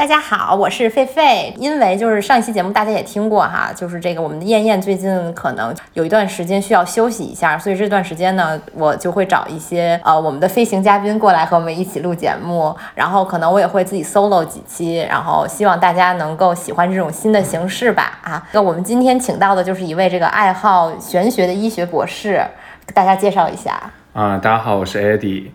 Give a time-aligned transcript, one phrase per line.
[0.00, 1.54] 大家好，我是狒狒。
[1.58, 18.48] 因为就是上一期节目大家也听过哈，就是这个我们的燕燕最近可能有一段时间需要休息一下，所以这段时间呢，我就会找一些呃我们的飞行嘉宾过来和我们一起录节目，然后可能我也会自己 solo 几期，然后希望大家能够喜欢这种新的形式吧啊。
[18.52, 22.42] 那我们今天请到的就是一位这个爱好玄学的医学博士，
[22.86, 23.78] 给大家介绍一下。
[24.14, 25.50] 啊、大家好，我是 Eddie。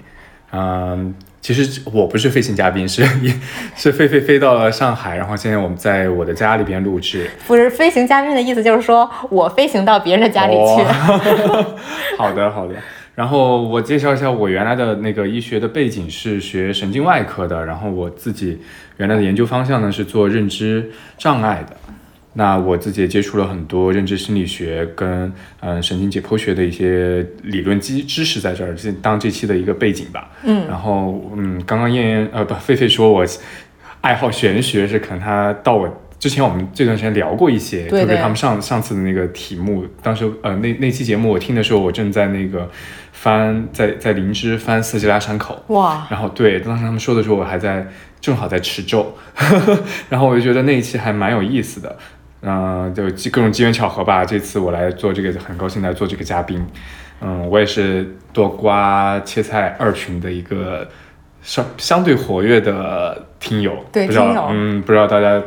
[0.52, 3.06] 嗯，其实我不是飞行嘉宾，是
[3.78, 7.30] 是飞飞飞到了上海，然后现在我们在我的家里边录制。
[7.46, 10.58] 不是飞行嘉宾的意思，就是说我飞行到别人的家里去。
[10.58, 11.78] 哦
[12.18, 12.74] 好的，好的。
[13.14, 18.60] 然后我介绍一下，我原来的那个医学的背景是学神经外科的，然后我自己
[18.98, 20.90] 原来的研究方向呢是做认知
[21.20, 21.78] 障碍的。
[22.38, 30.30] 那我自己也接触了很多认知心理学跟嗯神经解剖学的一些理论基知识在这儿，这当这期的一个背景吧。
[30.44, 33.26] 嗯，然后嗯，刚刚燕燕呃不菲菲说我
[34.02, 42.70] 爱好玄学，是可能他到我之前我们这段时间聊过一些，对对特别他们上上次的那个题目，当时呃那那期节目我听的时候，我正在那个
[43.14, 47.88] 翻在在灵芝翻斯基拉山口，哇，然后对，当时他们说的时候，我还在
[48.20, 49.16] 正好在持咒，
[50.10, 51.96] 然后我就觉得那一期还蛮有意思的，
[52.46, 56.64] 嗯、就机各种机缘巧合吧，这次我来做这个，很高兴来做这个嘉宾，
[57.22, 60.88] 嗯，我也是多瓜切菜二群的一个
[61.42, 64.34] 相相对活跃的听友，不知对听友。
[64.36, 65.42] 道嗯，不知道大家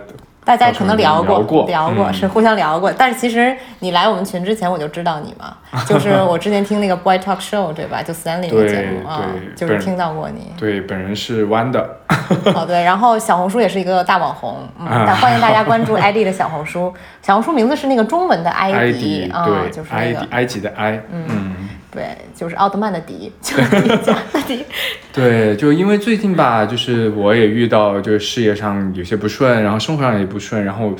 [0.57, 2.91] 大家可能聊过，聊过嗯是互相聊过。
[2.91, 8.03] 但是其实你来我们群之前，我就知道你嘛， 就是我之前听那个 Boy Talk Show 对吧？
[8.03, 9.21] 就 Stanley 那个节目啊，
[9.55, 10.53] 就是听到过你。
[10.57, 11.97] 对本人是弯的，
[12.55, 16.92] 哦，对，然后小红书也是一个大网红，嗯，啊但欢迎大家关注 ID 的小红书。
[17.23, 24.64] 小红书名字是那个中文的埃埃迪啊，迪对，就是那个埃及埃及的埃，嗯对，就是奥特曼的迪，就是迪迦的迪。
[25.13, 30.95] 对，就因为最近吧，就是我也遇到，就是事业上有些不顺，然后生活上也不顺，然后，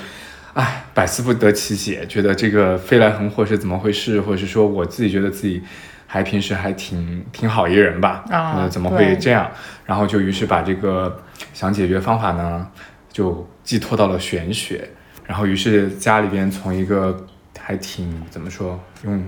[0.54, 5.62] 唉，百思不得其解，觉得这个飞来横祸是怎么回事，或者是说我自己觉得自己
[6.08, 9.48] 还平时还挺挺好一人吧，啊呃，怎么会这样？
[9.87, 11.22] 然后就于是把这个
[11.54, 12.66] 想解决方法呢，
[13.12, 14.88] 就寄托到了玄学，
[15.25, 17.25] 然后于是家里边从一个
[17.56, 19.22] 还挺怎么说用。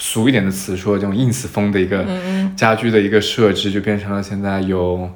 [0.00, 2.04] 俗一点的词说，这种 ins 风的一个
[2.56, 5.08] 家居的一个设置，就变成了现在有，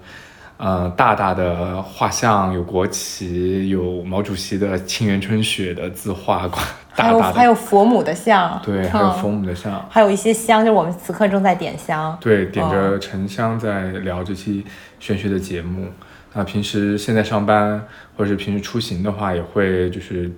[0.58, 6.48] 呃，大大的画像，有国旗，有毛主席的《沁园春雪》的字画，还
[6.94, 12.16] 大大的，有还有佛母的像，对，还有嗯佛母的像，还有一些香，就是我们此刻正在点香。
[12.20, 14.64] 对，点哦着沉香在聊这期
[15.00, 15.88] 玄学的节目。
[16.34, 17.82] 那平时现在上班
[18.16, 20.30] 或者是平时出行的话，也会就是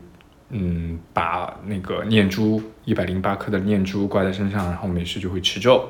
[0.51, 5.89] 嗯，把那个念珠一百零八颗的念珠挂在身上，然后没事就会持咒。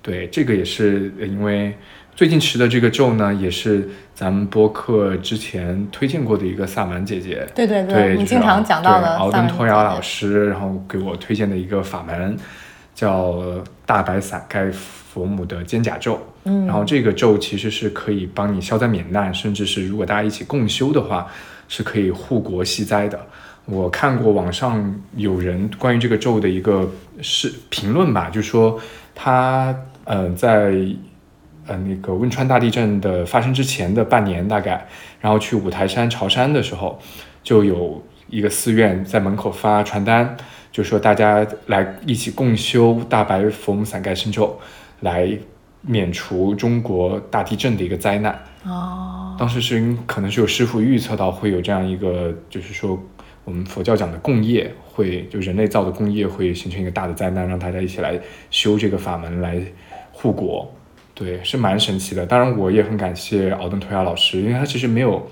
[0.00, 1.74] 对，这个也是因为
[2.14, 12.36] 最近持的这个咒呢，也是咱们播客之前推荐过的一个萨满姐姐，对对对，就是你经常讲到的对敖登托雅姐姐老师，然后给我推荐的一个法门，
[12.94, 13.42] 叫
[13.86, 16.20] 大白伞盖佛母的肩胛咒。
[16.44, 21.28] 嗯，然后这个咒其实是可以帮你消灾免难，甚至是如果大家一起共修的话，
[21.68, 23.24] 是可以护国息灾的。
[23.64, 26.90] 我看过网上有人关于这个咒的一个
[27.20, 28.80] 是评论吧，就说
[29.14, 29.74] 他
[30.04, 30.74] 呃在
[31.66, 34.86] 呃那个汶川大地震的发生之前的半年大概，
[35.20, 36.98] 然后去五台山朝山的时候，
[37.44, 40.36] 就有一个寺院在门口发传单，
[40.72, 44.58] 就说大家来一起共修大白佛母伞盖神咒，
[45.00, 45.38] 来
[45.82, 48.42] 免除中国大地震的一个灾难。
[48.64, 52.96] 哦，当时是因可能是有师傅预测到会有这样一个，就是说
[53.44, 58.18] 我们佛教讲的共业会，就人类造的共业会形成一个大的灾难，让大家一起来
[58.50, 59.60] 修这个法门来
[60.12, 60.72] 护国，
[61.14, 62.24] 对，是蛮神奇的。
[62.24, 65.30] 当然，我也很感谢敖登托亚老师，因为他其实没有。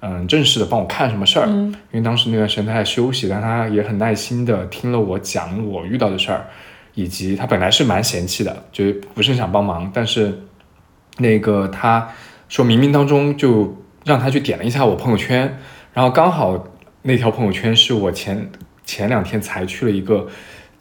[0.00, 6.46] 嗯，正式的帮我看什么事儿，因为当时那段时间他在休息，但他也很耐心的听了我讲我遇到的事儿，
[6.94, 10.42] 以及他本来是蛮嫌弃的，就不是很想帮忙，但是
[11.16, 12.08] 那个他
[12.46, 13.74] 说冥冥当中就
[14.04, 15.58] 让他去点了一下我朋友圈，
[15.94, 16.68] 然后刚好
[17.06, 18.50] 那条朋友圈是我前
[18.84, 20.26] 前两天才去了一个，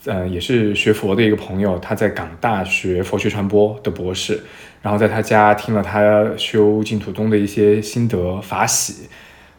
[0.05, 4.43] 呃，也是学佛的一个朋友，他在港大学佛学传播的博士，
[4.81, 9.07] 然后在他家听了他修净土宗的一些心得法喜，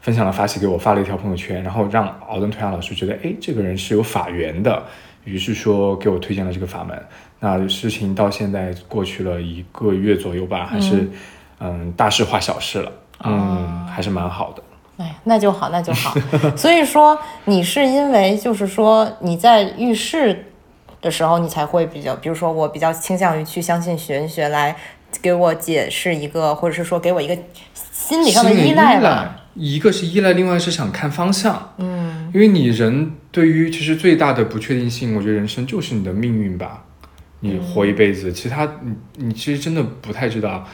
[0.01, 4.83] 分享了法喜给我发了一条朋友圈，然后让敖登推亚老师觉得，哎，这个人是有法缘的，
[5.23, 7.01] 于是说给我推荐了这个法门。
[7.39, 11.09] 那事情到现在过去了一个月左右吧，还是
[11.61, 12.93] 嗯大事化小事了，
[13.23, 14.63] 嗯，还是蛮好的。
[14.99, 16.15] 哎，那就好，那就好。
[16.57, 20.47] 所以说，你是因为就是说你在遇事
[21.03, 24.75] 的时候，你才会比较，比如说我比较倾向于去相信玄学来
[25.21, 27.37] 给我解释一个，或者是说给我一个
[27.93, 29.43] 心理上的依赖吧。
[29.55, 31.75] 一个是依赖，另外是想看方向。
[31.79, 36.85] 嗯，因为你人对于其实最大的不确定性，我觉得人生就是你的命运吧。
[37.41, 40.67] 你活一辈子，其他你你其实真的不太知道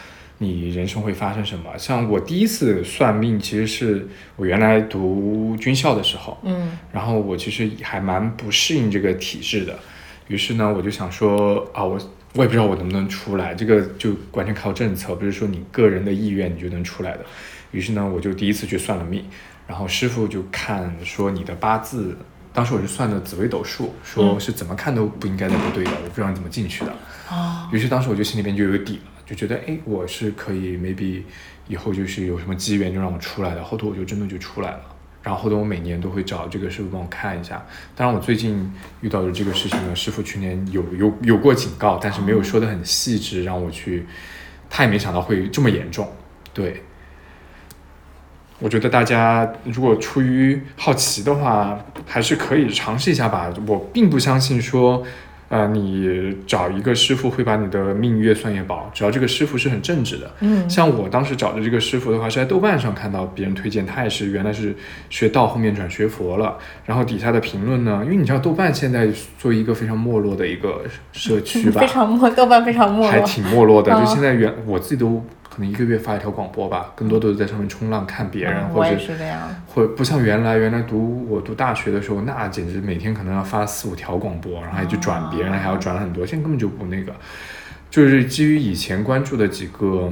[0.42, 1.70] 你人生会发生什么。
[1.78, 9.78] 像我第一次算命，其实是我原来读军校的时候，嗯，然后我其实还蛮不适应这个体制的，
[10.26, 11.98] 于是呢，我就想说啊，我
[12.34, 17.20] 我也不知道我能不能出来，这个就完全靠政策，不是说你个人的意愿你就能出来的。
[17.70, 19.24] 于是呢，我就第一次去算了命，
[19.66, 22.16] 然后师傅就看说你的八字。
[22.54, 26.92] 当时我就算的紫微斗数，说是怎么看都不应该在不对的，我不知道你怎么进去的。
[27.30, 31.22] 哦，于是当时我就心里边就有底了，就觉得哎，我是可以，maybe
[31.68, 33.64] 以后就是有什么机缘就让我出来的。
[33.64, 34.80] 后头我就真的就出来了。
[35.22, 37.64] 然后后头我每年都会找这个师傅帮我看一下。
[37.96, 38.70] 当然我最近
[39.00, 44.04] 遇到的这个事情呢，师傅去年有有有过警告，但是没有说的很细致，让我去，
[44.68, 46.06] 他也没想到会这么严重。
[46.52, 46.82] 对。
[48.58, 53.52] 我觉得大家如果出于好奇的话，还是可以尝试一下吧。
[53.66, 55.04] 我并不相信说，
[55.52, 60.30] 呃，你找一个师傅会把你的命越算越薄，只要这个师傅是很正直的。
[60.40, 64.74] 嗯，像我当时找的这个师傅的话，是在豆瓣上看到别人推荐，他也是原来是
[65.10, 66.56] 学道，后面转学佛了。
[66.86, 69.06] 然后底下的评论呢，因为你知道豆瓣现在
[69.38, 73.92] 作为一个非常没落的一个社 区吧，非常没，豆瓣非常没落，还挺没落的。
[74.00, 75.22] 就现在原我自己都。
[75.54, 87.12] 可能一个月发一条广播吧，更多都是在上面冲浪看别人，或者是这样，或不像原来原来读我读大学的时候，那简直每天可能要发四五条广播，然后还去转别人，还要转很多，现在根本就不那个，
[87.90, 90.10] 就是基于以前关注的几个，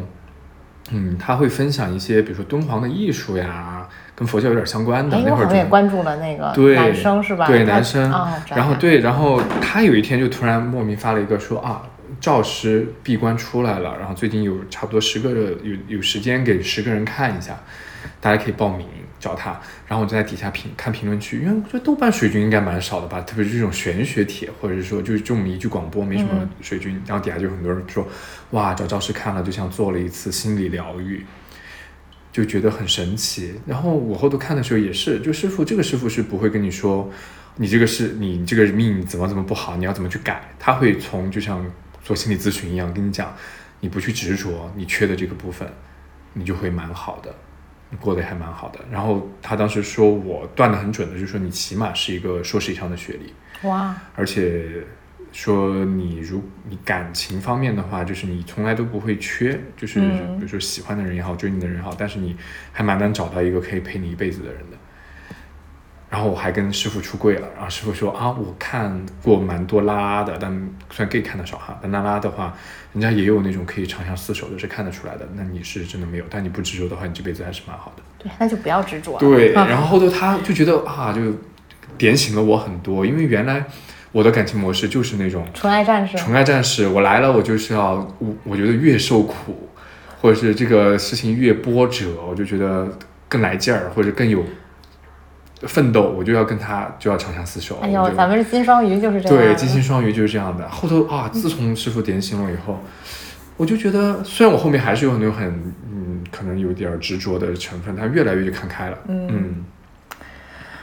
[0.90, 5.18] 嗯，他会分享一些，比如说敦煌的艺术呀，跟佛教有点相关的。
[5.24, 7.46] 那会儿我也关注了那个男生是吧？
[7.46, 8.10] 对男生，
[8.54, 11.80] 然后对，然后他有一天就突然莫名发了一个说啊。
[12.20, 15.30] 赵师闭关出来了，然后最近有差不多十个
[15.62, 17.58] 有有时间给十个人看一下，
[18.20, 18.86] 大家可以报名
[19.18, 19.58] 找他。
[19.88, 27.00] 然后我就在底下评看评论区，因为我觉得豆瓣水军应该蛮少的吧，特别是这种玄学帖，或者是说就是这么一句广播没什么水军。
[27.06, 28.06] 然后底下就很多人说，
[28.50, 31.24] 哇，找赵师看了就像做了一次心理疗愈，
[32.30, 33.54] 就觉得很神奇。
[33.64, 37.10] 然后我后头看的时候也是，就师傅这个师傅是不会跟你说，
[37.56, 41.64] 你这个是你这个命怎么怎么不好，你要怎么去改，他会从就像。
[42.10, 43.32] 做心理咨询一样，跟你讲，
[43.78, 45.72] 你不去执着你缺的这个部分，
[46.32, 47.32] 你就会蛮好的，
[47.88, 48.80] 你过得还蛮好的。
[48.90, 53.32] 然后他当时说我断的很准的，就说你起码是一个硕士以上的学历，
[53.68, 53.94] 哇！
[54.16, 54.84] 而且
[55.30, 62.36] 说你如你感情方面的话，就是你从来都不会缺，就是比如说喜欢的人也好，追你的人也好，但是你
[62.72, 64.76] 还蛮难找到一个可以陪你一辈子的人的。
[66.10, 70.50] 然后我还跟师傅出柜了，然后师傅说啊，我看过蛮多拉拉的，但
[70.90, 72.52] 虽然 gay 看的少哈，但拉拉的话，
[72.92, 75.28] 人家也有那种可以长相厮守的，是看得出来的。
[75.36, 78.02] 那你是真的没有，但你不执着的话，你这辈子还是蛮好的。
[78.18, 79.16] 对，那就不要执着。
[79.20, 81.20] 对，然后后头他就觉得啊，就
[81.96, 83.64] 点醒了我很多，因为原来
[84.10, 86.16] 我的感情模式就是那种纯爱战士。
[86.18, 89.68] 纯爱战士，我来了，我就是要我，我觉得越受苦，
[90.20, 92.88] 或者是这个事情越波折，我就觉得
[93.28, 94.44] 更来劲儿，或者更有。
[95.62, 97.78] 奋斗，我就要跟他就要长相厮守。
[97.80, 99.36] 哎呦，咱们是金双鱼，就是这样。
[99.36, 100.68] 对，金星双鱼就是这样的。
[100.68, 102.80] 后头啊，自从师傅点醒了以后，
[103.56, 105.48] 我就觉得，虽然我后面还是有很多很
[105.90, 108.98] 嗯，可能有点执着的成分，但越来越看开了。
[109.08, 109.64] 嗯。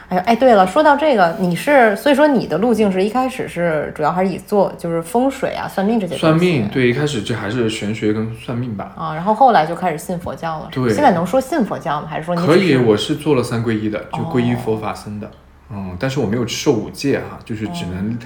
[0.08, 6.16] 哎哎，对了，说到这个，你是所以说你的路径是一开始是主要还是以做就是风水啊、算命这些。
[6.16, 8.94] 算命对，一开始这还是玄学跟算命吧。
[8.96, 10.68] 啊，然后后来就开始信佛教了。
[10.72, 12.06] 对，现在能说信佛教吗？
[12.08, 12.76] 还是说你可以？
[12.78, 15.30] 我是做了三皈依的，就皈依佛法僧的。
[15.70, 18.18] 嗯，但是我没有受五戒哈，就是只能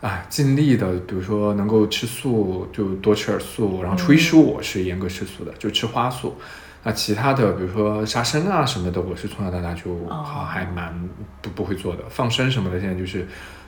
[0.00, 6.36] 啊尽力的，比如说能够吃素就多吃点素，然后初一十五我是严格吃素的，就吃花素。
[6.82, 10.94] 那其他的，比如说杀生啊什么的，我是从小到大就好还蛮
[11.42, 12.02] 不不会做的。
[12.08, 13.26] 放生什么的，现在就是，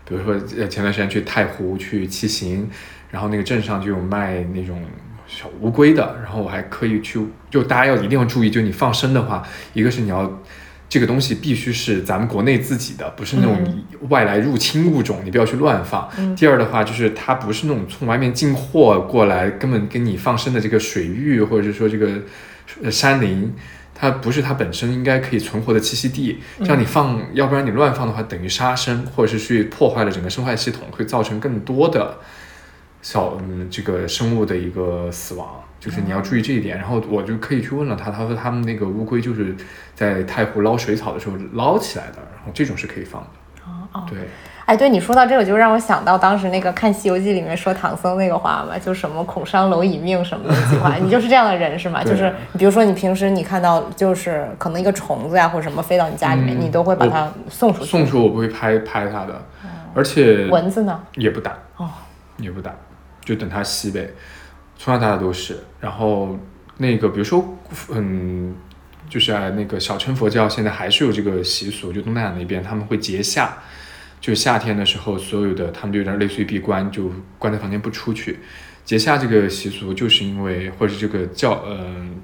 [0.08, 2.66] 比如说呃前段时间去太湖去骑行，
[3.10, 4.82] 然后那个镇上就有卖那种
[5.26, 10.40] 小乌龟的，然后我还可以去，就大家要一定要注意，就你放生的话，一个是你要
[10.88, 16.08] 这个东西必须是咱们国内自己的，不是那种外来入侵物种，你不要去乱放。
[16.34, 22.08] 第二的话就是它不是那种从外面进货过来，根本跟你放生的这个水域或者是说这个。
[22.82, 23.52] 呃，山林，
[23.94, 26.40] 它不是它本身应该可以存活的栖息地。
[26.64, 32.18] 像你放，要不然你乱放的话，等于杀生，或者是去破坏了整个生态系统，会造成更多的
[33.02, 35.62] 小嗯这个生物的一个死亡。
[35.80, 36.78] 就是你要注意这一点。
[36.78, 39.54] 然后我就可以去问了他，他说他们那个乌龟就是
[39.96, 43.28] 在太湖捞水草的时候捞起来的，然后这种是可以放的。
[43.64, 44.06] 啊，哦。
[44.08, 44.20] 对，
[44.72, 52.02] 哎，对你说到这个，就让我想到当时那个看《西游记》里面说唐僧那个话嘛，就什么“恐伤蝼蚁命”什么的那句话，你就是这样的人是吗？
[52.08, 57.90] 就是比如说你平时你看到就是可能一个虫子呀或者什么飞到你家里面，嗯你都会把它送出去。
[57.90, 59.42] 送出我不会拍拍它的，
[59.94, 60.98] 而且蚊子呢？
[61.16, 61.90] 也不打，哦，
[62.38, 62.74] 也不打，
[63.22, 64.08] 就等它吸呗。
[64.78, 65.58] 从小到大都是。
[65.80, 66.34] 然后
[66.78, 67.44] 那个比如说，
[67.90, 68.54] 嗯，
[69.10, 73.52] 就是啊，那个小乘佛教现在还是有这个习俗，就东南亚那边他们会结夏，
[74.22, 78.38] 就夏天的时候，所有的他们就有点类似于闭关，就关在房间不出去。
[78.84, 82.14] 节夏这个习俗，就是因为或者这个教，嗯、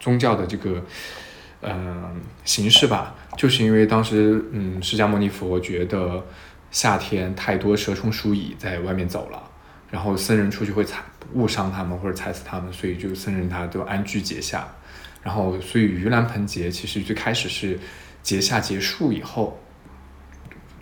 [0.00, 0.82] 宗教的这个，
[1.60, 6.26] 嗯、形式吧，就是因为当时，嗯，释迦牟尼佛觉得
[6.70, 9.42] 夏天太多蛇虫鼠蚁在外面走了，
[9.90, 11.02] 然后僧人出去会踩
[11.34, 14.66] 误伤他们或者踩死他们，所以就僧人他都安居节下。
[15.22, 17.78] 然后，所以盂兰盆节其实最开始是
[18.22, 19.60] 节下结束以后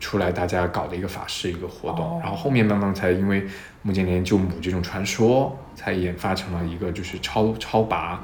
[0.00, 3.46] 出来大家搞的一个法事一个活动，哦然后后面慢慢才因为
[3.82, 8.20] 穆建连救母这种传说，才研发成了一个就是超超拔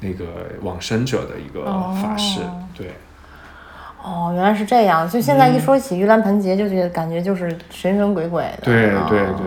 [0.00, 0.24] 那个
[0.62, 1.64] 往生者的一个
[2.02, 2.40] 法事。
[2.40, 2.90] 哦对，
[4.02, 5.08] 哦，原来是这样。
[5.08, 8.58] 就现在一说起盂兰盆节，就觉得感觉就是神神鬼鬼的。
[8.62, 9.46] 对哦对对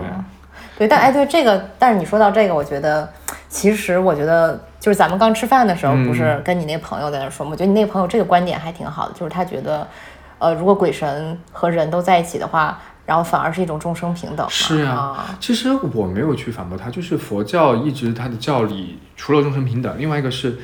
[0.77, 3.09] 对，但哎，对这个，但是你说到这个，我觉得
[3.49, 7.51] 其实我觉得就是咱们刚吃饭的时候，嗯不是跟你那朋友在那说吗？
[7.51, 9.87] 我觉得你那个朋友这个观点还挺好的，就是他觉得，
[10.45, 14.47] 呃，如果鬼神和人都在一起的话，然后反而是一种众生平等。
[14.47, 20.55] 是啊啊，其实我没有去反驳他，就是佛教一直它的教理除了众生平等，另外一个是，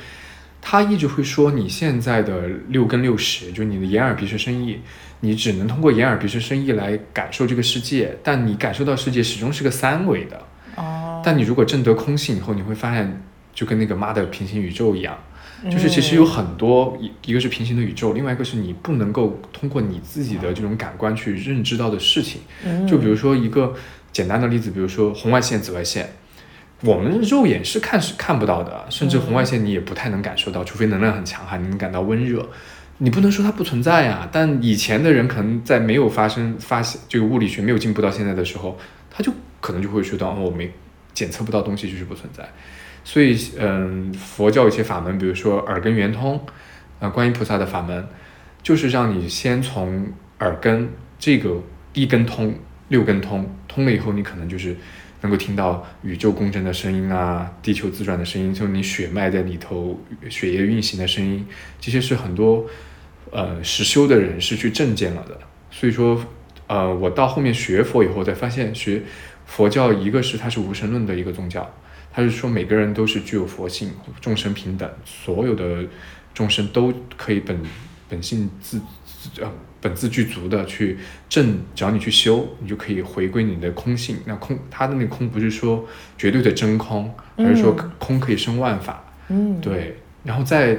[0.62, 4.80] 他一直会说你现在的六根六识，就你的眼耳鼻舌身意，
[5.22, 10.40] 你只能通过眼耳鼻舌身意来感受这个世界，但你感受到世界始终是个三维的。
[10.76, 13.20] 哦，但你如果证得空性以后，你会发现
[13.52, 15.31] 就跟那个妈的平行宇宙一样，嗯
[15.70, 22.42] 就是其实有很多一一个是平行的宇宙，另外一个是你不能够通过你自己的这种感官去认知到的事情。
[22.66, 23.76] 嗯就比如说一个
[24.12, 26.10] 简单的例子，比如说红外线、紫外线，
[26.82, 32.50] 我们肉眼是看是看不到的，甚至红外线你也不太能感受到，除非能量很强悍，你能感到温热。
[32.98, 38.78] 你不能说它不存在呀、但以前的人可能在没有发生发现这个物理学没有进步到现在的时候，
[39.10, 40.72] 他就可能就会说到，哦，我没
[41.14, 42.48] 检测不到东西就是不存在。
[43.04, 46.40] 所以，嗯，佛教一些法门，比如说耳根圆通，
[47.00, 48.08] 啊、观音菩萨的法门，
[48.62, 51.62] 就是让你先从耳根这个
[51.94, 52.56] 一根通、
[52.90, 54.76] 六根通，通了以后，你可能就是
[55.22, 61.46] 能够听到宇宙共振的声音啊，地球自转的声音，就你血脉在里头血液运行的声音，
[61.80, 62.66] 这些是很多
[63.32, 65.40] 呃实修的人是去证见了的。
[65.72, 66.24] 所以说，
[66.68, 69.02] 呃，我到后面学佛以后，才发现学
[69.46, 71.70] 佛教一个是它是无神论的一个宗教，
[72.14, 75.86] 它是说每个人都是具有佛性，众生平等，所有的
[76.34, 77.58] 众生都可以本
[78.10, 80.98] 本性自自呃本自具足的去
[81.30, 84.18] 正，只要你去修，你就可以回归你的空性。
[84.26, 85.88] 那空他的那个空不是说
[86.18, 89.04] 绝对的真空，而是说嗯空可以生万法。
[89.30, 90.78] 嗯，对，然后在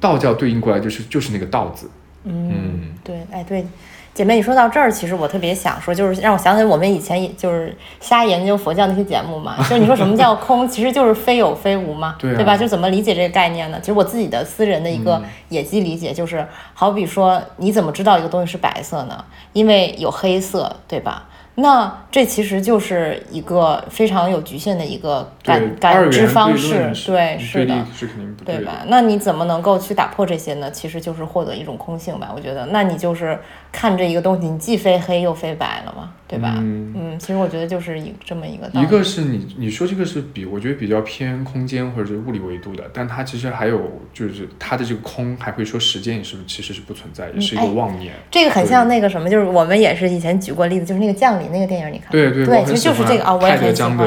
[0.00, 1.88] 道教对应过来就是就是那个道字。
[2.24, 3.64] 嗯嗯，对，哎对。
[4.14, 9.56] 姐妹，你说到这儿，其实我特别想说，就是让我想起我们以前也就是瞎研究佛教那些节目嘛。
[9.60, 12.56] 就是你说什么叫空， 其实就是非有非无嘛，对啊吧？
[12.56, 13.78] 就怎么理解这个概念呢？
[13.80, 19.24] 其实我自己的私人的一个嗯野鸡理解就是，好比说，你怎么知道一个东西是白色呢？
[19.54, 21.26] 因为有黑色，对吧？
[21.54, 27.74] 那这其实就是一个非常有局限的一个感感知方式对，是的。
[27.94, 28.78] 是肯定不的对吧？
[28.86, 30.70] 那你怎么能够去打破这些呢？
[30.70, 32.32] 其实就是获得一种空性吧。
[32.34, 33.38] 我觉得，那你就是
[33.72, 36.56] 看这一个东西，你既非黑又非白了嘛，对吧？
[36.58, 38.86] 嗯其实我觉得就是一这么一个道理。
[38.86, 48.12] 一个是你你说这个是比我觉得比较偏空间或者是物理维度的，但它其实还有就是它的这个空还会说时间也是其实是不存在，也是一个哎妄念。
[48.30, 53.98] 这个很像那个什么，就是我们也是以前举过例子，就是那个降临那个电影，你看过对对，对，其实就是这个啊，我也很喜欢。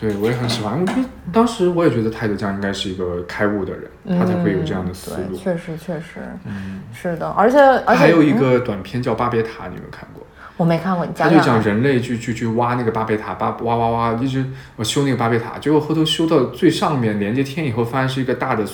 [0.00, 0.80] 对，我也很喜欢。
[0.80, 5.36] 我觉得当时我也觉得泰德江应该是一个开悟的人，他才会有这样的思路。
[5.36, 10.26] 确实确实嗯，是的，而且而且还有一嗯个短片叫《巴别塔》，你有没有看过？
[10.56, 14.44] 我没看过，你他就讲人类去去去挖那个巴别塔，巴挖挖挖，一直
[14.76, 18.64] 我修那个巴别塔，结果后头修到最上面连接天以后，发现是一个大的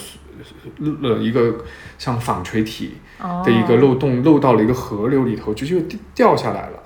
[1.02, 1.56] 呃一个
[1.99, 2.99] 像纺锤体
[3.45, 6.78] 的一个漏洞，漏到了一个河流里头，就掉掉下来了。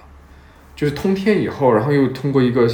[0.77, 2.67] 就是通天以后，然后又通过一个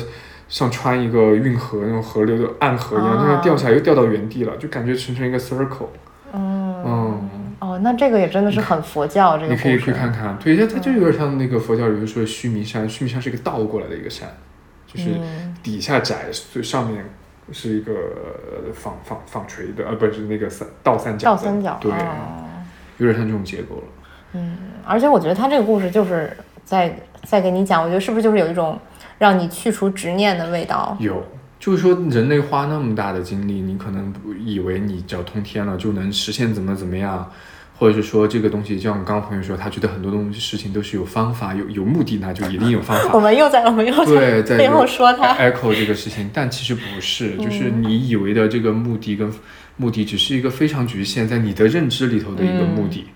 [0.48, 5.88] 像穿一个运河那种河流的暗河一样，哦这样掉下来又掉到原地了，就感觉形成一个 circle。
[6.32, 9.54] 嗯嗯，哦，那这个也真的是很佛教这个。
[9.54, 14.28] 你可以去看看，对，它它就有点像那个佛教里面说的须弥山，须弥山是一个倒过来的一个山，
[14.86, 17.04] 就是嗯底下窄，最上面
[17.52, 21.78] 是一个呃纺纺纺锤的，呃，不是那个三倒三角，倒三角。
[21.80, 22.44] 对，哦
[22.98, 23.82] 有点像这种结构了。
[24.32, 28.78] 嗯，而且我觉得他这个故事就是在在给你讲，我觉得是不是就是有一种
[29.18, 30.96] 让你去除执念的味道？
[31.00, 31.26] 有，
[31.58, 34.12] 就是说人类花那么大的精力，你可能
[34.44, 37.30] 以为你只要通天了就能实现怎么怎么样，
[37.78, 43.14] 或者是说这个东西，就像刚刚朋友说，他觉得很多东西事情都是有方法、有有目的，那就一定 有方法。
[43.14, 49.30] 我们又在我们又对，在 背后说他 echo 这个事情，但其实不是，就是你以为的这个目的跟
[49.76, 53.06] 目的，只是一个非常局限在你的认知里头的一个目的，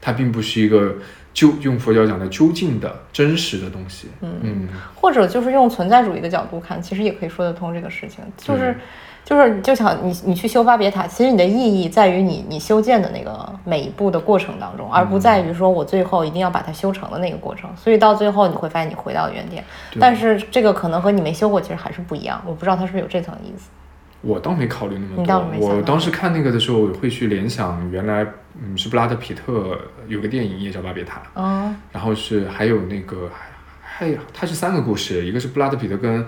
[0.00, 0.96] 它并不是一个
[1.32, 4.08] 究用佛教讲的究竟的真实的东西。
[4.20, 8.76] 嗯嗯或者就是用存在主义的角度看，其实也可以说得通这个事情，就是。
[9.22, 17.70] 就是就想你你去修巴别塔，其实你的意义在于你你修建的那个每一步的过程当中，而不在于说我最后一定要把它修成的那个过程。
[17.76, 19.62] 所以到最后你会发现你回到原点，
[20.00, 22.42] 但是这个可能和你没修过其实还是不一样。
[22.46, 23.68] 我不知道他是不是有这层意思。
[24.22, 28.26] 我倒没考虑那么多我当时看那个的时候，我会去联想原来
[28.62, 36.24] 嗯是布拉德皮特有个电影也叫巴别塔，嗯然后是还有那个还还它是三个故事，一个是布拉德皮特跟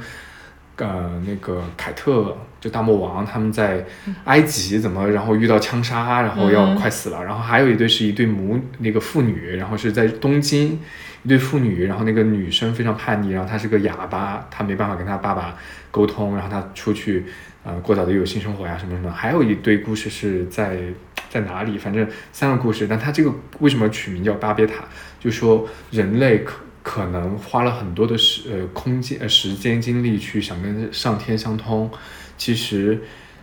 [0.76, 3.84] 呃那个凯特就大魔王他们在
[4.24, 6.76] 埃及怎么然后遇到枪杀，然后要嗯。
[6.76, 10.80] 快死了，然后还有一对是一对母那个妇女，然后是在东京
[11.22, 15.54] 一对妇女，然后那个女生非常叛逆，然后她是个哑巴，她没办法跟她爸爸
[15.90, 17.26] 沟通，然后她出去
[17.64, 20.78] 呃过早的有性生活呀什么什么，还有一堆故事是在
[21.30, 21.78] 在哪里？
[21.78, 24.84] 反正三个故事，但它这个为什么取名叫巴别塔？
[25.20, 31.90] 就说人类可可能花了很多的时呃空间呃时间精力去想跟上天相通，
[32.36, 33.00] 其实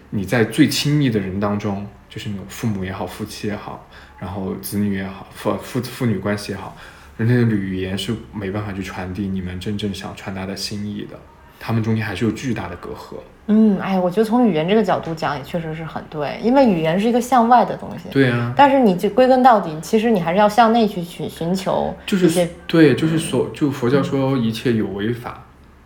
[0.09, 3.88] 你在最亲密的人当中，就是那种父母也好，夫妻也好，
[4.19, 6.75] 然后子女也好，父父父女关系也好，
[7.17, 11.17] 人类的语言是没办法去传递你们真正想传达的心意的，
[11.59, 13.17] 他们中间还是有巨大的隔阂。
[13.51, 18.07] 嗯，哎，我觉得从语言这个角度讲也确实是很对，因为语言是一个向外的东西。
[18.12, 25.43] 对啊，但是你就归根到底，其实你还是要向内去寻寻求就是对，就是所就佛教说一切有为法，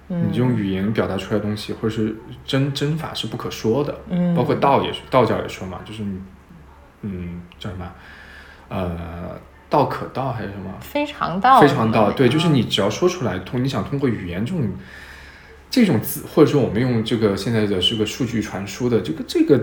[0.10, 2.14] 嗯你用语言表达出来的东西，或者是
[2.46, 3.96] 真真法是不可说的。
[4.10, 6.20] 嗯包括道也是，道教也说嘛，就是你，
[7.04, 7.90] 嗯，叫什么？
[8.68, 10.70] 呃，道可道还是什么？
[10.82, 14.68] 非常道非常道，对，就是嗯你只要说出来，通你想通过语言这种
[15.74, 19.60] 这种字，或者说我们用这个现在的这个数据传输的这个这个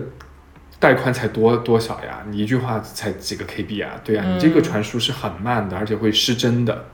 [0.81, 2.27] 带宽才多多少呀？
[2.29, 3.92] 你一句话才几个 KB 啊？
[4.03, 6.87] 对啊，你这个嗯传输是很慢的，而且会失真的。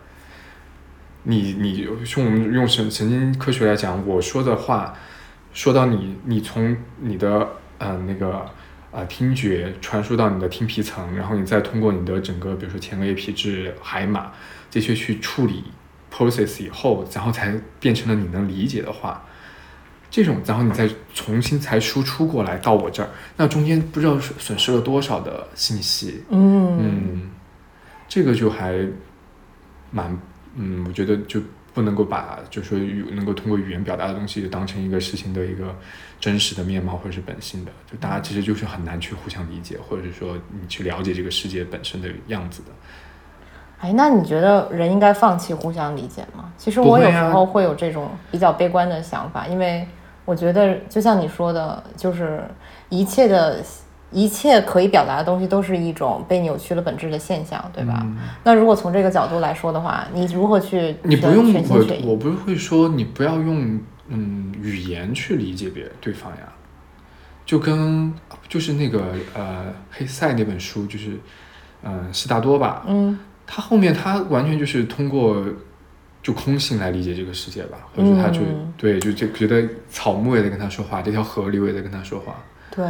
[1.22, 4.94] 你你用我们用神神经科学来讲，我说的话
[5.54, 7.48] 说到你，你从你的
[7.78, 8.44] 呃那个
[8.90, 14.30] 呃听觉传输到你的听皮层，然后你再通过你的整个比如说前额叶皮质、海马
[14.70, 15.64] 这些去处理
[16.16, 19.24] process 以后，然后才变成了你能理解的话。
[20.08, 26.22] 这种，然后你再重新才输出过来到我这儿，那中间不知道损损失了多少的信息。
[26.30, 27.30] 嗯嗯，
[28.08, 28.86] 这个就还
[29.90, 30.16] 蛮，
[30.54, 31.42] 嗯，我觉得就
[31.74, 35.76] 不能够把，就是说语能够通过语言表达的东西，就当成一个事情的一个
[36.20, 42.68] 真实的面貌或者是本性的，就大家其实就是很难去互相理解，或者是说你去了解这个世界本身的样子的。
[43.78, 46.50] 哎，那你觉得人应该放弃互相理解吗？
[46.56, 49.86] 其实我有时候会有这种比较悲观的想法，因为
[50.24, 52.42] 我觉得就像你说的，就是
[52.88, 53.62] 一切的。
[54.12, 57.98] 一切可以表达的东西都是一种被扭曲了本质的现象，对吧？
[58.02, 62.12] 嗯那如果从这个角度来说的话，你如何去你不用我？
[62.12, 66.52] 我不是会说你不要用嗯语言去理解别对方呀，
[67.44, 68.14] 就跟
[68.48, 69.02] 就是那个
[69.34, 71.18] 呃黑塞那本书就是
[71.82, 75.42] 嗯、呃悉达多吧，嗯他后面他完全就是通过
[76.22, 82.36] 就空性来理解这个世界吧，或者是他就、嗯对就就觉得草木也在跟他说话，这条河流也在跟他说话，
[82.74, 82.84] 对。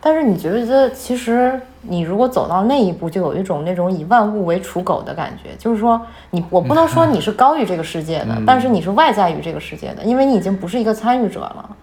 [0.00, 5.98] 但是你觉得，其实你如果走到那一步，就有一种那种以万物为刍狗的感觉，就是说
[6.30, 11.76] 你我不能说你是高于这个世界的，嗯但是你是外在于这个世界的，因为你已经不是一个参与者了。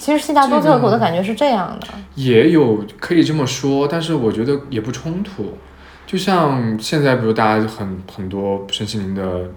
[0.00, 5.54] 其实悉达多最后给我的感觉是这样的，也有可以这么说，但是我觉得也不冲突。
[6.08, 9.50] 就像现在，比如大家很很多身心灵的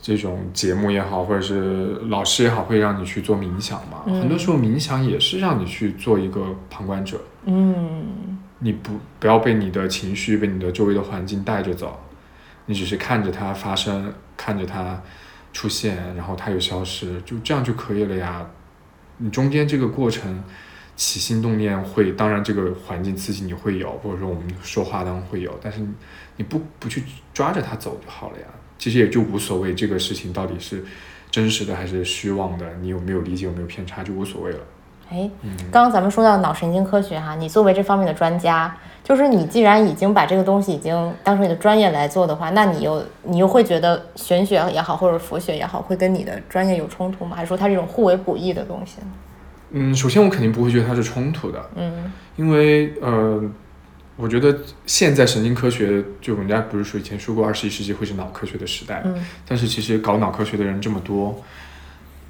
[0.00, 3.98] 这种节目也好，或者是老师也好，会让你去做冥想嘛。
[4.06, 12.00] 嗯很多时候冥想也是让你去做一个旁观者，嗯你不不要被你的情绪、被你的周围的环境带着走，
[12.64, 14.98] 你只是看着它发生，看着它
[15.52, 18.46] 出现，然后它又消失，就这样就可以了呀。
[19.18, 20.42] 你中间这个过程
[20.96, 25.80] 起心动念会，当然这个环境刺激你会有，或者说我们说话当中会有，但是
[26.36, 27.02] 你不不去
[27.32, 28.46] 抓着它走就好了呀。
[28.78, 30.84] 其实也就无所谓这个事情到底是
[31.30, 34.58] 真实的还是虚妄的，你有没有理解有没有偏差就无所谓了。
[35.10, 35.30] 哎，
[35.70, 47.36] 刚刚咱们说到脑神经科学哈，你作为这方面的专家，就是你既然已经把这个东西已经当成你的专业来做的话，那你又你又会觉得玄学也好，或者佛学也好，会跟你的专业有冲突吗？
[47.36, 48.98] 还是说它这种互为补益的东西？
[49.76, 52.12] 嗯，首先我肯定不会觉得它是冲突的，嗯。
[52.36, 53.42] 因为呃，
[54.16, 54.56] 我觉得
[54.86, 59.24] 现在神经科学就人家不是说以前说过二十一世纪会是脑科学的时代，嗯。
[59.46, 61.42] 但是其实搞脑科学的人这么多，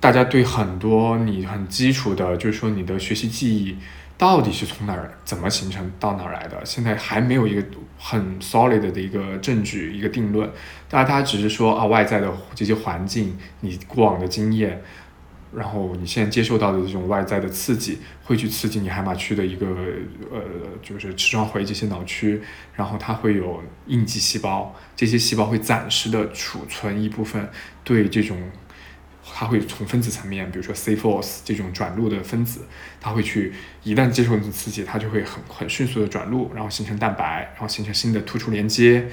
[0.01, 3.77] 大家对很多你很基础的，就是说你的学习记忆
[4.17, 7.63] 到底是从哪儿怎么形成到哪儿来的，现在还没有一个
[7.99, 10.49] 很 solid 的一个证据一个定论，
[10.89, 14.83] 大家大家只是说啊外在的这些环境，你过往的经验。
[15.57, 19.67] 然后你现在接受到的这种外在的刺激，会去刺激你海马区的一个
[20.31, 20.41] 呃，
[20.83, 22.41] 就是齿状回这些脑区，
[22.75, 27.49] 然后它会有应激细胞，这些细胞会暂时的储存一部分
[27.83, 28.37] 对这种，
[29.25, 32.63] 它会从分子层面，比如说 C-force 这种转录的分子，
[33.01, 39.09] 它会去一旦接受这种刺激，它就会很很迅速的转录，然后形成蛋白，然后形成新的突触连接。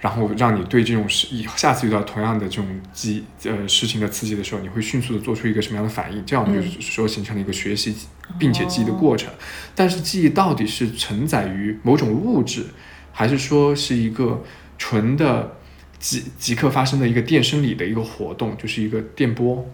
[0.00, 6.24] 然后让你对这种事，以下次遇到同样的这种激呃事情的刺激的时候，你会迅速的做出一个什么样的反应？
[6.24, 7.94] 这样我们就是说形成了一个学习
[8.38, 9.30] 并且记忆的过程。
[9.74, 12.64] 但是记忆到底是承载于某种物质，
[13.12, 14.42] 还是说是一个
[14.78, 15.56] 纯的
[15.98, 19.70] 即即刻发生的一个电生理的一个活动，就是一个电波，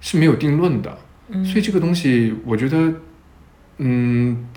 [0.00, 0.98] 是没有定论的。
[1.44, 2.92] 所以这个东西，我觉得，
[3.78, 4.48] 嗯，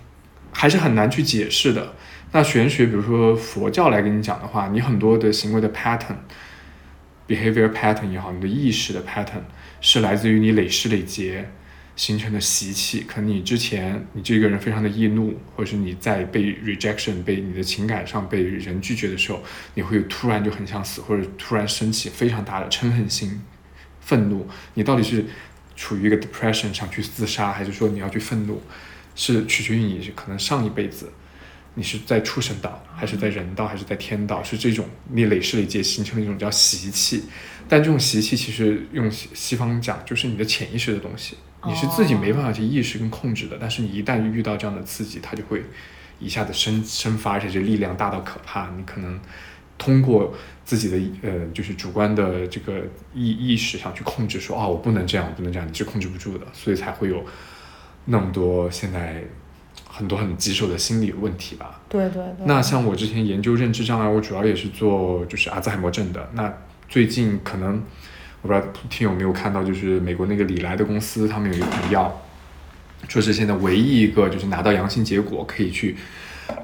[0.52, 1.94] 还是很难去解释的。
[2.36, 9.44] 那玄学，比如说佛教来跟你讲的话，你很多的行为的 pattern，behavior pattern 也好，你的意识的 pattern
[9.82, 11.48] 是来自于你累世累劫
[11.96, 13.02] 形成的习气。
[13.02, 19.44] 可能你之前你这个人非常的易怒，或者是你在被 rejection 被你的情感上被人拒绝的时候，
[19.76, 23.44] 你会突然就很想死，或者突然升起非常大的嗔恨心、
[24.02, 24.48] 愤怒。
[24.74, 25.24] 你到底是
[25.76, 28.60] 处于一个 depression 想去自杀，还是说你要去愤怒？
[29.14, 31.12] 是取决于你可能上一辈子。
[31.76, 34.44] 你是在畜生道，还是在人道，还是在天道？
[34.44, 37.24] 是这种你累世累劫形成的一种叫习气，
[37.68, 43.58] 但这种习气其实用西西方讲，就是你的潜意识的东西，你是自己没办法去意识跟控制的。
[43.60, 45.64] 但是你一旦遇到这样的刺激，它就会
[46.20, 48.70] 一下子生生发，而且这力量大到可怕。
[48.78, 49.20] 你可能
[49.80, 50.32] 通过
[50.64, 52.84] 自己的呃，就是主观的这个
[53.16, 57.26] 意意识上去控制，说哦，我不能这样，我不能这样，你是控制不住的，所以才会有
[58.06, 59.24] 那么多现在。
[59.96, 61.80] 很多很棘手的心理问题吧。
[61.88, 62.46] 对对对。
[62.46, 66.28] 那像我之前研究认知障碍，我主要也是做就是阿兹海默症的。
[66.34, 66.52] 那
[66.90, 67.84] 最近可能
[68.42, 72.22] 我不知道听有没有看到，就是美国那个李来的公司，他们有一款药，
[73.08, 75.96] 说是现在唯一一个就是拿到阳性结果可以去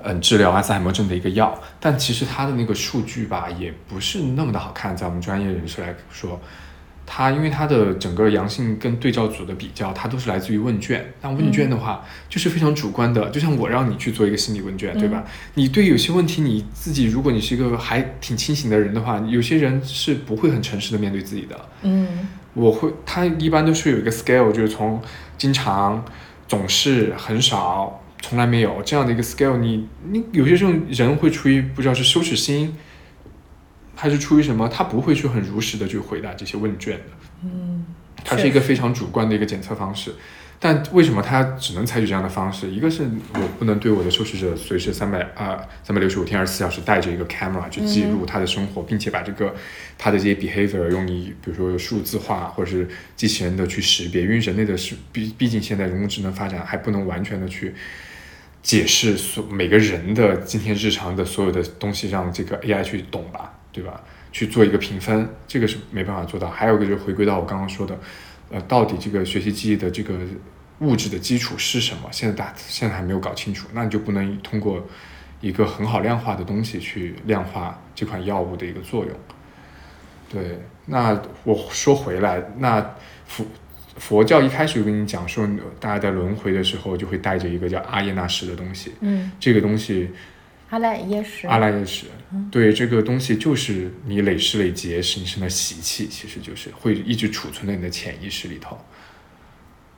[0.04, 1.62] 嗯治疗阿兹海默症的一个药。
[1.80, 6.42] 但其实它的那个数据吧，也不是那么的好看，在我们专业人士来说。
[7.12, 11.12] 它因为它的整个阳性跟对照组的比较，它都是来自于问卷。
[11.24, 15.24] 那问卷的话，就是非常主观的，就像我让你去做一个心理问卷，对吧？
[15.56, 21.60] 你对有些问题你自己，如果你是一个还挺清醒的人的话，有些人是不会很诚实的面对自己的。
[21.82, 25.02] 嗯，我会，它一般都是有一个 scale，就是从
[25.36, 26.06] 经常、
[26.48, 29.58] 总是、很少、从来没有这样的一个 scale。
[29.58, 32.76] 你你有些时候人会出于不知道是羞耻心。
[33.99, 34.65] 还是出于什么？
[34.69, 37.03] 他不会去很如实的去回答这些问卷的。
[37.43, 37.85] 嗯，
[38.23, 40.15] 它是一个非常主观的一个检测方式。
[40.62, 42.69] 但为什么他只能采取这样的方式？
[42.69, 49.53] 一个是我不能对我的受试者随时三百啊三百六十五天二十四小时带着一个 camera 去记录他的生活，并且把这个
[49.97, 57.73] 他的这些 behavior 用你比如说数字化或者是机器人的去识别，因为人类的是毕毕竟现在人工智能发展还不能完全的去
[58.62, 63.59] 解释所每个人的今天日常的所有的东西，让这个 AI 去懂吧。
[63.80, 64.02] 对吧？
[64.32, 66.50] 去做一个评分，这个是没办法做到。
[66.50, 67.98] 还有一个就是回归到我刚刚说的，
[68.52, 70.13] 呃，到底这个学习记忆的这个
[70.82, 72.10] 物质的基础是什么？
[72.12, 74.86] 现在大现在还没有搞清楚，那你就不能通过
[75.42, 79.13] 一个很好量化的东西去量化这款药物的一个作用。
[80.30, 82.86] 对，那我说回来，那
[83.26, 83.46] 佛
[83.96, 85.48] 佛教一开始就跟你讲说，
[85.80, 90.12] 大家在轮回的时候就会带着一个叫阿耶那什的东西，嗯，这个东西。
[90.69, 92.05] 阿赖耶识，阿赖耶识，
[92.51, 98.77] 对这个东西就是你累世累劫形成的习气，其实就是会一直储存在你的潜意识里头。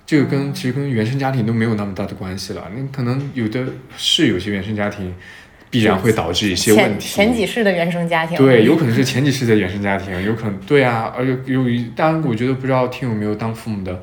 [0.06, 2.70] 这个跟其实跟原生家庭都没有那么大的关系了。
[2.76, 3.66] 你可能有的
[3.98, 5.14] 是有些原生家庭
[5.70, 7.16] 必然会导致一些问题。
[7.16, 14.02] 前几世的原生家庭，对，有可能是前几世的原生家庭，有可能对啊，而且有一，当然我觉得不知道听有没有当父母的，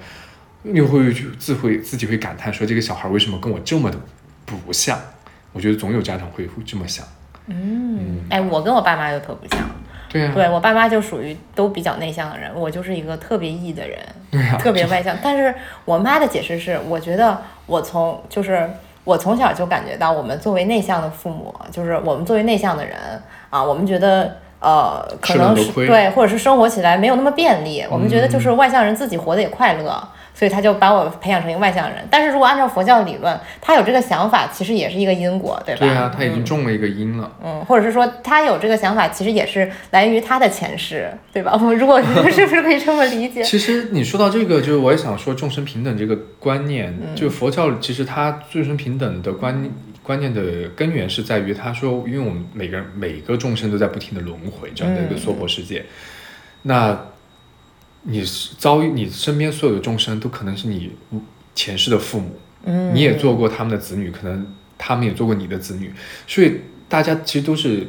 [0.63, 3.99] 你会去自会自己会感叹说这个小孩为什么跟我这么的
[4.47, 4.99] 不像。
[5.53, 7.05] 我觉得总有家长会会这么想。
[7.47, 9.67] 嗯，哎，我跟我爸妈就特不像。
[10.09, 10.33] 对呀。
[10.35, 13.99] 对我爸妈就属于都比较内向的人，我就是一个特别 E 的人。
[14.31, 15.17] 对啊，特别外向。
[15.23, 18.69] 但是我妈的解释是，我觉得我从就是
[19.05, 22.97] 我从小就感觉到，我们作为内向的父母，就是我们作为内向的人
[23.49, 30.09] 啊，我们觉得呃，可能是对，或者是生活起来没有那么便利，我们觉得就是外向人自己活得也快乐。
[30.39, 35.81] 所以他就把我培养成一个外向人，但是如果按照佛教理论，他有这个想法，其实也是一个因果，对吧？
[35.81, 37.29] 对啊，他已经中了一个因了。
[37.45, 41.51] 嗯，或者是说他有这个想法，其实也是来源于他的前世，对吧？
[41.55, 43.43] 我们如果 是不是可以这么理解？
[43.43, 49.69] 其实你说到这个，就是我也想说众生平等这个观念，嗯就佛教其实它众生平等的观
[50.05, 55.85] 观念的根源是在于他说，因为我们每个人每个众生都在不停的轮回这样的一个嗯娑婆世界，
[56.63, 56.97] 那
[58.03, 60.93] 你是遭遇你身边所有的众生都可能是你
[61.55, 65.93] 前世的父母，嗯，你也做过他们的子女，可能他们也做过你的子女，
[66.27, 67.87] 所以大家其实都是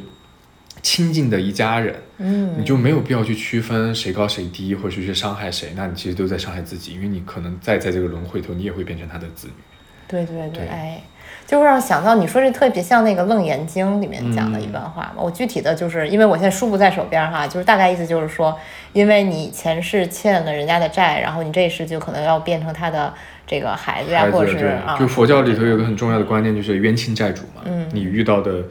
[0.82, 1.94] 亲近的一家人。
[2.22, 9.54] 嗯，你就没有必要去区分谁高谁低，或者是去伤害谁，那你其实都在伤害自己，因为你可能再在这个轮回头，你也会变成他的子女。
[10.06, 11.02] 对对对，对哎，
[11.50, 15.20] 就让想到你说这特别像那个《楞严经》里面讲的一嗯段话嘛。
[15.20, 18.56] 我具体的就是因为我现在书不在手边哈，就是大概意思就是说，
[18.92, 23.12] 因为你前世欠了人家的债，然后你这一世就可能要变成他的
[23.48, 27.62] 这个孩子呀，子或者是，啊，就佛教里头有个很重要的观念，就是冤亲债主嘛。
[27.64, 28.62] 嗯你遇到的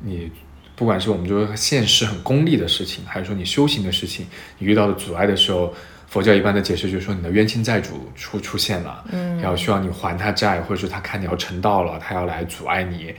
[0.00, 0.32] 你。
[0.76, 4.26] 不管是我们说现实很功利的事情，还是说你修行的事情，
[4.58, 5.72] 你遇到的阻碍的时候，
[6.14, 13.12] 佛教一般的解释就是说你的冤亲债主出出现了，嗯然后需要你还他债，或者是他看你要成道了，他要来阻碍你。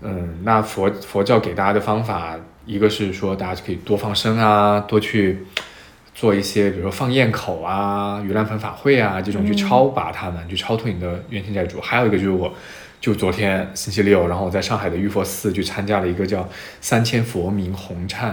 [0.00, 5.44] 嗯，那佛佛教给大家的方法，一个是说大家可以多放生啊，多去
[6.14, 11.80] 做一些，比如说放焰口啊、盂兰盆法会啊这种去超拔他们，去超脱你的冤亲债主。
[11.80, 12.54] 还有一个就是我，
[13.00, 16.48] 就昨天星期六，然后我在上海的玉佛寺去参加了一个叫
[16.80, 18.28] 三千佛名弘忏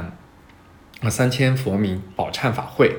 [1.02, 2.96] 啊三千佛名宝忏法会。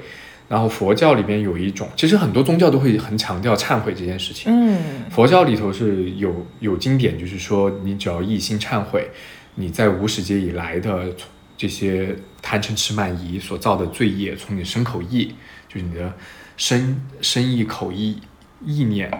[0.52, 4.52] 然后佛教里边有一种，其实很多宗教都会很强调忏悔这件事情。
[4.54, 4.78] 嗯
[5.10, 9.08] 佛教里头是有有经典，就是说你只要一心忏悔，
[9.54, 11.10] 你在无始劫以来的
[11.56, 15.34] 这些贪嗔痴慢疑所造的罪业，从你身口意，
[15.70, 16.12] 就是你的
[16.58, 18.20] 身身意口意
[18.62, 19.10] 意念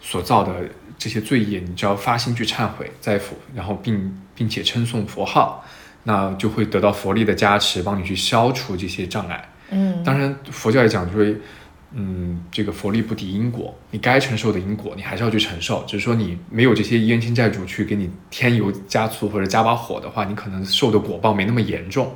[0.00, 0.54] 所造的
[0.96, 5.64] 这些罪业，你只要发心去忏悔，在佛，然后并并且称颂佛号，
[6.04, 9.48] 那就会得到佛力的加持，帮你去消除这些障碍。
[9.72, 11.40] 嗯，当然，佛教也讲就是，
[11.94, 15.82] 嗯，这个佛力不敌因果，你该承受的因果，你还是要去承受。
[15.84, 22.14] 只是说你没有这些冤亲债主去给你添油加醋或者加把火的话，你可能受的果报没那么严重。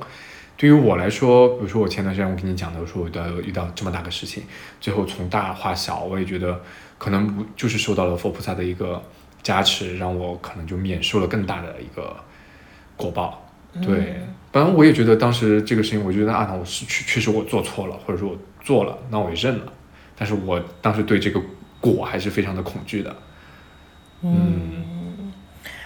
[0.58, 4.42] 对于我来说，比如说我前段时间我跟你讲的，我说我都要遇到这么大个事情，
[4.80, 6.58] 最后从大化小，我也觉得
[6.96, 9.02] 可能不就是受到了佛菩萨的一个
[9.42, 12.16] 加持，让我可能就免受了更大的一个
[12.96, 13.42] 果报。
[13.82, 14.22] 对，
[14.56, 19.64] 本来我也觉得当时这个事情，我觉得啊，那我是确确实我做错了，或者说我做了，那我也认了。
[20.16, 21.38] 但是我当时对这个
[21.78, 23.14] 果还是非常的恐惧的。
[24.22, 25.30] 嗯，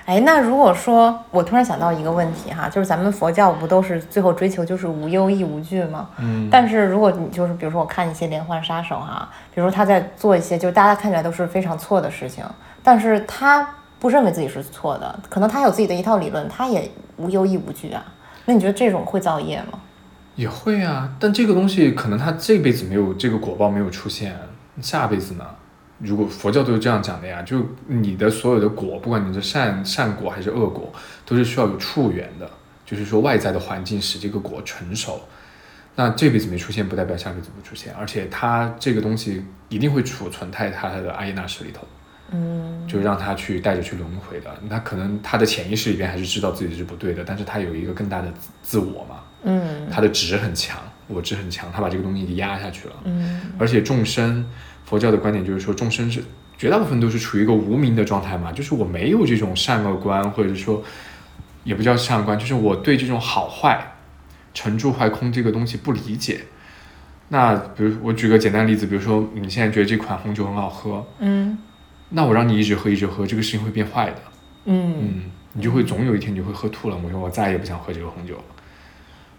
[0.04, 6.08] 哎，那如果说我突然想到一个问题哈，就是咱们佛教不都是最后追求就是无忧亦无惧吗？
[6.20, 12.44] 嗯，但是如果你就是比如说我看一些连环杀手哈，比如说他在做一些就大家看起来都是非常错的事情，
[12.84, 18.04] 但是他不认为自己是错的，可能他有自己的一套理论，他也无忧亦无惧啊。
[18.46, 19.80] 那你觉得这种会造业吗？
[20.36, 24.34] 也会啊，但这个东西可能他这辈子没有这个果报没有出现，
[24.80, 25.44] 下辈子呢？
[25.98, 30.90] 如果佛教都是这样讲的呀，就你的所有的果，不管你是善善果还是恶果，
[31.26, 32.48] 都是需要有处缘的，
[32.86, 35.20] 就是说外在的环境使这个果成熟。
[35.96, 41.86] 那这辈子没出现，不代表下辈子不出现，而且它这个东西一定会储存在它的阿耶那识里头，
[42.32, 44.50] 嗯就让他去带着去轮回的。
[44.68, 52.94] 他可能他的潜意识里边还是知道自己是不对的，但是他有一个更大的自自我嘛，嗯他的执很强，我执很强，他把这个东西给压下去了。
[53.04, 54.44] 嗯而且众生，
[54.84, 56.22] 佛教的观点就是说，众生是
[56.58, 60.82] 绝大部分都是处于一个无名的状态嘛，就是我没有这种善恶观，或者说
[61.64, 63.94] 也不叫善恶观，就是我对这种好坏、
[64.52, 66.40] 成住坏空这个东西不理解。
[67.28, 71.56] 那比如我举个简单例子，比如说你现在觉得这款红酒很好喝，嗯
[72.10, 74.16] 那我让你一直喝一直喝，这个事情会变坏的。
[74.66, 75.22] 嗯嗯，
[75.54, 76.96] 你就会总有一天你就会喝吐了。
[77.02, 78.44] 我说我再也不想喝这个红酒了。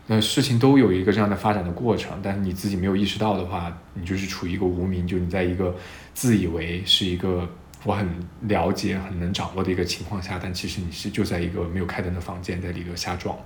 [0.07, 5.75] 那事情都有一个这样的发展的过程，但是你自己没有意识到的话，你就是处于一个无名，就你在一个
[6.13, 7.47] 自以为是一个
[7.83, 8.07] 我很
[8.41, 13.37] 了解、很能掌握的一个情况下，但其实你是就在一个没有开灯的房间，在里头瞎撞。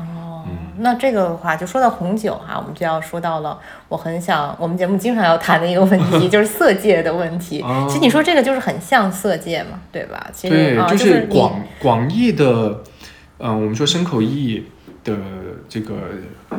[0.00, 3.58] 哦，嗯那这个的话，就说到红酒哈，我们就要说到了
[3.88, 7.60] 我很想我们节目经常要谈的一个问题，就是色戒的问题。
[7.66, 10.30] 哦其实你说这个就是很像色戒嘛，对吧？
[10.32, 12.82] 其实对，啊，就是广广义的，
[13.38, 14.66] 嗯、我们说身口意
[15.04, 15.14] 的
[15.68, 15.94] 这个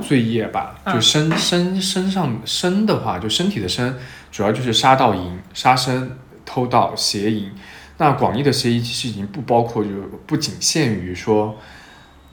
[0.02, 3.96] 罪业吧，嗯就身身身上身的话，就身体的身，
[4.32, 6.12] 主要就是杀盗淫、杀生、
[6.46, 7.52] 偷盗、邪淫。
[7.98, 9.90] 那广义的邪淫其实已经不包括，就
[10.26, 11.56] 不仅限于说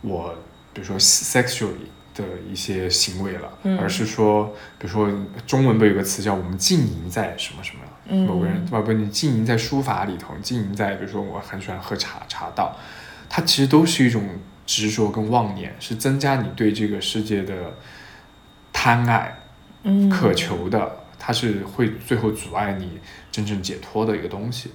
[0.01, 0.35] 我，
[0.79, 5.11] 比如说 sexually 的一些行为了，嗯而是说，比如说
[5.45, 8.81] 中文不有个词叫我们浸淫在什么什么，嗯某个人，对吧？
[8.83, 12.77] 不你浸淫在书法里头，浸淫在比如说我很喜欢喝茶茶道，
[13.29, 14.23] 它其实都是一种
[14.64, 17.75] 执着跟妄念，是增加你对这个世界的
[18.73, 19.37] 贪爱、
[19.83, 23.01] 嗯，渴求的，它是会最后阻碍你
[23.33, 24.71] 真正解脱的一个东西。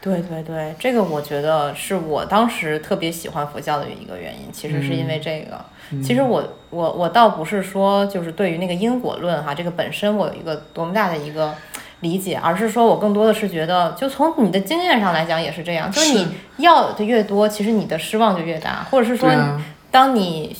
[0.00, 5.58] 对对对，这个我觉得是我当时特别喜欢佛教的一个原因，其实是因为这个。
[6.02, 11.54] 其实我我我倒不是说就是对于那个因果论哈，这个本身我有一个多么大的一个
[12.00, 16.26] 理解，而是说我更多的是觉得，就从你的经验上来讲也是这样，就是你
[16.58, 19.60] 要的越多，其实你的失望就越大，或者是说啊，
[19.90, 20.56] 当你。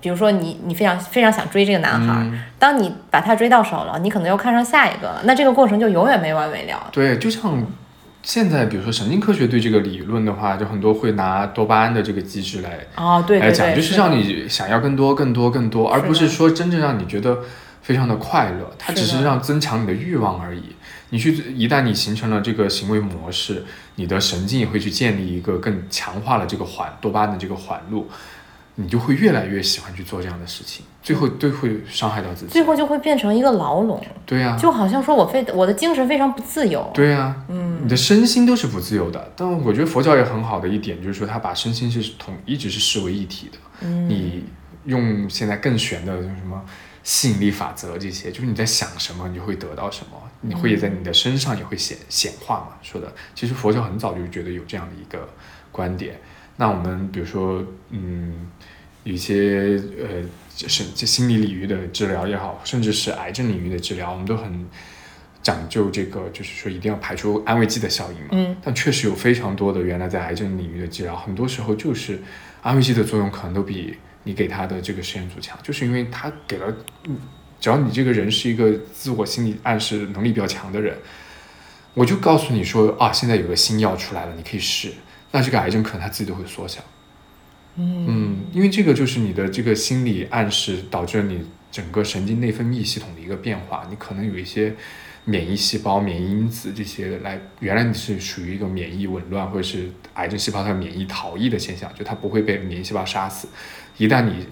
[0.00, 6.88] 比如说你，你非常非常想追这个男孩当你把他追到手了，你可能又看上下一个了，那这个过程就永远没完没了。
[6.92, 7.66] 对，就像
[8.24, 17.40] 现在，比如说神经科学对这个理论的话，就很多会拿多巴胺的这个机制来哦，对来讲，就是让你想要更多、更多、更多，而不是说真正让你觉得
[17.82, 18.74] 非常的快乐。
[18.78, 20.74] 它只是让增强你的欲望而已。
[21.10, 23.64] 你去一旦你形成了这个行为模式，
[23.96, 28.08] 你的神经也会去建立一个更强化了这个环多巴胺的这个环路，
[28.76, 32.52] 你就会越来越喜欢去做这样的事情，最后都会伤害到自己。
[32.52, 36.90] 最后就会变成一个牢笼，对呀、就好像说我非我的精神非常不自由。
[36.92, 39.32] 对呀、嗯，你的身心都是不自由的。
[39.36, 43.58] 但我觉得佛教也很好的一点，就是说他把身心是统一直是视为一体的。
[43.82, 44.44] 嗯你
[44.86, 46.62] 用现在更玄的什么
[47.02, 52.68] 吸引力法则这些，就是你在想什么，你就会得到什么，你会也在你的身上也会显显化嘛。
[52.82, 55.28] 说的，其实佛教很早就觉得有这样的一个
[55.70, 56.18] 观点。
[56.56, 58.48] 那我们比如说，嗯，
[59.02, 60.22] 有一些呃，
[60.68, 64.66] 是这心理领域的治疗也好，甚至是癌症领域的治疗，我们都很
[65.42, 68.28] 讲究这个，就是说一定要排除安慰剂的效应嘛。
[68.32, 72.22] 嗯但确实有非常多的原来在癌症领域的治疗，很多时候就是
[72.62, 76.74] 安慰剂的作用可能都比你给他的这个实验组强，就是因为他给了，
[77.08, 77.18] 嗯
[77.60, 80.96] 只要你这个人是一个自我心理暗示能力比较强的人，
[81.94, 84.92] 我就告诉你说啊，现在有个新药出来了，你可以试，
[85.30, 86.80] 那这个癌症可能它自己都会缩小。
[87.76, 91.40] 嗯，因为这个就是你的这个心理暗示导致了你
[91.72, 94.74] 整个神经内分泌系统的一个变化，你可能有一些
[95.24, 103.48] 免疫细胞、免疫因子这些来，原来你是属于一个免疫紊乱或者是癌症细胞它免疫逃逸的现象，就它不会被免疫细胞杀死。
[103.96, 104.46] 一旦你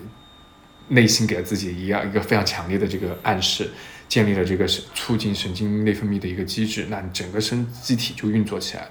[0.88, 3.70] 内心给了自己一样一个非常强烈的这个暗示，
[4.08, 8.90] 建立了这个是促进神经内分泌的一个机制，那你整个身机体就运作起来了，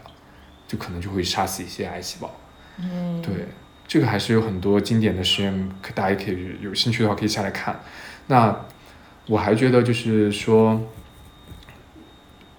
[0.68, 2.34] 就可能就会杀死一些癌细胞。
[2.80, 3.34] 嗯，对，
[3.92, 7.78] 这个还是有很多经典的实验，可大家可以有兴趣的话可以下来看。
[8.28, 8.56] 那
[9.28, 10.82] 我还觉得就是说，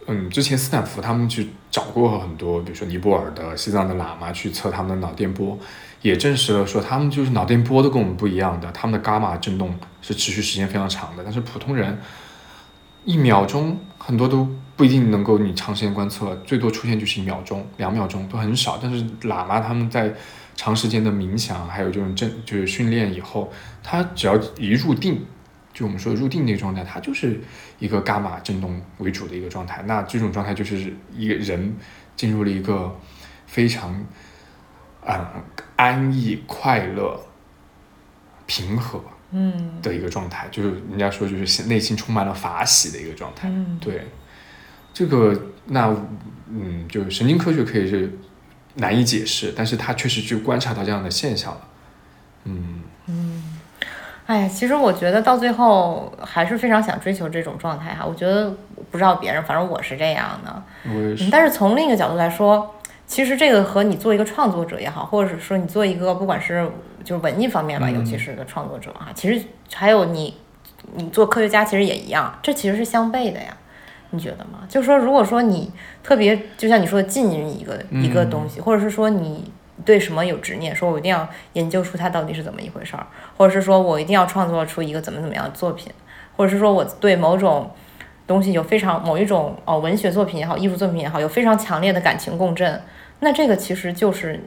[0.08, 5.58] 嗯，之前斯坦福他们去找过很多，比如说尼泊尔的、西藏的喇嘛去测他们的脑电波，
[6.02, 11.98] 也证实了说他们就是脑电波都跟我们不一样的，他们的伽马振动是持续时间非常长的，但是普通人
[13.06, 18.78] 一秒钟很多都不一定能够你长时间观测，最多出现就是一秒钟、两秒钟都很少。
[18.82, 20.12] 但是喇嘛他们在
[20.54, 25.24] 长时间的冥想，还有这种正就是训练以后，他只要一入定，
[25.72, 27.40] 就我们说入定那个状态，它就是
[27.78, 29.82] 一个伽马振动为主的一个状态。
[29.86, 31.74] 那这种状态就是一个人
[32.14, 32.94] 进入了一个
[33.46, 34.04] 非常
[35.06, 35.26] 嗯
[35.76, 37.18] 安逸、快乐、
[38.46, 43.48] 平和嗯的一个状态，就是人家说就是内心充满了法喜的一个状态。
[43.48, 44.06] 嗯，对，
[44.92, 45.88] 这个那
[46.48, 48.12] 嗯，就是神经科学可以是
[48.74, 51.60] 难以解释，但是他确实去观察到这样的现象了。
[52.44, 53.58] 嗯嗯，
[54.26, 58.04] 哎呀，其实我觉得到最后还是非常想追求这种状态哈。
[58.06, 58.50] 我觉得
[58.90, 60.62] 不知道别人，反正我是这样的。
[61.30, 62.74] 但是从另一个角度来说，
[63.06, 66.68] 其实这个和你做一个创作者也好，或者是说你做一个不管是
[67.04, 70.36] 就是文艺方面吧，嗯尤其是个创作者哈，其实还有你
[70.94, 73.56] 你做科学家其实也一样，这其实是相悖的呀。
[74.12, 74.60] 你觉得吗？
[74.68, 75.70] 就是说，如果说你
[76.02, 79.50] 特别，就像你说的浸淫一个、一个东西，或者是说你
[79.84, 83.06] 对什么有执念，说我一定要研究出它到底是怎么一回事儿，
[83.36, 85.90] 或者是说我一定要创作出一个怎么怎么样的作品，
[86.36, 87.70] 或者是说我对某种
[88.26, 92.80] 东西有非常某一种哦文学作品也好，艺术作品也好，有非常强烈的感情共振，
[93.20, 94.38] 那这个其实就是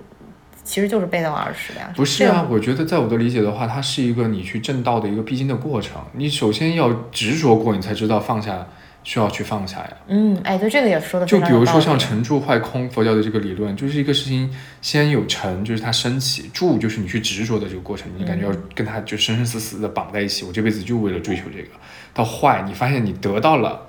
[0.64, 1.92] 其实就是背道而驰的呀。
[1.96, 6.02] 不是啊，我觉得在我的理解的话，它是一个你去正道的一个必经的过程。
[6.14, 8.68] 你首先要执着过，你才知道放下
[9.06, 9.94] 需要去放下呀。
[10.08, 20.44] 嗯，哎，对，这个也说的就比如说像成住坏空，佛教的这个理论，就是一个事情先有成，就是它升起；住就是你去执着的这个过程，你感觉要跟它就生生死死的绑在一起。
[20.44, 21.70] 我这辈子就为了追求这个。
[22.14, 23.84] 到坏，你发现你得到了，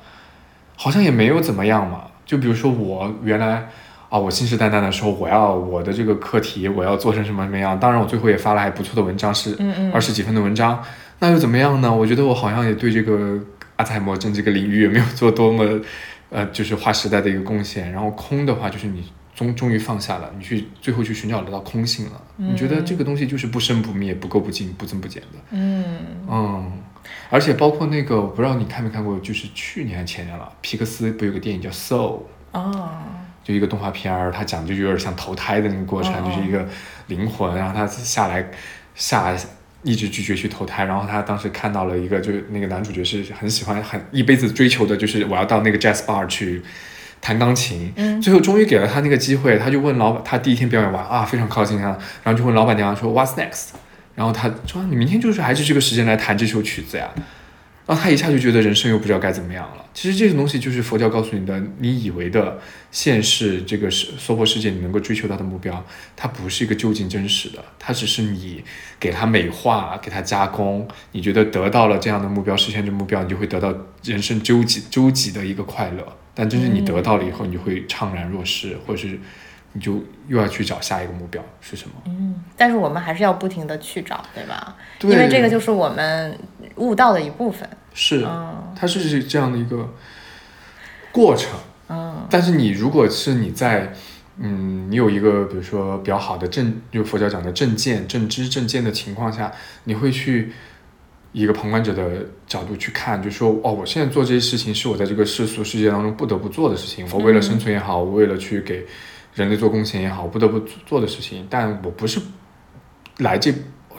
[0.76, 2.04] 好像也没有怎么样嘛。
[2.24, 3.68] 就比如说我原来。
[4.08, 7.76] 啊，我信誓旦旦的说我要我的这个课题，我要做成什么什么样。
[7.76, 9.58] 当然，我最后也发了还不错的文章，是
[9.92, 10.80] 二十几分的文章。
[11.18, 11.92] 那又怎么样呢？
[11.92, 13.36] 我觉得我好像也对这个
[13.76, 15.80] 阿兹海默症这个领域也没有做多么，
[16.30, 17.92] 呃，就是划时代的一个贡献。
[17.92, 22.22] 然后空的话，就是你终终于放下了，你去最后去寻找得到空性了。
[22.36, 25.38] 你觉得这个东西就是不生不灭、不垢不净、不增不减的。
[25.50, 25.84] 嗯
[26.28, 26.72] 嗯，
[27.30, 32.20] 而且包括那个，我不知道你看没看过，就是去年还是前年了，皮克斯不有个电影叫《Soul》
[32.58, 32.90] 哦。
[33.44, 36.66] 就一个动画片儿，它讲的就有点像投胎的那个过程，就是一个
[37.06, 38.44] 灵魂，然后他下来
[38.96, 39.38] 下来
[39.82, 46.62] 一直拒绝去投胎，然后他当时看到了一个，就是那个男主角是很喜欢很一辈子追求的，就是我要到那个 jazz bar 去
[47.20, 53.68] 弹钢琴，最后终于给了他那个机会，他就问老板，他第一天表演完啊，非常高兴啊，然后就问老板娘说 What's next？
[54.14, 57.08] 然后他说你明天就是还是这个时间来弹这首曲子呀。
[57.86, 59.84] 然后他一下就觉得人生又不知道该怎么样了。
[59.94, 62.58] 其实这种东西就是佛教告诉你的，你以为的
[62.90, 65.84] 现世这个是娑婆世界你能够追求到的目标，
[66.16, 68.62] 它不是一个究竟真实的，它只是你
[68.98, 70.86] 给它美化、给它加工。
[71.12, 73.72] 你觉得得到了这样的目标，实现这目标，你就会得到
[74.02, 76.04] 人生究极究极的一个快乐。
[76.34, 79.18] 但真正你得到了以后，你就会怅然若失，或者是。
[79.72, 81.94] 你就又要去找下一个目标是什么？
[82.06, 84.74] 嗯，但是我们还是要不停的去找，对吧？
[84.98, 86.38] 对，因为这个就是我们
[86.76, 87.68] 悟道的一部分。
[87.92, 88.26] 是，
[88.74, 89.92] 它是这样的一个
[91.12, 91.50] 过程。
[91.88, 93.92] 嗯，但是你如果是你在，
[94.38, 99.52] 嗯，你有一个比如说比较好的正，就佛教讲的正见、正知、正见的情况下，
[99.84, 100.52] 你会去
[101.32, 108.86] 一个旁观者的角度去看，就说哦，我现在做这些事情是我在这个世俗世界当中不得不做的事情，我为了生存也好，我为了去给。
[109.34, 112.18] 人类做贡献也好，不得不做的事情，但我不是
[113.18, 113.52] 来这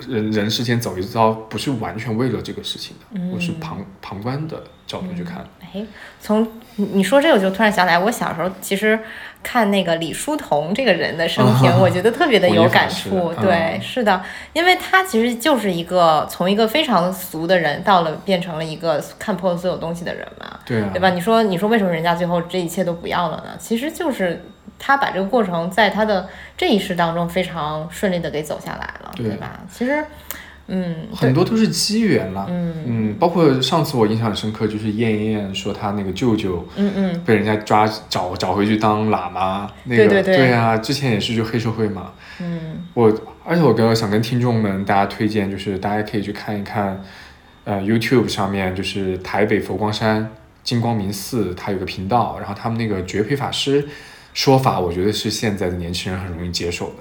[0.07, 5.45] 人人世间走一遭，不是完全为了这个事情的，我是旁旁观的角度去看。
[5.73, 5.85] 哎，
[6.19, 8.97] 从你说这个，我就突然想起来，我小时候其实
[9.43, 13.33] 看那个李叔同这个人的生 平，我觉得特别的有感触。
[13.41, 14.21] 对，是的，
[14.53, 20.59] 因为他其实就是一个从一个非常俗的人，到了变成了一个看破所有东西的人嘛。
[20.65, 21.09] 对，对吧？
[21.09, 23.55] 你说，你说为什么人家最后这一切都不要了呢？
[23.59, 24.43] 其实就是。
[24.79, 29.35] 他把这个过程在他的这一世当中非常顺利的给走下来了，对。
[29.37, 29.59] 吧？
[29.71, 30.03] 其实，
[30.67, 32.75] 嗯，很多都是机缘了，嗯。
[32.85, 40.53] 嗯，包括上次我印象很深刻，就是燕燕说她那个舅舅，嗯嗯，被人家抓找找回去当喇嘛，那个对对对。
[40.53, 43.13] 啊，之前也是就黑社会嘛，嗯，我
[43.45, 47.01] 而且我跟想跟听众们大家推荐，就是大家可以去看一看，
[47.63, 50.29] 呃，YouTube 上面就是台北佛光山
[50.63, 53.87] 金光明寺，它有个频道，然后他们那个绝培法师。
[54.37, 56.97] 说法我觉得是现在的年轻人很容易接受的，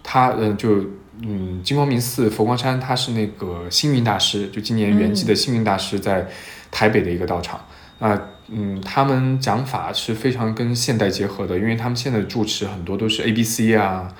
[0.00, 0.76] 他嗯就
[1.22, 6.28] 嗯金光明寺佛光山他是那个星云大师，就今年圆寂的星云大师在
[6.70, 7.60] 台北的一个道场，
[7.98, 8.16] 那
[8.46, 14.14] 嗯他们讲法是非常跟现代结合的，因为他们现在的住持很多都是 A B C 啊。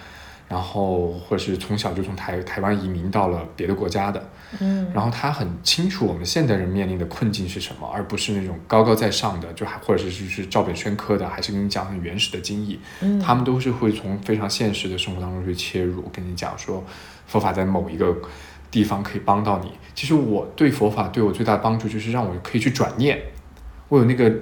[0.48, 4.30] 然后，或者是从小就从台台湾移民到了别的国家的，
[4.60, 16.82] 嗯，然后他很清楚我们现代人面临的困境是什么，而不是那种高高在上的，就还或者是就是照本宣科的，还是跟你讲很原始的经义，嗯，他们都是会从非常现实的生活当中去切入，跟你讲说
[17.26, 18.16] 佛法在某一个
[18.70, 19.70] 地方可以帮到你。
[19.94, 23.20] 其实我对佛法对我最大的帮助就是让我可以去转念，
[23.90, 24.32] 我有那个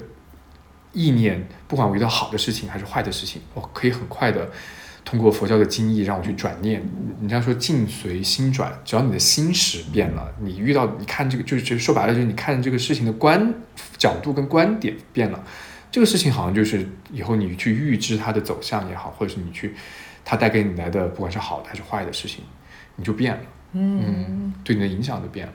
[0.92, 4.48] 意念，不管我遇到好的事情还是坏的事情，我可以很快的。
[5.06, 6.82] 通过佛教的经义让我去转念，
[7.20, 13.54] 人家说境随心转，只要你的心识变了，你遇到你看这个就是说白了就是你看这个事情的观
[13.96, 15.44] 角度跟观点变了，
[15.92, 19.76] 这个事情好像就是以后你去预知它的走向也好，或者是你去
[20.24, 22.42] 它带给你来的不管是好的还是坏的事情，
[22.96, 23.40] 你就变了，
[23.74, 25.52] 嗯，对你的影响就变了。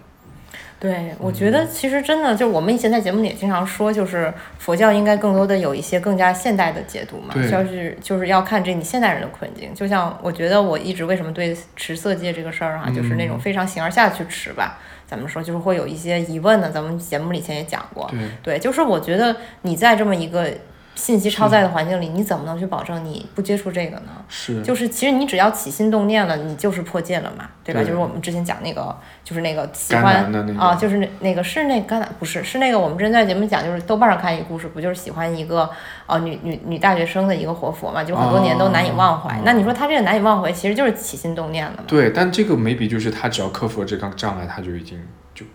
[0.81, 9.71] 对，我觉得其实真的就是我们以前在节目里也经常说，就是佛教应该更多的有一些更加现代的解读嘛，就是就是要看这你现代人的困境。
[9.75, 18.11] 就像我觉得我一直为什么对持色戒这个事儿啊，就是那种非常形而下去持吧，咱们说就是会有一些疑问呢，咱们节目里以前也讲过。
[18.41, 20.51] 对，就是我觉得你在这么一个。
[20.93, 24.11] 信息超载的环境里，你怎么能去保证你不接触这个呢？
[24.27, 27.81] 是，就是其实你只要起心动念了，你就是破戒了嘛，对吧？
[27.81, 35.69] 就是我们之前讲那个，就是那个喜欢啊，就是那那个是那个不是是那个我们之前在节目讲，就是豆瓣上看一个故事，不就是喜欢一个
[36.05, 39.39] 呃女女女大学生的一个活佛嘛，就很多年都难以忘怀。
[39.43, 41.83] 那你说他这个难以忘怀，其实就是起心动念了嘛？
[41.87, 45.01] 对，但这个眉笔就是他只要克服了这个障碍，他就已经。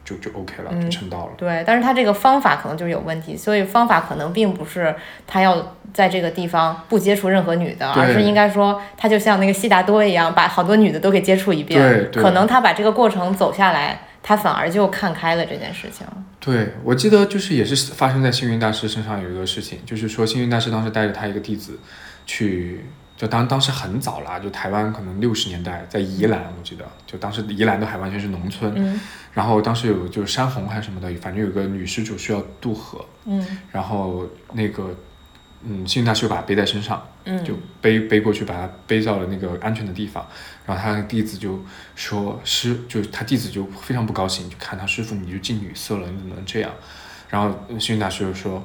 [0.05, 1.33] 就就就 OK 了，嗯就撑到了。
[1.37, 4.95] 对，但是他这个方法可能就是有问题，所以方法可能并不是
[5.27, 11.81] 他要在这个地方不接触任何女的，而是应该说他就像那个悉达多一样，把好多女的都给接触一遍。
[11.81, 16.07] 对对可能他把这个过程走下来，他反而就看开了这件事情。
[16.41, 21.79] 对，我记得就是也是发生在星云大师身上有一个事情，就是说星云大师当时带着他一个弟子
[22.25, 22.85] 去，
[23.17, 29.01] 就当当时很早啦，就台湾可能六十年代在宜兰，我记得就当时宜兰都还完全是农村，嗯
[29.33, 34.95] 然后当时有就是山洪还是什么的，反正有个女施主需要渡河，嗯然后那个
[35.63, 40.27] 嗯幸运大师就把她背在身上，嗯，就背背过去，把她背到了那个安全的地方。
[40.67, 41.65] 然后他的弟子就
[41.95, 46.71] 说师，就是他弟子就非常不高兴，就看他师傅你就近女色了，你怎么能这样？
[47.31, 48.65] 然后幸运大师就说，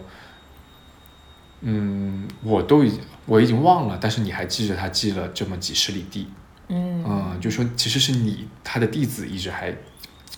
[1.62, 3.00] 嗯，我都已经
[3.32, 6.28] 我已经忘了，但是你还记着他记了这么几十里地，
[6.68, 9.74] 嗯嗯，就说其实是你他的弟子一直还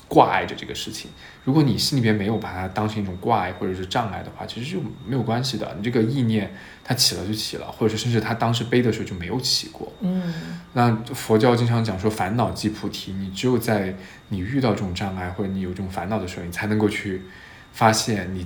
[0.08, 1.10] 挂碍着这个事情。
[1.44, 5.74] 如果你心里边没有把它当成一种挂碍或者是障碍的话，其实就没有关系的。
[5.76, 9.92] 你这个意念它起了就起了，或者是甚至他当时背的时候就没有起过。
[10.02, 10.32] 嗯
[10.74, 13.96] 那佛教经常讲说烦恼即菩提，你只有在
[14.30, 17.24] 你遇到这种障碍或者你有这种烦恼的时候，你才能够去
[17.72, 18.46] 发现你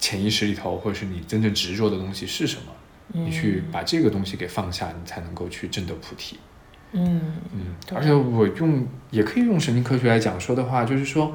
[0.00, 2.72] 潜意识里头或者是你真正执着的东西是什么。
[3.12, 6.38] 你去把这个东西给放下，你才能够去证得菩提。
[6.92, 7.20] 嗯
[7.52, 11.34] 嗯，而且我用也可以用神经科学来讲说的话，就是说，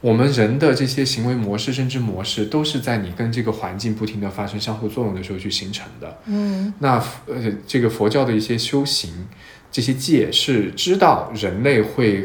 [0.00, 6.18] 我们人的这些行为模式、认知模式，都是在你跟这个环境不停的发生相互作用的时候去形成的。
[6.26, 9.28] 嗯那呃，这个佛教的一些修行，
[9.70, 12.22] 这些戒是知道人类会，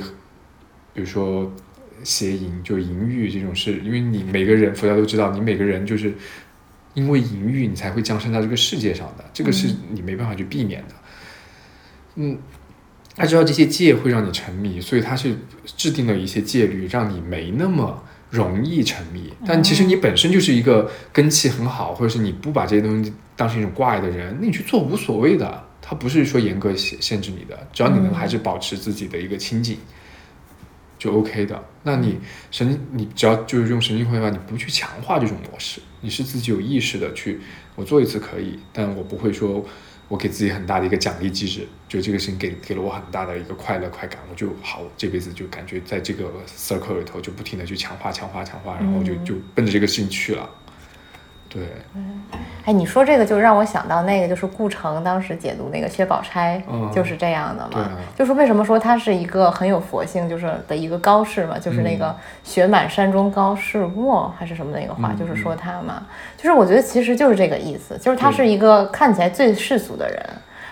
[0.94, 1.54] 比如说
[2.04, 6.12] 邪淫，就淫欲这种事，因为你每个人佛教都知道，你每个人就是
[6.94, 10.96] 因为淫欲，你才会降生到这个世界上的，这个是你没办法去避免的。
[12.16, 12.38] 嗯，
[13.16, 15.36] 他知道这些戒会让你沉迷，所以他是
[15.66, 19.34] 制定了一些戒律，让你没那么容易沉迷。
[19.46, 25.64] 但其实你本身就是一个根气很好，或者是你不把这些东西当成一种挂碍的人，那你去做无所谓的。
[25.86, 29.78] 他不是说严格限限制你的，只要你能还是保持自己的一个清净，
[31.04, 31.62] 就 OK 的。
[31.84, 32.18] 那你
[32.50, 37.42] 神，你只要就是用神经科学法，你不去强化这种模式，你是自己有意识的去，
[37.76, 39.66] 我做一次可以，但我不会说
[40.08, 50.50] 我给自己很大的一个奖励机制，就这个事情给给了我很大的一个快乐快感，我就好，这辈子就感觉在这个 circle 里头就不停的去强化强化强化，然后就嗯就奔着这个事情去了。
[51.54, 51.68] 对，
[52.66, 56.90] 哎，你说这个就让我想到那个，就是顾城当时解读那个薛宝钗，嗯。
[56.92, 57.92] 就是这样的嘛。
[58.16, 66.04] 就是为什么说他是一个很有佛性，就是的一个高士嘛，就是那个“雪满山中高士卧”还是什么那个话，嗯就是说他嘛，
[66.38, 70.20] 就是我觉得其实就是这个意思，就是他是一个看起来最世俗的人，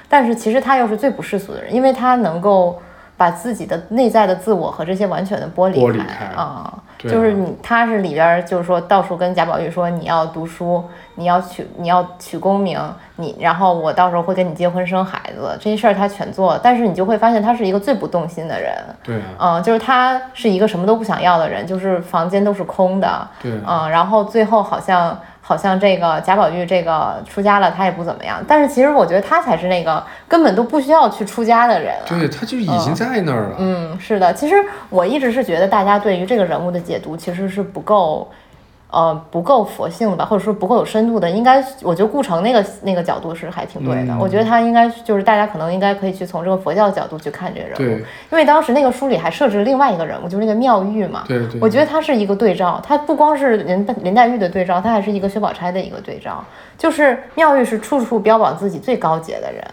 [0.10, 2.82] 但是其实他又是最不世俗的人，因为他能够
[3.22, 6.74] 把自己的内在的自我和这些完全的剥离剥离开开啊。
[6.98, 10.84] 就是你，他是里边儿就是说到处跟贾宝玉说你要读书，
[11.16, 12.80] 你要取你要取功名，
[13.16, 18.72] 你然后我到时候会跟你结婚生孩子，这些事儿他全做，但是你就会发现他是一个最不动心的人，
[19.04, 25.20] 对啊，嗯，就是他是一个什么都不想要的人，就是房间都是空的，对啊，嗯，然后最后好像
[25.52, 33.56] 好像这个贾宝玉这个出家了，他也不怎么样，但是其实我觉得他才是那个根本都不需要去出家的人啊，对，他就已经在那儿了。
[33.60, 34.56] 嗯，是的，其实
[34.90, 38.32] 我一直是觉得大家对于这个人物的解读其实是不够，
[38.92, 41.30] 呃，不够佛性的吧，或者说不够有深度的。
[41.30, 44.14] 应该，我觉得顾城那个那个角度是还挺对的。
[44.14, 51.24] 嗯我觉得他应该就是大家可能应该可以去从这个佛教角度去看这个人物，因为当时那个书里还设置另外一个人物，就是那个妙玉嘛。
[51.26, 56.44] 对对，我觉得他是一个对照，他不光是林林黛玉的对照，他还是一个薛宝钗的一个对照。
[56.78, 59.64] 就是妙玉是处处标榜自己最高洁的人，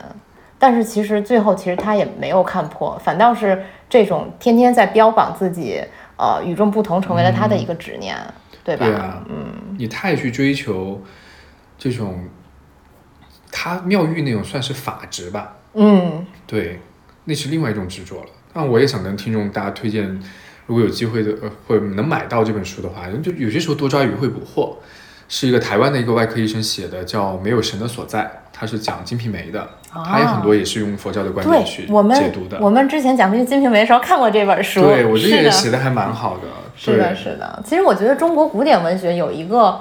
[0.61, 3.61] 但是其实最后其实他也没有看破，反倒是
[3.91, 5.83] 这种天天在标榜自己
[6.17, 8.15] 呃与众不同，成为了他的一个执念，
[8.69, 8.87] 对吧？
[8.87, 11.03] 对啊，嗯，你太去追求
[11.79, 12.29] 这种，
[13.51, 16.81] 他妙玉那种算是法执吧，嗯对，
[17.25, 18.29] 那是另外一种执着了。
[18.53, 20.21] 但我也想跟听众大家推荐，
[20.67, 24.77] 如果有机会的，呃，或者能买到这本书的话，就有些时候多抓鱼会捕获，
[25.29, 28.21] 是一个台湾的一个外科医生写的，叫《没有神的所在》，
[28.53, 32.59] 他是讲《金瓶梅》的，他有很多也是用佛教的观点去解读的。
[32.61, 36.43] 我们之前讲这个《金瓶梅》的时候看过这本书，对我觉得也写的还蛮好的。
[36.79, 37.63] 是的，是的。
[37.67, 39.81] 其实我觉得中国古典文学有一个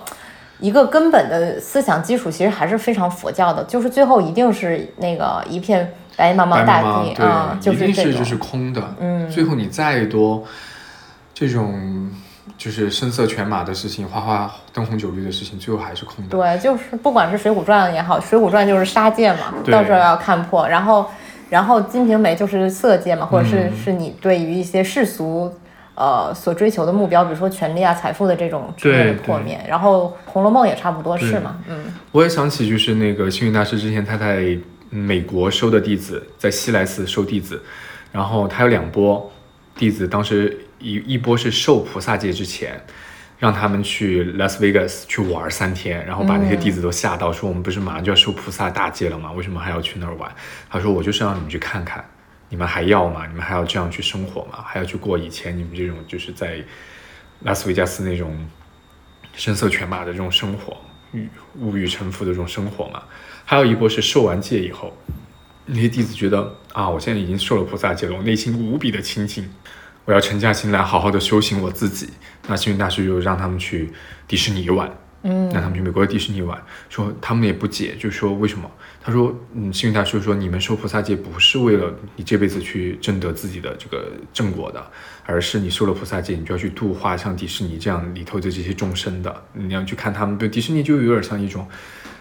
[0.60, 8.12] 一个根本的思想基础，其实还是非常佛教的，就是最后一定是那个一片白茫茫大地啊、对，一定是这种。
[8.14, 8.82] 是就是空的。
[9.00, 10.44] 嗯最后你再多
[11.36, 12.10] 这种
[12.58, 16.36] 就是声色犬马的事情，花花灯红酒绿的事情，最后还是空的。
[16.36, 20.68] 对，就是不管是《水浒传》也好，《水浒传》就是杀戒嘛，到时候要看破。
[20.68, 21.06] 然后，
[21.52, 25.54] 然后《金瓶梅》就是色戒嘛，或者是、嗯是你对于一些世俗。
[25.98, 29.60] 呃所追求的目标，比如说权力啊、财富的这种直面的破灭。
[29.68, 34.58] 然后《红楼梦》也差不多是嘛，嗯我也想起就是那个星云大师之前他在
[34.90, 37.62] 美国收的弟子，在西来寺收弟子，
[38.12, 39.30] 然后他有两波
[39.76, 42.80] 弟子，当时一一波是受菩萨戒之前。
[43.40, 49.32] 让他们去 Las Vegas 去玩三天，然后把那些弟子都吓到，说我们不是马上就要受菩萨大戒了吗？
[49.32, 50.28] 为什么还要去那儿玩？
[50.72, 52.04] 他说我就是让你们去看看，
[52.50, 53.26] 你们还要吗？
[53.28, 54.64] 你们还要这样去生活吗？
[54.66, 56.64] 还要去过以前你们这种就是在
[57.42, 58.36] 拉斯维加斯那种
[59.36, 60.78] 声色犬马的这种生活，
[61.12, 61.28] 欲
[61.60, 63.04] 物欲臣服的这种生活吗？
[63.46, 64.96] 还有一波是受完戒以后，
[65.66, 69.50] 那些弟子觉得啊，我现在已经受了菩萨戒了，我内心无比的清净，
[70.06, 72.10] 我要沉下心来好好的修行我自己。
[72.48, 73.92] 那星云大师就让他们去
[74.28, 74.92] 迪士尼玩，
[75.24, 78.70] 嗯让他们去美国的迪士尼玩，说他们也不解，就说为什么？
[79.02, 84.86] 他说，嗯，星云大师说，你们受菩萨戒不是为了你这辈子去争得自己的这个正果的，
[85.26, 90.38] 而是你受了菩萨戒，你就要去度化像迪士尼这样里头的这些众生的，你要去看他们。
[90.38, 91.68] 对，迪士尼就有点像一种，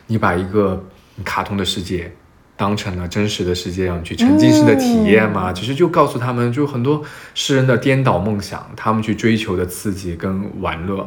[0.06, 0.84] 你把一个
[1.24, 2.12] 卡通的世界。
[2.58, 5.52] 当成了真实的世界，让你去沉浸式的体验嘛？
[5.52, 11.06] 其实就告诉他们，就很多世人的颠倒梦想，他们去追求的刺激跟玩乐，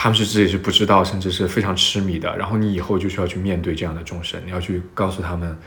[0.00, 2.36] 他们是自己是不知道，甚至是非常痴迷的。
[2.36, 5.58] 然后你以后就需要去面对这样的众生，你要去告诉他们，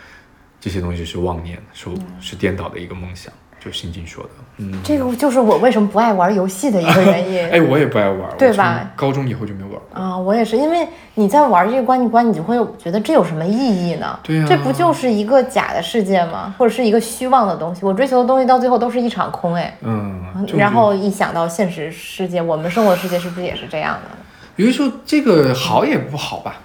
[0.57, 1.89] 这些东西是妄念，是
[2.21, 3.33] 是颠倒的一个梦想。
[3.63, 7.45] 就心经说的，嗯，这个就是我为什么不爱玩游戏的一个原因。
[7.51, 8.89] 哎，我也不爱玩，对吧？
[8.95, 9.81] 高中以后就没玩过。
[9.93, 14.19] 啊，我也是，因为你在玩这个关关，你就会觉得这有什么意义呢？
[14.23, 16.55] 对呀这不就是一个假的世界吗？
[16.57, 17.85] 或者是一个虚妄的东西？
[17.85, 19.77] 我追求的东西到最后都是一场空，哎。
[19.81, 20.25] 嗯，
[20.55, 24.17] 然后一想到现实世界，我们生活世界是不是也是这样的？
[24.61, 26.61] 有的时候这个好也不好吧，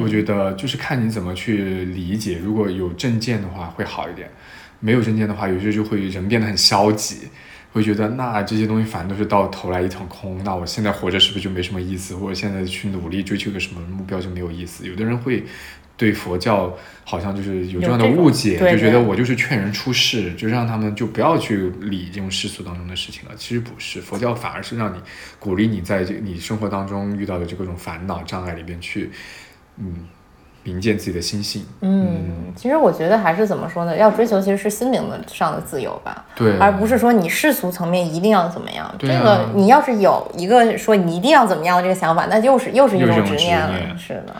[0.00, 2.38] 我觉得就是看你怎么去理解。
[2.38, 4.30] 如果有证件的话会好一点，
[4.78, 7.26] 没有证件的话，有时候就会人变得很消极，
[7.72, 12.14] 会觉得那这些东西反正都是到头来一场空，那我现在活着是不是就没什么意思？
[12.14, 14.86] 或者现在去努力追求个什么目标就没有意思？
[14.86, 15.44] 有的人会。
[15.96, 16.74] 对佛教
[17.04, 23.34] 好像就是有这样的误解，就觉得我就是劝人出世，就让他们就不要去理这种世俗当中的事情了。
[23.36, 24.98] 其实不是，佛教反而是让你
[25.38, 29.12] 鼓励你在这你生活当中遇到的这各种烦恼障碍里边去，
[29.76, 30.08] 嗯，
[30.64, 31.64] 明见自己的心性。
[31.82, 33.96] 嗯，其实我觉得还是怎么说呢？
[33.96, 38.92] 要追求其实是心灵的上的自由吧，对，而不是说你世俗层面一定要怎么样。
[38.98, 43.78] 对啊这个你要是有一个说你一定要怎么样的这个想法，那又是又是一种执念了。
[43.78, 44.34] 念是的。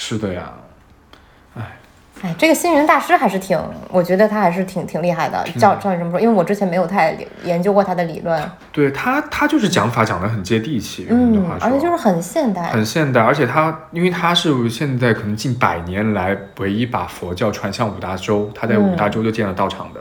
[0.00, 0.52] 是的呀，
[2.22, 3.58] 哎，这个星云大师还是挺，
[3.90, 5.42] 我觉得他还是挺挺厉害的。
[5.58, 20.00] 照照你这么说，因为我之前没有太研究过他的理论，对他他就是讲法讲得很接地气，嗯而且就是很现代，很现代，而且他因为他是现在可能近百年来唯一把佛教传向五大洲，他在五大洲就建了道场的。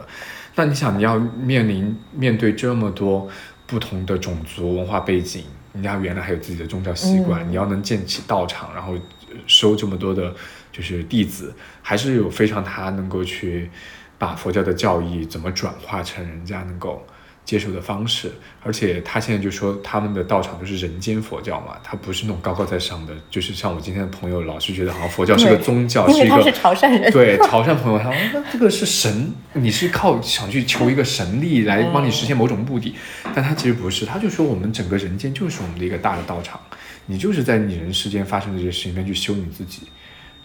[0.55, 3.27] 那你想，你要面临面对这么多
[3.67, 5.43] 不同的种族文化背景，
[5.73, 10.33] 人家原来还有自己的宗教习惯，你要能建起道场，然后呃收这么多的，
[10.77, 13.71] 就是弟子，还是有非常他能够去
[14.19, 17.03] 把佛教的教义怎么转化成人家能够
[17.43, 18.29] 接受的方式，
[18.61, 27.11] 而且他现在就说他们的道场就是人间佛教嘛，他不是那种高高在上的，就是像我今天的朋友老是觉得好像佛教是个宗教，是一个因为他是潮汕人。
[27.11, 32.93] 对潮汕朋友，他说那这个是神，你是靠想去求一个神力来帮你实现某种目的，
[33.33, 36.59] 但他其实不是，他就说我们整个人间就是我们的一个大的道场，
[37.05, 39.83] 你就是在你人世间发生的这些事情里面去修你自己，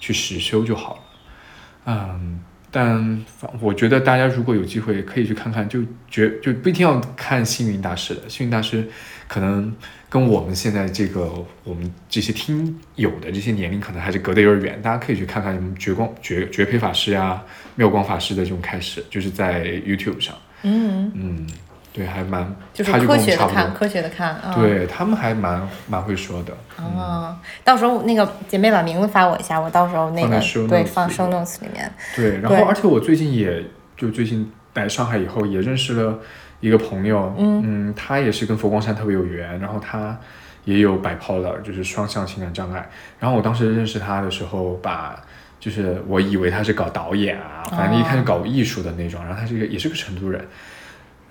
[0.03, 1.01] 去实修就好了。
[1.87, 2.41] 嗯，
[2.73, 3.25] 但
[3.61, 5.81] 我觉得大家如果有机会可以去看看，就
[6.11, 8.89] 绝就不一定要看星云大师的，星云大师
[9.29, 9.73] 可能
[10.09, 11.33] 跟我们现在这个
[11.63, 17.41] 我们这些听友的这些年龄可能还是隔得有点远，大家可以去看看什么绝光绝绝培法师呀、
[17.77, 21.47] 妙光法师的这种开始，就是在 YouTube 上，嗯，嗯，
[21.93, 24.55] 对，还蛮就是科学的看，科学的看啊。
[24.55, 31.93] 对他们还蛮蛮会说的，啊，到时候那个姐妹把名字发我一下，我到时候那个放对放里 show notes 里面。
[32.17, 33.63] 对，然后而且我最近也
[33.97, 36.19] 就最近来上海以后也认识了
[36.61, 40.19] 一个朋友，嗯他也是跟佛光山特别有缘，然后他
[40.65, 42.89] 也有 bipolar，就是双向情感障碍。
[43.19, 45.21] 然后我当时认识他的时候，把
[45.61, 50.43] 就是我以为他是搞导演啊，反正一看就搞艺术的那种，然后他是一个也是个成都人。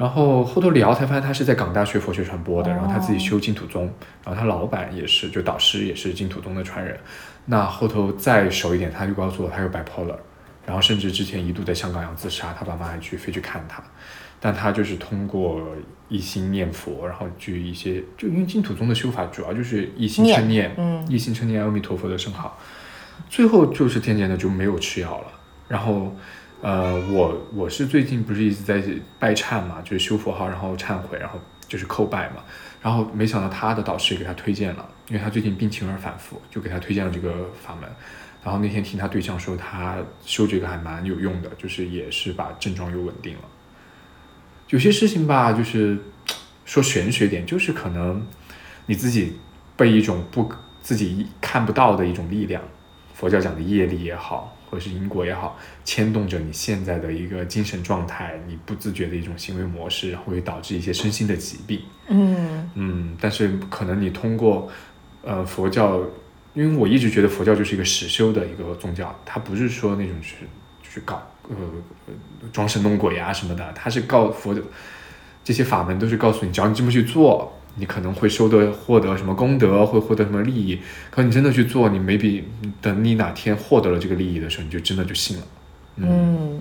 [0.02, 3.84] 然后后头聊才发现他是在港大学佛学传播的，然后他自己修净土宗，
[4.26, 7.00] 然后他老板也是，就导师也是净土宗的传人。
[7.46, 10.16] 那后头再熟一点，他就告诉我他有 bipolar，
[10.66, 13.84] 然后甚至之前一度在香港要自杀，他爸妈还去飞去看他，
[14.40, 15.62] 但他就是通过
[16.10, 22.58] 一心念佛，然后去一些就因为净土宗的修法主要就是一心称念，嗯一心称念阿弥陀佛的圣号，
[23.30, 25.28] 最后就是渐渐的就没有吃药了，
[25.68, 26.16] 然后。
[26.62, 28.84] 呃，我我是最近不是一直在
[29.20, 32.44] 拜忏嘛，就是修佛号，然后忏悔，然后就是叩拜嘛。
[32.82, 37.90] 然后没想到他的导师也给他推荐了，因为他最近病情有点反复，就给他推荐了这个法门。
[38.44, 43.42] 然后那天听他对象说，他修这个还蛮有用的，就是也是把症状又稳定了。
[44.70, 45.98] 有些事情吧，就是
[46.66, 48.26] 说玄学点，就是可能
[48.88, 49.38] 你自己
[49.76, 50.52] 被一种不
[50.82, 52.64] 自己看不到的一种力量，
[53.14, 61.82] 佛教讲的业力也好，或者是因果也好，牵动着你现在的一个精神状态，你不自觉的一种行为模式，会导致一些身心的疾病。
[62.08, 64.70] 嗯嗯，但是可能你通过
[65.24, 66.00] 呃佛教，
[66.54, 70.36] 因为我一直觉得佛教就是一个实修的一个宗教，它不是说那种去
[70.84, 71.56] 去搞呃
[72.08, 72.14] 呃
[72.52, 74.62] 装神弄鬼啊什么的，它是告佛的
[75.44, 80.80] 这些法门都是告诉你，只要你这么去做，你可能会收得获得什么功德，会获得什么利益。
[81.10, 82.44] 可你真的去做，你 maybe
[82.82, 85.44] 等你哪天获得了这个利益的时候，你就真的就信了。
[85.98, 86.60] 嗯，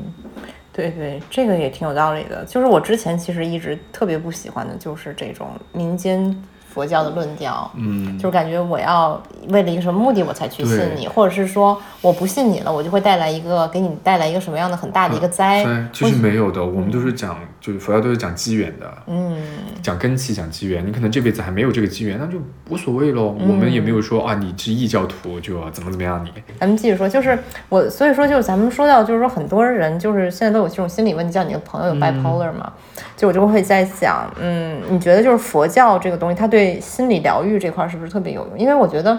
[0.72, 2.44] 对对，这个也挺有道理的。
[2.44, 6.36] 就是我之前其实一直特别不喜欢的，就是这种民间
[6.68, 7.70] 佛教的论调。
[7.76, 15.64] 嗯，就是感觉我要为了一个什么目的我才去信你，或者是说我不信你了，我就会带来一个给你带来一个什么样的很大的一个灾。
[15.64, 18.92] 对，其实没有的，我们都是讲，就是佛教都是讲机缘的。
[19.06, 19.36] 嗯
[19.82, 22.38] 讲根基，讲机缘，你可能这辈子还没有这个机缘，那就
[22.68, 23.34] 无所谓喽。
[23.38, 26.30] 我们也没有说啊，你是异教徒就要怎么怎么样你。
[26.58, 27.38] 咱们继续说，就是
[27.68, 32.72] 我，所以说就是咱们说到，就是说很多人就是现在都有这种心理问题，叫你的朋友有 bipolar 嘛，
[33.16, 38.58] 就我就会在想，嗯，你觉得就是佛教这个东西，它对心理疗愈这块儿是不是特别有用？
[38.58, 39.18] 因为我觉得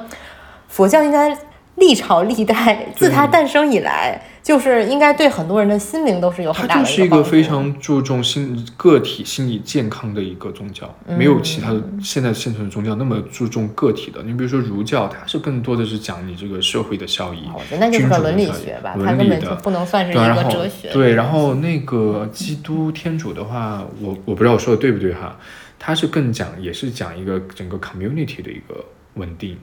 [0.67, 1.35] 佛教应该
[1.81, 14.21] 历朝历代自它诞生以来，就是应该对很多人的心灵都是有很大的就是一个非常注重心个体心理健康的一个宗教，没有其他的现在现存的宗教那么注重个体的。
[14.21, 20.89] 你比如说儒教，它是更多的是讲你这个社会的效益，好的那就是个伦理学吧，它伦理的根本就不能算是一个哲学。
[20.93, 25.35] 对，然后那个基督天主的话，我我不知道我说的对不对哈，
[25.79, 29.57] 它是更讲也是讲一个整个 community 的一个稳定，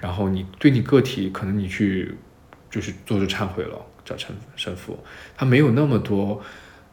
[0.00, 2.14] 然后你对你个体可能你去
[2.70, 4.98] 就是做出忏悔了，找神神父，
[5.36, 6.40] 他没有那么多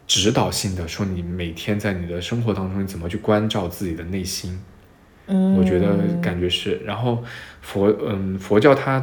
[0.07, 4.59] 指导性的说你每天在你的生活当中你怎么去关照自己的内心，
[5.27, 6.81] 嗯，我觉得感觉是。
[6.85, 7.23] 然后
[7.61, 8.99] 佛，嗯，佛教它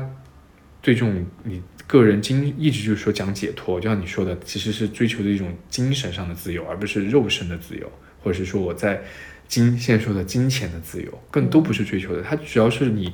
[0.80, 7.90] 对这种你个人精一直就是说讲解脱，就像你说的，其实是追求的一种精神上的自由，而不是肉身的自由，
[8.22, 9.03] 或者是说我在
[9.46, 12.22] 金现在说的金钱的自由，更都不是追求的。
[12.22, 13.12] 它只要是你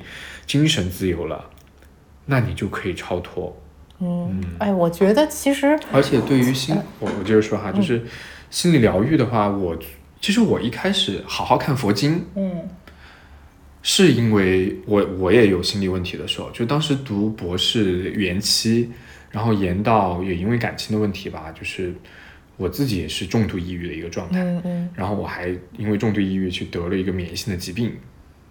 [0.49, 1.45] 精神自由了，
[2.25, 3.55] 那你就可以超脱。
[3.99, 8.03] 嗯，哎，我觉得其实而且对于心，我我接着说哈，就是
[8.49, 9.77] 心理疗愈的话，我
[10.19, 12.67] 其实我一开始好好看佛经，嗯。
[13.81, 18.89] 是因为我我也有心理问题的时候，就当时读博士延期，
[19.31, 21.93] 然后延到也因为感情的问题吧，就是
[22.57, 24.89] 我自己也是重度抑郁的一个状态，嗯嗯。
[24.93, 25.47] 然后我还
[25.77, 27.93] 因为重度抑郁去得了一个免疫性的疾病，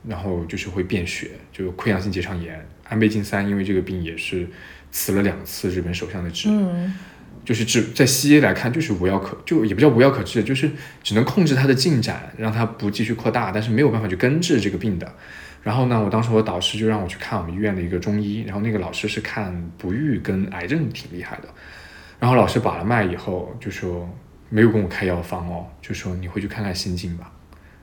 [0.07, 4.49] 然后就是会变血，就溃疡性结肠炎，安倍晋三因为这个病也是
[4.91, 6.95] 辞了两次日本首相的职，嗯
[7.45, 10.71] 就是治在西医来看就是无药可，就也不叫无药可治，就是
[11.03, 15.11] 只能控制它的进展，让它不继续扩大，但是没有办法去根治这个病的。
[15.63, 21.49] 然后呢，我当时我导师就让我去看我们医院的一个中医，然后那个老师是看不育跟癌症挺厉害的。
[22.21, 24.07] 然后老师把了脉以后就说
[24.51, 27.33] 没有跟我开药方哦，就说你回去看看心经吧。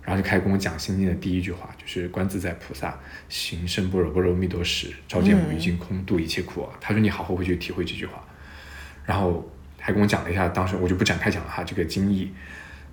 [0.05, 2.97] 然后就开始跟我讲心经的第一句话，就是观自在菩萨
[3.27, 6.69] 行深般若波罗蜜多时，照见五蕴皆空，度一切苦啊。
[6.79, 8.23] 他说你好好回去体会这句话。
[9.05, 12.31] 然后还跟我讲了一下，当时我就不展开讲了哈这个经义。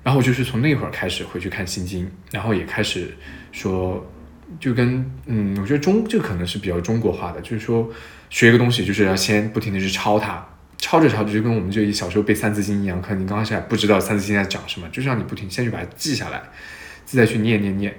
[0.02, 3.16] 然后我就是从那会儿开始回去看心经，然后也开始
[3.52, 4.04] 说，
[4.58, 7.88] 就跟嗯，我觉得中这可能是比较中国化的，就是说
[8.28, 10.44] 学一个东西就是要先不停的去抄它，
[10.76, 16.42] 抄着抄着就跟我们这小时候背三字经一样，可能你刚开始还不知道三字经在讲什么，就是让你不停先去把它记下来，
[17.16, 17.94] 再去念念念。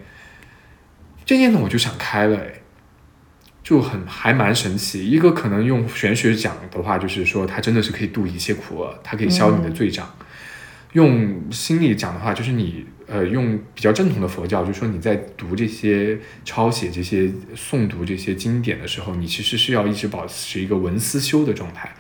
[1.26, 2.54] 这念头我就想开了，哎，
[3.64, 5.10] 就很还蛮神奇。
[5.10, 10.14] 一个可能用玄学讲的话，就是说它真的是可以度一切苦厄，它可以消你的罪障。
[10.92, 21.96] 用心理讲的话，就是你呃用比较正统的佛教，就是说你在读这些抄写这些诵读这些经典的时候，你其实是要一直保持一个闻思修的状态，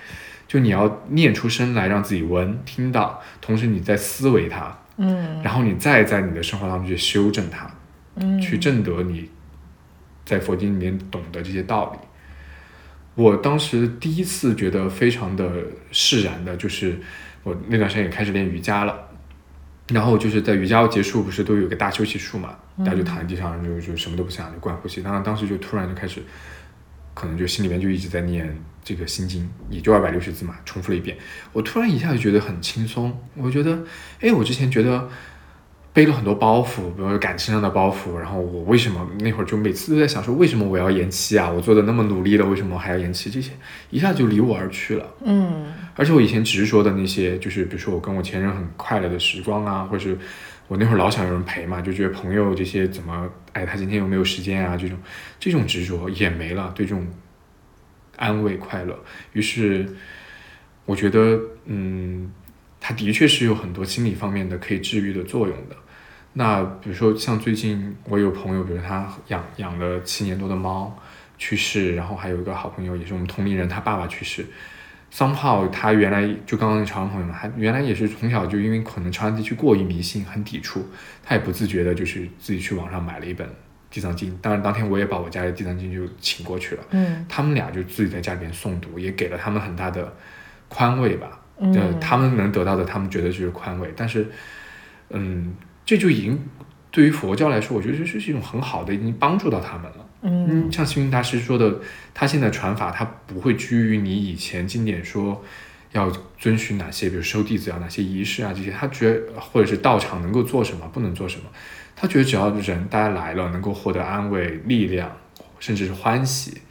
[0.47, 7.69] 就你要念出声来，让自己闻听到，同时你在思维它，嗯然后你再在你的生活当中去修正它。
[8.15, 9.27] 嗯，去证得你
[10.23, 11.99] 在佛经里面懂得这些道理。
[13.15, 15.51] 我当时第一次觉得非常的
[15.91, 16.95] 释然的，就是
[17.41, 18.95] 我那段时间也开始练瑜伽了，
[19.87, 25.01] 然后就是在瑜伽结束不是都有个大休息术嘛，大家就躺在地上就就什么都不想，就观呼吸。
[25.01, 26.21] 当然当时就突然就开始，
[27.15, 31.17] 可能就心里面就一直在念这个心经，也就二百六十字嘛，重复了一遍。
[31.51, 33.83] 我突然一下就觉得很轻松，我觉得，
[34.19, 35.09] 哎，我之前觉得。
[35.95, 41.47] 背了很多包袱，比如说感情上的包袱，然后我为什么那会儿就每次都在想说，为什么我要延期啊？
[41.47, 43.29] 我做的那么努力了，为什么还要延期？
[43.29, 43.51] 这些
[43.91, 45.07] 一下就离我而去了。
[45.23, 50.17] 嗯而且我以前执着的那些，就是比如说我跟我前任很快乐的时光啊，或者是
[50.67, 54.75] 我那会儿老想有人陪嘛，就觉得朋友这些怎么，哎，他今天有没有时间啊？
[54.75, 54.97] 这种
[55.39, 57.05] 这种执着也没了，对这种
[58.23, 58.97] 安慰快乐。
[59.33, 59.85] 于是
[60.85, 62.31] 我觉得，嗯，
[62.79, 65.75] 它的确是有很多心理方面的可以治愈的作用的。
[66.33, 70.97] 那比如说像最近我有朋友，比如他养养了七年多的猫
[71.37, 74.45] 去世，然后还有一个好朋友也是我们同龄人，他爸爸去世。
[75.11, 80.83] somehow 他原来就刚刚那潮汕朋友嘛，他原来也是从小就因为可能潮汕地区过于迷信，很抵触，
[81.21, 83.47] 他也不自觉的就是自己去网上买了一本
[83.93, 87.23] 《地藏经》，当然当天我也把我家的《地藏经》就请过去了，嗯。
[87.29, 90.11] 他们俩就自己在家里面诵读，也给了他们很大的
[90.67, 94.27] 宽慰吧，呃嗯，，他们能得到的，他们觉得就是宽慰，但是，
[95.11, 95.53] 嗯，
[95.85, 96.39] 这就已经
[96.89, 100.09] 对于佛教来说，我觉得这是一种很好的，已经帮助到他们了。
[100.23, 100.47] 嗯。
[100.49, 101.79] 嗯，像星云大师说的，
[102.15, 105.43] 他现在传法，他不会拘于你以前经典说
[105.91, 111.43] 要遵循哪些，比如收弟子要哪些仪式啊这些，他觉得或者是道场能够做什么，不能做什么，
[111.95, 115.11] 他觉得只要人大家来了，能够获得安慰、力量，
[115.59, 116.61] 甚至是欢喜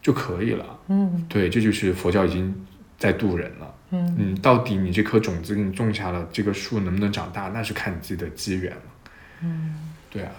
[0.00, 0.64] 就可以了。
[0.88, 2.54] 嗯对，这就是佛教已经
[2.98, 3.74] 在渡人了。
[3.90, 8.82] 嗯嗯，到底你这颗种子给你种下了，这个树能不能长大，那是看你自己的机缘了。
[9.42, 9.74] 嗯，
[10.08, 10.30] 对啊，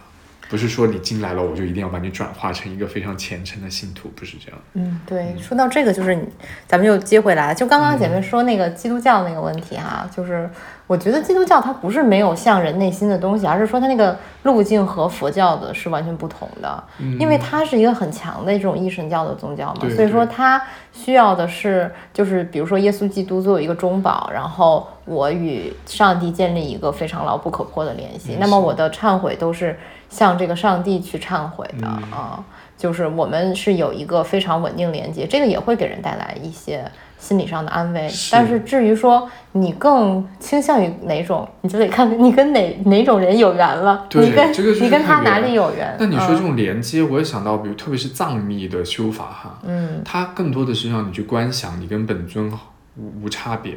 [0.49, 4.59] 不是说你进来了，我就一定要把你转化成一个非常虔诚的信徒，不是这样。
[4.73, 6.27] 嗯，对，说到这个，就是你，
[6.67, 7.53] 咱们又接回来了。
[7.53, 10.49] 就刚刚姐妹说那个基督教那个问题哈、就是
[10.85, 16.83] 我觉得基督教它不是没有向人内心的东西，而是说它那个路径和佛教的是完全不同的，
[17.19, 20.61] 因为它是一个很强的这种一神教的宗教嘛，所以说它
[20.91, 29.79] 需要的是就是比如说耶稣基督作为一个中保，然后我与上帝建立一个非常牢不可破的联系，联系那么我的忏悔都是
[30.09, 32.43] 向这个上帝去忏悔的、嗯啊。
[32.75, 36.83] 就是我们是有一个非常稳定连接，这个也会给人带来一些
[37.23, 38.09] 心理上的安慰。
[38.09, 45.95] 是但是至于说你更倾向于哪种，你就得看你跟哪哪种人有缘了，对你跟这个是你跟他哪里有缘。
[45.97, 52.51] 那你说这嗯种连接，我也想到，比如特别是藏密的修法哈，嗯它更多的是让你去观想你跟本尊
[52.97, 53.75] 无无差别，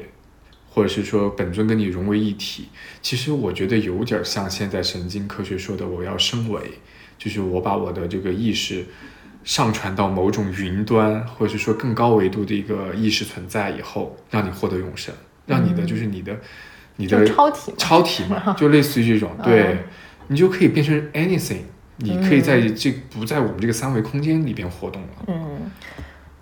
[0.68, 2.68] 或者是说本尊跟你融为一体。
[3.00, 6.60] 其实我觉得有点像现在神经科学说的，我要升维，
[7.16, 8.84] 就是我把我的这个意识
[9.46, 15.14] 上传到某种云端，或者是说更高维度的一个意识存在以后，让你获得永生，
[15.46, 16.36] 让你的就是你的
[16.96, 17.76] 你的超体嘛。
[17.78, 19.78] 超体嘛，就类似于这种， 对
[20.26, 21.60] 你就可以变成 anything，
[21.98, 25.08] 你可以在这不在我们这个三维空间里边活动了。
[25.28, 25.70] 嗯，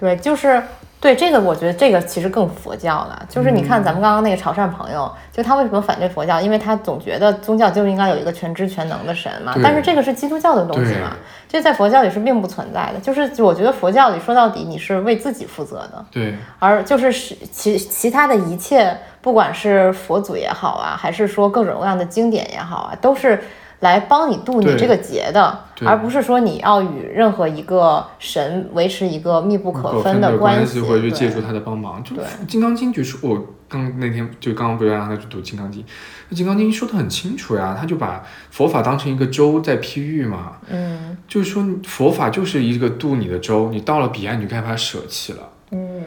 [0.05, 0.63] 对，就是
[1.01, 3.27] 对这个，我觉得这个其实更佛教了。
[3.29, 6.41] 就是你看咱们刚刚那个潮汕朋友，就他为什么反对佛教？
[6.41, 9.55] 因为他总觉得宗教就应该有一个全知全能的神嘛。
[9.63, 11.17] 但是这个是基督教的东西嘛，
[11.49, 13.01] 这在佛教里是并不存在的。
[13.01, 23.43] 就是我觉得佛教里说到底你是为自己负责的，对，而就是是其其他的一切，不管是佛祖也好啊，还是说各种各样的经典也好啊，都是
[23.85, 32.03] 来帮你渡你这个劫的，而不是说你要与任何一个神维持一个密不可可分的关系，或者去借助他的帮忙。
[32.03, 32.17] 就
[32.49, 35.83] 《金刚经》就是我刚那天就刚刚不要让他去读《金刚经》，
[36.31, 41.17] 那《金刚经》说的很清楚呀，他就把佛法当成一个舟在譬喻嘛，嗯。
[41.29, 45.41] 就是说佛法就是一个渡你的舟，你到了彼岸，你就该把它舍弃了。
[45.73, 46.03] 嗯，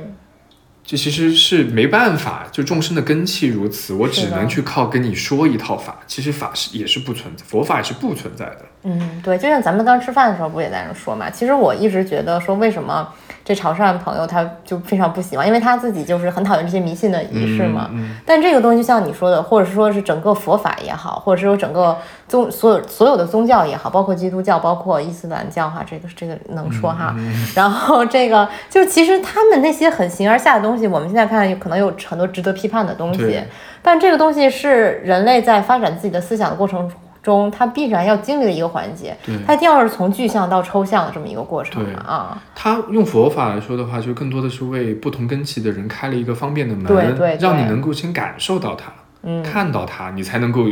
[0.88, 5.99] 这其实是没办法，就众生的根气如此，我只能去靠跟你说一套法。
[6.07, 8.59] 其实法是也是不存在，佛法也是不存在的。
[8.83, 11.29] 嗯，对，就像咱们刚吃饭的时候不也在那说嘛？
[11.29, 13.13] 其实我一直觉得说，为什么
[13.47, 17.87] 这潮汕朋友他就非常不喜欢，因为他自己就是很讨厌这些迷信的仪式嘛。
[17.93, 27.15] 嗯但这个东西就像你说的，或者说是整个佛法也好，或者是说整个宗所有所有的宗教也好，包括基督教，包括伊斯兰教哈，这个这个能说哈。
[27.55, 33.41] 然后这个就其实他们那些很形而下的东西，我们现在看有可能有很多值得批判的东西，
[33.81, 36.91] 但这个东西是人类在发展自己的思想的过程
[37.28, 42.41] 中，它必然要经历的一个环节，对它一定要是从具象到抽象的这么一个过程嘛啊。
[42.55, 50.63] 它用佛法来说的话，就更多的是为不同根器的人开了一个方便的门，对对对让你能够先感受到它，嗯看到它，你才能够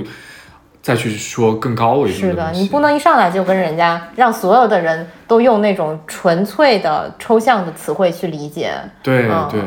[0.82, 8.72] 再去说更高维度是的，你不能一上来就跟人家让所有的人都用那种纯粹的抽象的词汇去理解。
[9.04, 9.62] 对嗯对。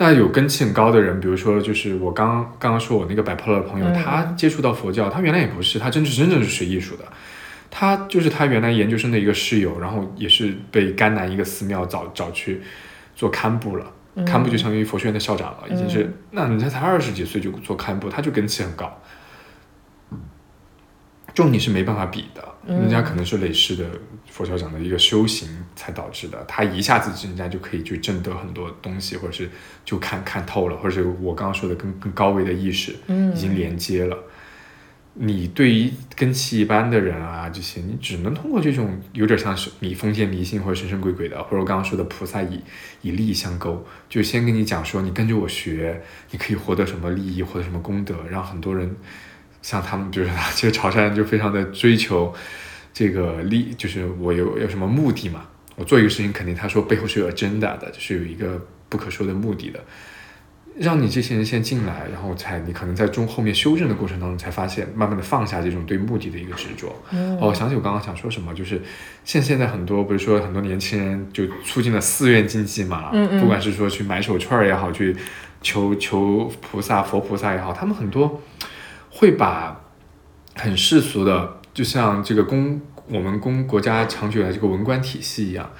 [0.00, 2.28] 那有根气很高的人，比如说，就是我刚
[2.58, 3.94] 刚刚说我那个摆破的朋友，嗯。
[3.94, 7.04] 他接触到佛教，他原来也不是，他真是真正是学艺术的，
[7.68, 12.62] 他就是他原来研究生的一个室友，然后也是被甘南一个寺庙找找去
[13.16, 14.24] 做堪布了，嗯。
[14.24, 19.02] 堪布就相当于佛学院的校长了，已经是，那人家才二十几岁就做堪布，他就根气很高，
[21.34, 23.84] 这种你是没办法比的，人家可能是累世的
[24.26, 25.48] 佛校长的一个修行
[25.78, 29.48] 才导致的，他一下子人家就可以去挣得很多东西，或者是
[29.84, 34.18] 就看看透了，或者是我刚刚说的更更高维的意识，嗯已经连接了。
[35.20, 42.60] 你对于根器一般的人啊，这些你只能通过这种有点像是你封建迷信或者神神鬼鬼的，或者我刚刚说的菩萨以
[43.02, 46.02] 以利益相勾，就先跟你讲说你跟着我学，
[46.32, 48.96] 你可以获得什么利益，获得什么功德，让很多人
[49.62, 52.32] 像他们就是其实潮汕人就非常的追求
[52.92, 55.46] 这个利，就是我有有什么目的嘛，
[55.78, 58.60] 我做一个事情肯定他说背后是有 agenda 的，就是有一个
[58.90, 59.80] 不可说的目的的。
[60.76, 66.88] 让你这些人先进来，然后才你可能在中后面修正的过程当中，才发现慢慢的放下这种对目的的一个执着。
[67.10, 68.80] 哦，我想起我刚刚想说什么，就是
[69.24, 75.16] 现现在很多不是说很多年轻人就促进了寺院经济嘛，嗯嗯不管是说去买手串儿也好，去
[75.62, 78.40] 求求菩萨佛菩萨也好，他们很多
[79.10, 79.80] 会把
[80.54, 85.70] 很世俗的，就像这个公我们公国家长久以来这个文官体系一样。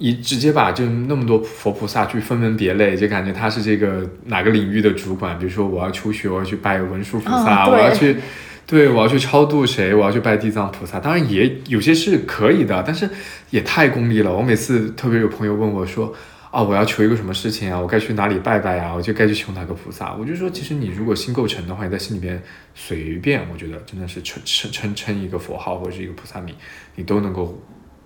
[0.00, 5.36] 一直接把就那么多佛菩萨去分门别类，就感觉他是这个哪个领域的主管。
[5.36, 8.16] 比如说我要求学，我要去拜文殊菩萨，啊我要去，
[8.64, 11.00] 对我要去超度谁，我要去拜地藏菩萨。
[11.00, 13.10] 当然也有些是可以的，但是
[13.50, 14.32] 也太功利了。
[14.32, 16.14] 我每次特别有朋友问我说，
[16.58, 20.14] 啊，我要求一个什么事情啊，我该去哪里拜拜啊，我就该去求哪个菩萨。
[20.14, 22.42] 我就说，其实你如果心够诚的话，你在心里边
[22.74, 26.54] 随便，我觉得真的是称称称称一个佛号或者是一个菩萨名，
[26.96, 27.56] 你都能够。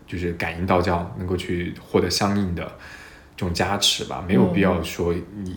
[0.05, 2.63] 就是感应道教能够去获得相应的
[3.35, 5.57] 这种加持吧，没有必要说你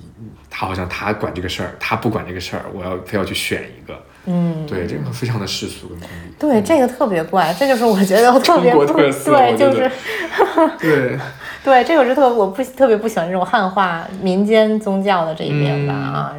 [0.49, 6.33] 他好像他管这个事儿，他不管这个事儿，我要非要去选一个，嗯，对，这个非常的世俗跟功利。
[6.39, 9.91] 对，这个特别怪，这就是我觉得我特别中国不特色对，就是
[10.79, 11.19] 对，
[11.65, 16.35] 对，这个是特我不特别不喜欢这种汉化民间宗教的这一面吧嗯啊。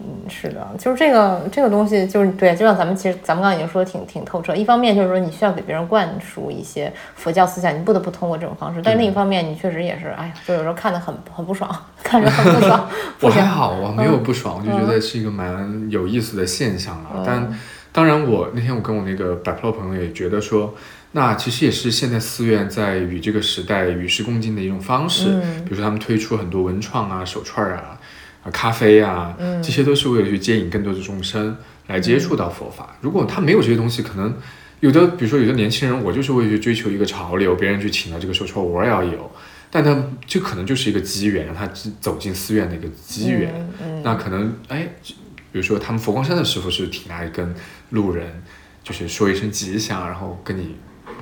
[0.00, 4.54] 嗯，是的，就是这个这个东西，就是对，就像咱们其实咱们刚刚已经说的挺挺透彻。
[4.54, 8.80] 一方面就是说你需要给别人灌输一些佛教思想，你不得不通过这种方式。
[8.84, 11.68] 但另一方面，你确实也是，哎呀，就有时候看得很很不爽，
[12.04, 12.88] 看着很不爽。
[13.22, 17.24] 我还好，我没有不爽，我就觉得是一个蛮有意思的现象啊。
[17.26, 17.52] 但
[17.90, 20.72] 当然，我那天我跟我那个摆 pro 朋友也觉得说，
[21.12, 25.30] 那其实也是现在寺院在与这个时代与时共进的一种方式。
[25.30, 27.98] 嗯比如说他们推出很多文创啊、手串啊、
[28.44, 31.56] 啊咖啡啊，嗯这些都是为了去接引更多的众生
[31.86, 32.96] 来接触到佛法。
[33.00, 34.36] 如果他没有这些东西，可能
[34.80, 39.30] 有的，比如说有的年轻人，我就是为去追求一个潮流，别人去请了这个手串，我也要有。
[39.70, 39.96] 但他
[40.26, 41.66] 这可能就是一个机缘，让他
[42.00, 43.52] 走进寺院的一个机缘。
[43.82, 47.54] 嗯那可能哎，比如说他们佛光山的师傅是挺爱跟
[47.90, 48.42] 路人
[48.84, 50.76] 就是说一声吉祥，然后跟你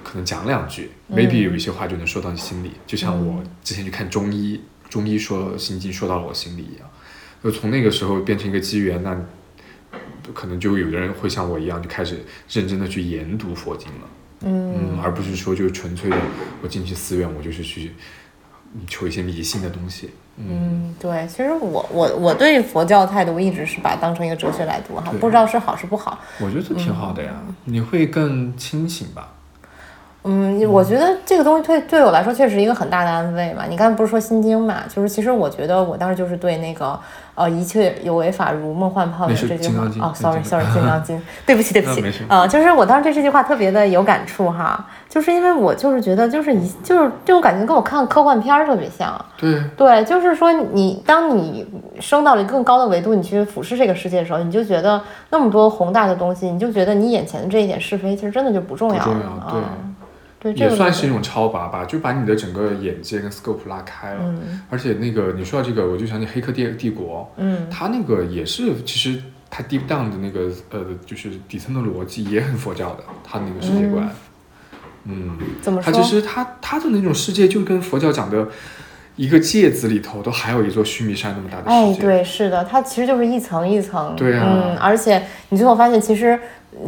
[0.07, 6.89] 可能讲两句、m a y b e 有一些话就能说到你心里，就像我之前去看中医，中医说心经说到了我心里一样。
[7.43, 9.21] 就从那个时候变成一个机缘，那
[10.33, 14.09] 可能就有的人会像我一样，就开始认真的去研读佛经了。
[14.43, 16.17] 嗯，而不是说就纯粹的
[16.63, 17.93] 我进去寺院，我就是去
[18.75, 20.11] 嗯求一些迷信的东西。
[20.37, 26.23] 嗯，对，其实我我我对佛教的态度一直是把它当成一个哲学来读哈，不知道是好是不好。
[26.39, 29.33] 我觉得这挺好的呀，你会更清醒吧？
[30.27, 33.65] 嗯，我觉得这个东西对对我来说确实一个很大的安慰嘛。
[33.69, 34.81] 你刚才不是说心经嘛？
[34.93, 36.99] 就是其实我觉得我当时就是对那个
[37.35, 49.15] 呃一切有为法如梦幻泡影这句话哦，sorry sorry 金刚经， 对不起对不起啊，呃，就是我当时对这句话特别的有感触哈，就是因为我就是觉得就是一就是这种感觉跟我看科幻片儿特别像。
[49.37, 51.67] 对，对，就是说你当你
[52.01, 55.01] 升到了更高的维度，你去俯视这个世界的时候，你就觉得
[55.31, 59.69] 那么多宏大的东西，你就觉得你眼前的这一点是非，其实真的就不重要了不重要对啊。
[60.53, 64.21] 对，也算是一种超拔吧，就把你的整个眼界跟 scope 拉开了。
[64.23, 74.09] 嗯而且那个你说到这个，我就想起《黑客帝帝国》，嗯它那个也是，其实它 deep down 的那个呃，就是底层的逻辑也很佛教的，它那个世界观。
[75.05, 75.93] 嗯，怎么说？
[75.93, 78.49] 它其实它它的那种世界就跟佛教讲的
[79.15, 82.03] 一个戒子里头都还有一座须弥山那么大的哎，世界。
[82.03, 84.15] 对，是的，它其实就是一层一层。
[84.17, 86.39] 对啊嗯，而且你最后发现，其实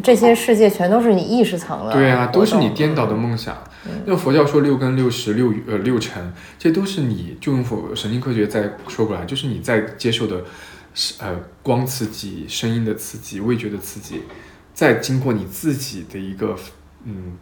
[0.02, 1.92] 这些世界全都是你意识层了。
[1.92, 3.14] 对啊，都是你颠倒的。
[3.14, 3.56] 梦想。
[4.04, 10.44] 那佛教说六根六识六呃六尘，这都是你就用佛神经科学再说过来，就是你在接受的，
[10.92, 14.22] 是呃光刺激、声音的刺激、味觉的刺激，
[14.74, 16.54] 再经过你自己的一个
[17.04, 17.38] 嗯，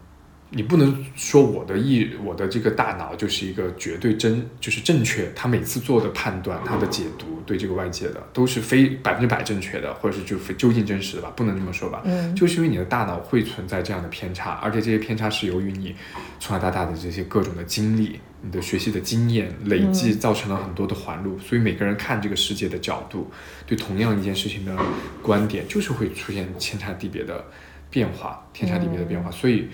[0.49, 12.01] 你不能说我的意我的这个大脑就是一个绝对真就是正确，他每次做的判断、他的解读对这个外界的都是非百分之百正确的，或者是就非究竟真实的吧，不能这么说吧。
[12.05, 15.93] 嗯就是因为你的大脑会存在这样的偏差，而且这些偏差是由于你
[16.39, 21.37] 从小到大的这些各种的经历、你的学习的经验累积，造成了很多的环路。
[21.39, 23.29] 所以每个人看这个世界的角度，
[23.65, 24.73] 对同样一件事情的
[25.21, 27.45] 观点，就是会出现天差地别的
[27.89, 29.29] 变化，天差地别的变化。
[29.29, 29.67] 所以，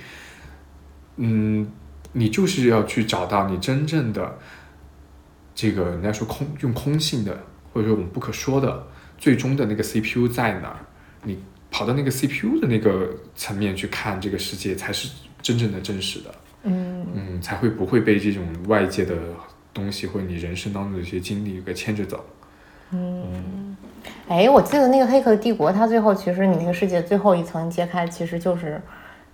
[1.18, 1.72] 嗯，
[2.11, 4.38] 你就是要去找到你真正的
[5.55, 7.38] 这个人家说空用空性的，
[7.72, 8.88] 或者说我们不可说的
[9.18, 10.80] 最终的那个 CPU 在哪儿，
[11.24, 11.38] 你
[11.70, 15.09] 跑到那个 CPU 的那个层面去看这个世界，才是
[15.41, 16.36] 真正的真实的。
[16.64, 19.16] 嗯嗯，才会不会被这种外界的
[19.74, 22.26] 东西或者你人生当中的一些经历给牵着走。
[22.91, 23.76] 嗯，
[24.28, 28.82] 哎，我记得那个《黑客帝国》，它最后其实你那个世界最后一层揭开，其实就是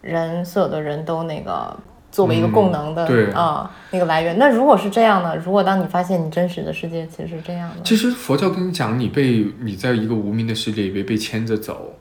[0.01, 1.77] 人所有的人都那个
[2.11, 4.37] 作为一个供能的、嗯对啊那个来源。
[4.37, 5.35] 那如果是这样呢？
[5.35, 11.97] 如果当你发现你真实的世界其实是这样的，其实佛教跟你讲，你被你在一个无名的世界里被被牵着走，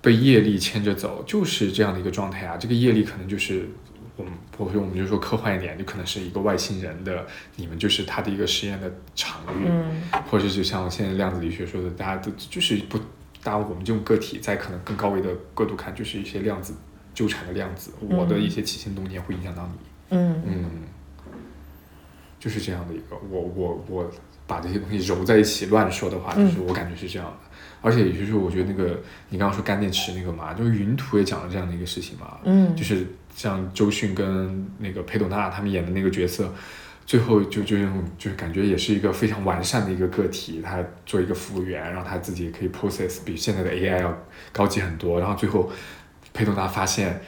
[0.00, 2.56] 被业力牵着走，就是这样的一个状态啊。
[2.58, 3.68] 这个业力可能就是
[4.16, 7.24] 我们，或者我们就说科幻一点，就可能是一个外星人的，
[7.56, 12.98] 你们就是他的一个实验的场域，嗯或者就像现在量子力学说的，大家都就是不，
[13.42, 16.74] 当然我们这种个体在可能更高维的角度看，就是一些量子
[17.14, 20.16] 纠缠的量子，我的一些起心动念会影响到你。
[20.16, 20.70] 嗯嗯，
[22.38, 24.10] 就是这样的一个，我我我
[24.46, 27.36] 把这些东西揉在一起乱说的话，就是我感觉是这样的。
[27.80, 29.00] 而且也就是我觉得那个
[29.30, 36.52] 你刚刚说干电池那个嘛，就是云图也讲了这样的一个事情嘛，嗯就是像周迅跟那个裴斗娜他们演的那个角色。
[37.04, 44.16] 最后就就用就是感觉也是一个非常完善的一个个体，他做一个服务员，然后他自己可以 process 比现在的 AI 要
[44.52, 45.68] 高级很多，然后最后
[46.32, 47.20] 裴斗娜发现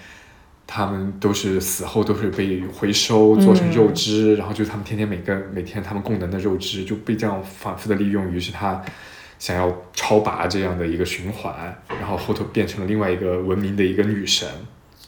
[0.66, 8.82] 他们都是死后都是被回收做成肉汁，然后就他们天天每个每天他们供能的肉汁就被这样反复的利用，于是他
[9.38, 11.54] 想要超拔这样的一个循环，
[12.00, 14.48] 然后后头变成了另外一个文明的一个女神。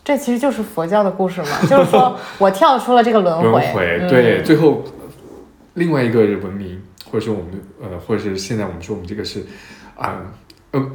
[0.05, 4.09] 这其实就是佛教的故事嘛， 就是说我跳出了这个轮轮回，回，嗯。
[4.09, 4.85] 对，最后
[5.75, 6.81] 另外一个文明，
[7.11, 9.41] 或者说我们呃，或者是现在我们说我们这个是
[9.97, 10.33] 啊呃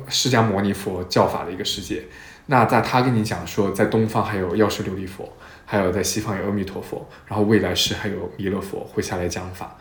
[0.08, 2.04] 释迦牟尼佛教法的一个世界。
[2.48, 5.32] 那在他跟你讲说，在东方还有药师琉璃佛，
[5.66, 9.78] 还有在西方有阿弥陀佛，然后未来世还有弥勒佛会下来讲法。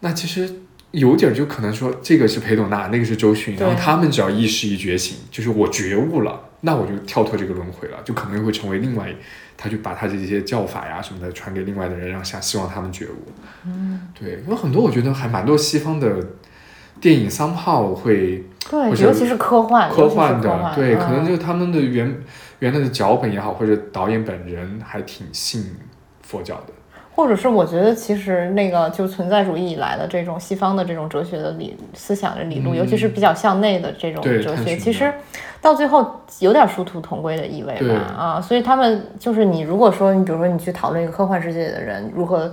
[0.00, 9.14] 那其实有点就可能说，这个是裴斗娜，那个是周迅，然后他们只要意识一觉醒，就是我觉悟了，那我就跳脱这个轮回了，就可能会成为另外，
[9.56, 13.32] 他就把他这些教法呀什么的传给另外的人，让想希望他们觉悟。
[13.66, 16.26] 嗯，对，有很多我觉得还蛮多西方的
[17.00, 22.14] 电影 somehow 会对，尤其是科幻，科幻的，对，可能嗯就是他们的原
[22.58, 25.74] 原来的脚本也好，或者导演本人还挺信
[26.22, 26.72] 佛教的。
[27.14, 35.12] 或者是我觉得其实那个就存在主义以来的这种西方的这种哲学的理思想的理路，嗯尤其是比较向内的这种哲学，其实
[35.60, 42.52] 到最后有点殊途同归的意味吧啊，所以他们就是你如果说你比如说你去讨论一个科幻世界的人如何。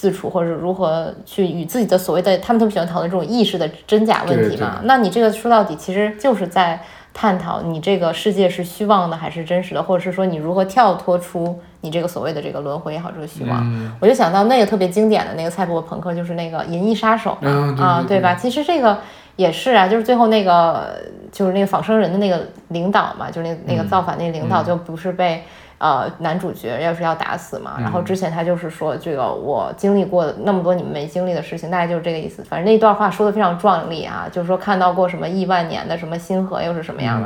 [0.00, 4.76] 自处或者如何去与自己的所谓的，他们特别喜欢讨论这种意识的真假问题嘛？
[4.78, 6.80] 对对那你这个说到底其实就是在
[7.12, 13.60] 探讨你这个世界是虚妄的还是真实的，或者是说你如何跳脱出你这个所谓的这个轮回也好，这个虚妄。
[13.62, 18.34] 嗯我就想到那个特别经典的那个赛博朋克，就是那个《银翼杀手》嗯，对啊，对对吧？
[18.34, 18.96] 其实这个
[19.36, 20.98] 也是啊，就是最后那个
[21.30, 25.44] 就是那个仿生人的那个领导嘛，就是那那个嗯造反那个领导，嗯就不是被。
[25.80, 32.44] 呃，男主角要是要打死嘛，然后嗯之前他就是说，这个我经历过那么多你们没经历的事情，大概就是这个意思。
[32.44, 37.22] 反正那段话说的非常壮丽啊，就是说看到过什么亿万年的什么星河又是什么样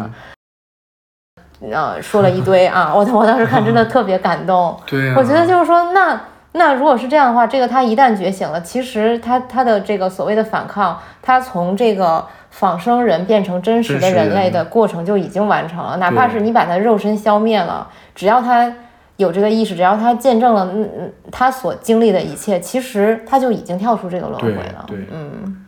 [1.60, 4.78] 的，呃，说了一堆啊，我 我当时看真的特别感动。
[4.86, 6.20] 对啊，我觉得就是说，那
[6.52, 12.24] 那如果是这样的话，这个他一旦觉醒了，其实他他的这个所谓的反抗，他从这个
[12.54, 15.96] 仿生人变成真实的人人类的过程就已经完成了。
[15.96, 18.72] 哪怕是你把他肉身消灭了，只要他
[19.16, 24.84] 有这个意识，只要他见证了嗯嗯他所经历的一切，其实他就已经跳出这个轮回了。
[24.86, 24.98] 对。
[24.98, 25.66] 对嗯。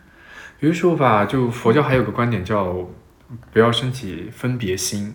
[0.61, 2.73] 有的时候吧，就佛教还有个观点叫
[3.53, 5.13] 不要升起分别心，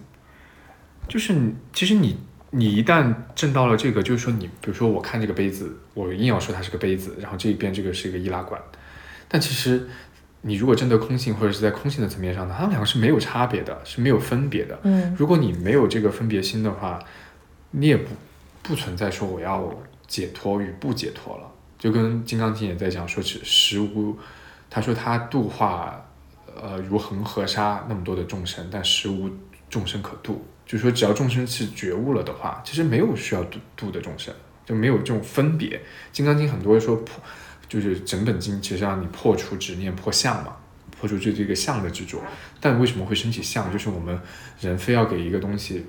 [1.08, 1.34] 就是
[1.72, 2.20] 其实你
[2.52, 8.62] 你一旦证到了这个，就是说你比如说我看这个杯子，我硬要说它是个杯子，然后这边这个是一个易拉罐，
[9.28, 9.88] 但其实
[10.42, 14.80] 你如果证得空性或者是在空性的层面上呢，它们两个是没有差别的，是没有分别的。
[14.84, 17.00] 嗯如果你没有这个分别心的话，
[17.72, 18.10] 你也不
[18.62, 19.72] 不存在说我要
[20.08, 21.44] 解脱与不解脱了。
[21.78, 24.16] 就跟《金刚经》也在讲说，是实无，
[24.70, 26.06] 他说他度化，
[26.62, 29.30] 呃，如恒河沙那么多的众生，但实无
[29.68, 30.46] 众生可度。
[30.64, 35.78] 就是说，只要众生是觉悟了的话，其实没有需要度度的众生，就没有这种分别。
[36.12, 37.22] 《金刚经》很多人说破，
[37.72, 40.58] 就是整本经其实让你破除执念、破相嘛，
[41.00, 42.22] 破除对这个相的执着。
[42.60, 43.72] 但为什么会升起相？
[43.72, 44.20] 就是我们
[44.60, 45.86] 人非要给一个东西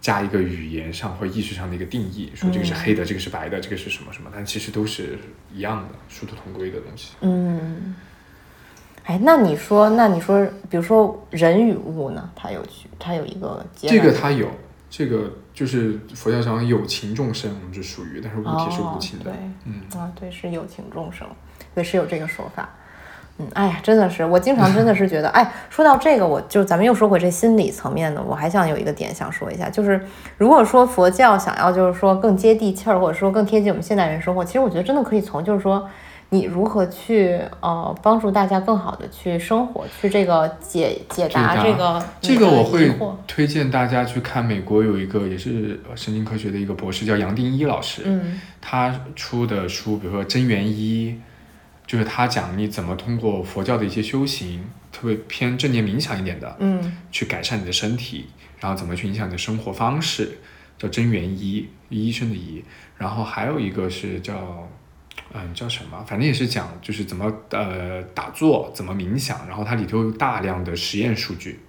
[0.00, 5.18] 加一个语言上或意识上的一个定义，说这个是黑的，这个是白的，这个是什么什么，但其实都是
[5.52, 7.10] 一样的，殊途同归的东西。
[7.20, 7.94] 嗯。
[9.04, 12.30] 哎，那你说，那你说，比如说人与物呢？
[12.36, 14.50] 它有区，它有一个阶这个它有，
[14.90, 19.28] 这个就是佛教讲有情众生，我们是属于，但是物体是无情的。
[19.28, 21.26] 哦、嗯，啊，对，是有情众生，
[21.74, 22.68] 对，是有这个说法。
[23.38, 30.00] 嗯，哎呀，真的是，我经常真的是觉得，哎，说到这个，我就咱们又说回这心理层面的，我还想有一个点想说一下，就是
[30.36, 35.88] 如果说佛教想要就是说更接地气儿，或者说更贴近我们现代人生活，其实我觉得真的可以从就是说
[36.30, 42.04] 你如何去呃帮助大家更好的去生活，去这个解解答这个。
[42.20, 42.92] 这个我会
[43.26, 48.40] 推荐大家去看美国有一个也是呃神经科学的一个博士叫杨定一老师，嗯。
[48.60, 51.10] 他出的书，比如说《真元一》，
[51.86, 58.26] 就是他讲你怎么通过佛教的一些修行，特别偏正念冥想一点的，嗯去改善你的身体，
[58.60, 60.38] 然后怎么去影响你的生活方式，
[60.76, 62.62] 叫真元一，医生的医。
[62.98, 64.68] 然后还有一个是叫，
[65.34, 66.02] 嗯，叫什么？
[66.06, 71.60] 反正也是讲就是怎么呃打坐，怎么冥想，然后它里头有大量的实验数据，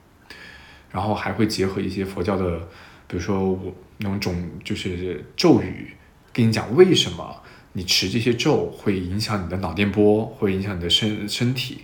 [0.91, 2.59] 然后还会结合一些佛教的，
[3.07, 5.93] 比如说我那种就是咒语，
[6.31, 11.83] 跟你讲为什么你持这些咒会影响你的脑电波，会影响你的身身体。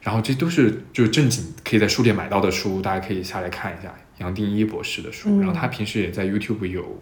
[0.00, 5.28] 然后这都是就是正经可以在书店买到的书，大家可以下来看一下杨定一博士的书。
[5.30, 6.96] 嗯然后他平时也在 YouTube 有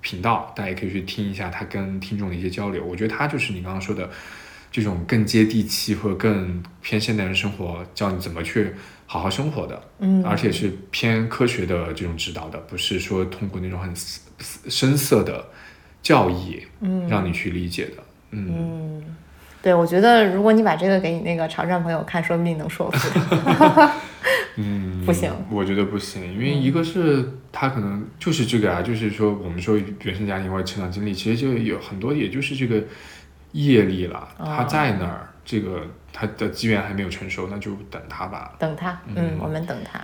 [0.00, 2.84] 频道，大家也可以去听一下他跟听众的一些交流。
[2.84, 4.08] 我觉得他就是你刚刚说的
[4.72, 8.72] 这种更接地气或者更偏现代人生活，教你怎么去
[9.06, 13.92] 好好生活的，嗯，而且是偏科学的这种指导的，不是说通过那种很
[14.68, 15.44] 深色的
[16.02, 18.02] 教义嗯让你去理解的。
[18.30, 19.16] 嗯，嗯，
[19.62, 23.20] 对，我觉得如果你把这个给你那个潮汕朋友看，说不定能说服
[23.54, 23.92] 他。
[24.56, 32.82] 嗯，不行，我觉得不行，因为一个是他可能就是这个啊，就是说我们说原生家庭或者成长经历，其实就有很多，也就是这个
[33.52, 38.52] 业力了，他在那儿，这个他的机缘还没有成熟，那就等他吧。
[38.58, 40.00] 等他，嗯嗯，我们等他。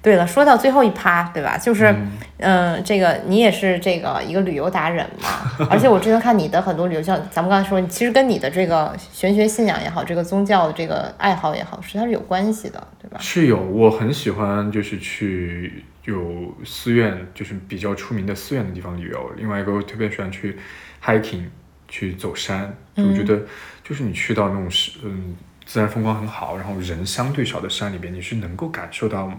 [0.00, 1.58] 对了，说到最后一趴，对吧？
[1.58, 1.94] 就是，
[2.38, 13.18] 嗯、这个你也是这个一个旅游达人嘛，而且我之前看你的很多旅游，像咱们刚才说，你其实跟你的这个玄学信仰也好，这个宗教的这个爱好也好，实际上是有关系的，对吧？
[13.20, 19.32] 是有，我很喜欢就是去有寺院，就是比较出名的寺院的地方旅游。
[19.36, 20.56] 另外一个我特别喜欢去
[21.04, 21.42] hiking，
[21.88, 22.72] 去走山。
[22.94, 23.42] 就我觉得
[23.82, 29.30] 就是你去到那种是嗯自然风光很好，然后人相对少的山里边，你是能够感受到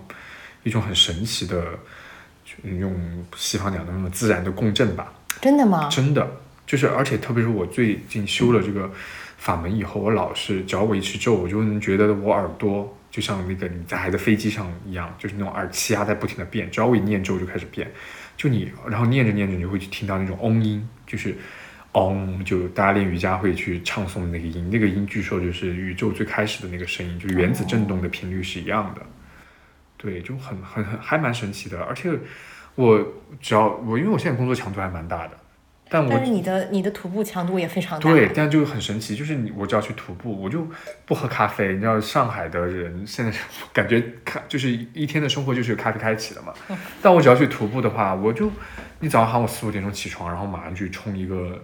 [0.63, 1.63] 一种很神奇的，
[2.43, 2.93] 就用
[3.35, 5.13] 西方讲的那种自然的共振吧。
[5.41, 5.87] 真的吗？
[5.89, 6.27] 真的
[6.65, 8.91] 就是，而且特别是我最近修了这个
[9.37, 17.89] 法门以后，我老是只要我一吃咒，我就能觉得我耳朵就像那个你在还在飞机上一样，就是那种耳气压在不停的变，只要我一念咒就开始变，
[18.35, 21.35] 就你然后念着念着你就会去听到那种嗡音，就是。
[21.93, 29.01] 嗡，就大家练瑜伽会去唱诵的那个音，那个音据说就是宇宙最开始的那个声音，就是原子振动的频率是一样的。
[30.01, 32.09] 对，就很很很还蛮神奇的，而且
[32.75, 33.05] 我
[33.41, 35.31] 只要我因为我现在工作强度还蛮大的，
[35.89, 40.65] 但我但是你的你的徒步强度也非常大，对，但就很神奇，就是你我只要去徒步，我就
[41.05, 41.73] 不喝咖啡。
[41.73, 43.37] 你知道上海的人现在
[43.73, 46.53] 感觉咖就是一天的生活就是咖啡开启的嘛。
[47.01, 48.49] 但我只要去徒步的话，我就
[49.01, 51.61] 你早上喊我四五点钟起床，然后马上去冲一个。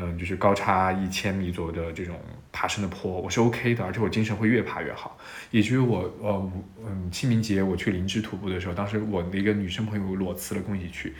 [0.00, 2.14] 嗯，就是高差一千米左右的这种
[2.58, 5.16] 爬升的坡，我是 OK 的，而且我精神会越爬越好。
[5.52, 6.52] 以至于我，呃，
[6.84, 11.14] 嗯，清明节我去林芝徒步的时候，当时我的一个女生朋友裸辞了，跟我一起去，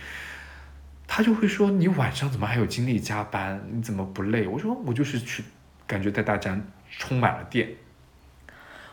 [1.07, 3.65] 她就会说：“你晚上怎么还有精力加班？
[3.71, 5.45] 你怎么不累？”我说：“我就是去，
[5.87, 6.61] 感觉在大家
[6.91, 7.69] 充满了电。”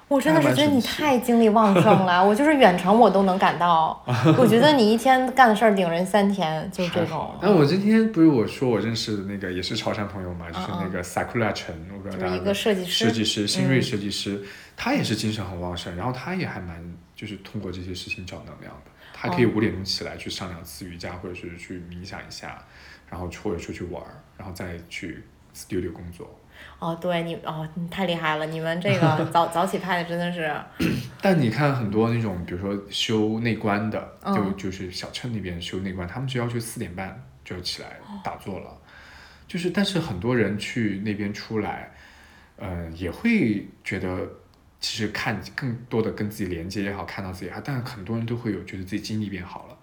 [0.07, 3.99] 我真的是觉得你太精力旺盛了， 我就是远程我都能感到。
[4.37, 7.35] 我觉得你一天干的事儿顶人三天，就这种。
[7.41, 14.43] 但我今天不是我说我认识的那个也是潮汕朋友嘛，就是那个 Sakura 陈，我不知道大家就是一个设计师设计师新锐设计师，
[14.77, 16.79] 他也是精神很旺盛，然后他也还蛮
[17.15, 22.63] 就是通过这些事情找能量的，他可以哦五点钟起来去上两次瑜伽，或者是去冥想一下，
[23.09, 25.23] 然后或者出去玩儿，然后再去
[25.55, 26.29] studio 工作。
[26.85, 28.45] 哦，对你哦，你太厉害了！
[28.45, 30.53] 你们这个早 早起派的真的是，
[31.19, 37.89] 但你看很多那种，比如说修内观的，就嗯就是小镇那边修内观，他们就要求四点半就要起来
[38.23, 38.69] 打坐了。
[39.47, 41.91] 就是，但是很多人去那边出来，
[42.57, 44.19] 呃，也会觉得
[44.79, 49.77] 其实看更多的跟自己连接也好，看到自己也好，但很多人都会有觉得自己精力变好了。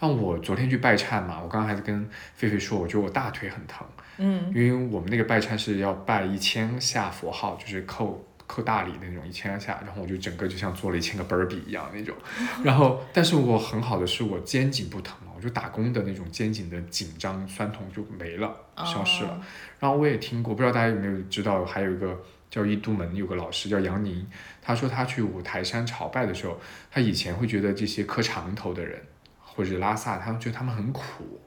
[0.00, 3.86] 那我昨天去拜忏嘛，我刚刚还在跟菲菲说，我觉得我大腿很疼，
[4.18, 12.14] 嗯，因为我们那个拜忏是要拜一千下佛号，就是扣扣大礼的那种一千下，然后我就整个就像做了一千个 burpee 一样那种，
[12.64, 19.30] 然后但是我很好的是我肩颈不疼了，我就打工的那种肩颈的紧张酸痛就没了，消失了。
[19.30, 19.40] 哦
[19.78, 22.18] 然后我也听过，不知道大家有没有知道，还有一个
[22.48, 24.26] 叫一都门有个老师叫杨宁，
[24.62, 26.58] 他说他去五台山朝拜的时候，
[26.90, 28.98] 他以前会觉得这些磕长头的人
[29.38, 31.38] 或者拉萨，他们觉得他们很苦，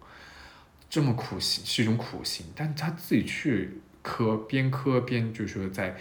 [0.90, 5.95] 这么苦行是一种苦行，但他自己去磕，边磕边就是说在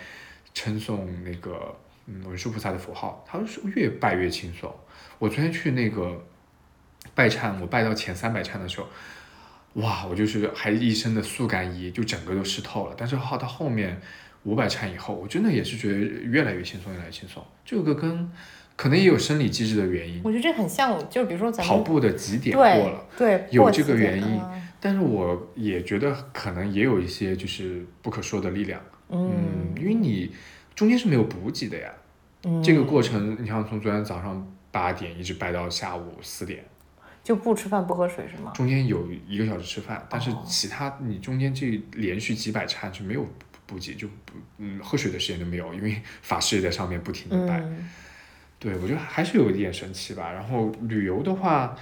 [0.54, 4.74] 称颂那个嗯文殊菩萨的符号，他说越拜越轻松。
[5.18, 6.24] 我昨天去那个
[7.14, 8.86] 拜忏，我拜到前三百忏的时候。
[9.74, 12.94] 哇，我就是还一身的速干衣，就整个都湿透了。
[12.96, 14.00] 但是好到后面
[14.42, 17.44] 五百忏以后，我真的也是觉得越来越轻松，越来越轻松。
[17.64, 18.28] 这个跟
[18.74, 20.20] 可能也有生理机制的原因。
[20.24, 24.40] 我觉得这很像，就比如说咱们跑步的极点过了，对，有这个原因。
[24.80, 28.80] 但是我也觉得可能也有一些就是不可说的力量。
[29.08, 30.30] 嗯，因为你
[30.74, 31.92] 中间是没有补给的呀。
[32.44, 36.64] 嗯，这个过程，你像从昨天早上八点一直拜到下午四点。
[37.24, 38.52] 就不吃饭不喝水是吗？
[38.54, 43.26] 中间有一个小时吃饭，但是其他你中间这连续几百餐是没有
[43.66, 47.62] 补给，就不嗯喝水的时间都没有，因为法师也在上面不停的摆。
[48.58, 50.32] 对，我觉得还是有一点神奇吧。
[50.32, 51.76] 然后旅游的话，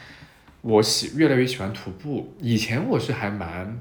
[0.67, 2.35] 我喜越来越喜欢徒步。
[2.41, 3.79] 以前我是还蛮，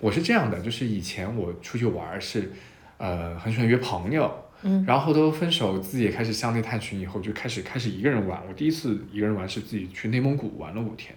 [0.00, 2.50] 我是这样的，就是以前我出去玩是，
[2.98, 4.40] 呃，很喜欢约朋友。
[4.84, 8.42] 然后后头分手，自己也开始向内探寻，以后就开始开始一个人玩。
[8.48, 11.14] 我第一次一个人玩是自己去内蒙古玩了五天，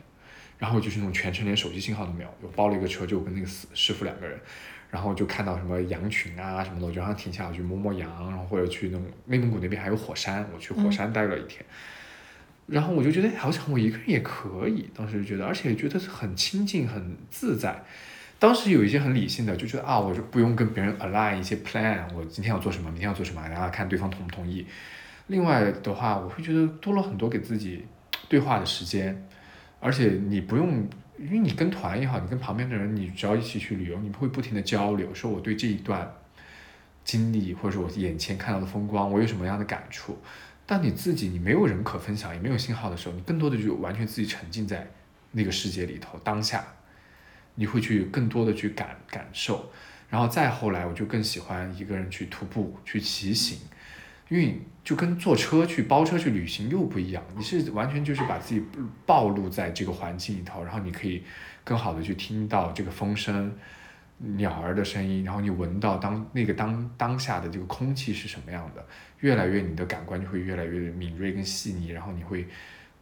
[0.60, 4.38] 然后就是那种全程连手机信号都没有，我包了一个车，就我跟那个师师傅两个人，
[4.92, 11.66] 然后就看到什么羊群啊什么的，我就让他停下来去摸摸羊，然后或者去那种内蒙古那边还有火山，我去火山待了一天，
[12.68, 17.82] 然后我就觉得好像我一个人也可以，当时觉得，而且觉得很亲近很自在。
[18.40, 24.64] 当时有一些很理性的，就觉得啊，我就不用跟别人 align 一些 plan，我今天要做什么，明天要做什么，然后看对方同不同意。
[25.28, 27.84] 另外的话，我会觉得多了很多给自己
[28.30, 29.28] 对话的时间，
[29.80, 30.88] 而且你不用，
[31.18, 36.08] 因为你跟团也好，你跟旁边的人，你只要一起去旅游，你会不停的交流，说我对这一段
[37.04, 40.18] 经历，或者说我眼前看到的风光，我有什么样的感触。
[40.68, 44.88] 但你自己，你没有人可分享，也没有信号的时候，你更多的就完全自己沉浸在
[45.32, 46.64] 那个世界里头，当下。
[47.60, 49.72] 你会去更多的去感感受，
[50.12, 53.58] 然后再后来，我就更喜欢一个人去徒步去骑行，
[54.30, 58.62] 因为就跟坐车去包车去旅行又不一样，你是完全就是把自己
[59.08, 61.24] 暴露在这个环境里头，然后你可以
[61.64, 63.52] 更好的去听到这个风声、
[64.18, 68.86] 鸟儿的声音，然后你闻到当那个当当下的这个空气是什么样的，
[69.20, 72.46] 越来越你的感官就会越来越敏锐跟细腻，然后你会。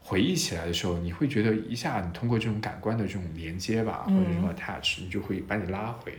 [0.07, 6.13] 回忆起来的时候，你会觉得一下，你通过这种感官的这种连接吧，或者什么 attach，你就会把你拉回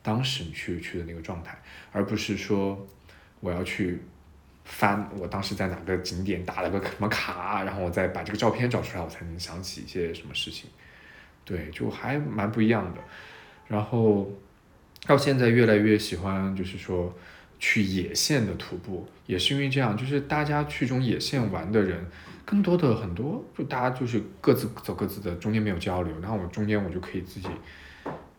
[0.00, 1.58] 当时你去去的那个状态，
[1.90, 2.86] 而不是说
[3.40, 4.00] 我要去
[4.64, 10.70] 翻我当时在哪个景点打了个什么卡，然后我再把这个照片找出来，我才能想起一些什么事情。
[11.44, 13.00] 对，就还蛮不一样的。
[13.72, 14.30] 然后
[15.06, 17.12] 到现在越来越喜欢，就是说
[17.58, 22.04] 去野线的徒步，也是因为这样，就是大家去这种野线玩的人。
[22.44, 26.12] 更多的很多，就大家就是各自走各自的，中间没有交流。
[26.20, 27.48] 然后我中间我就可以自己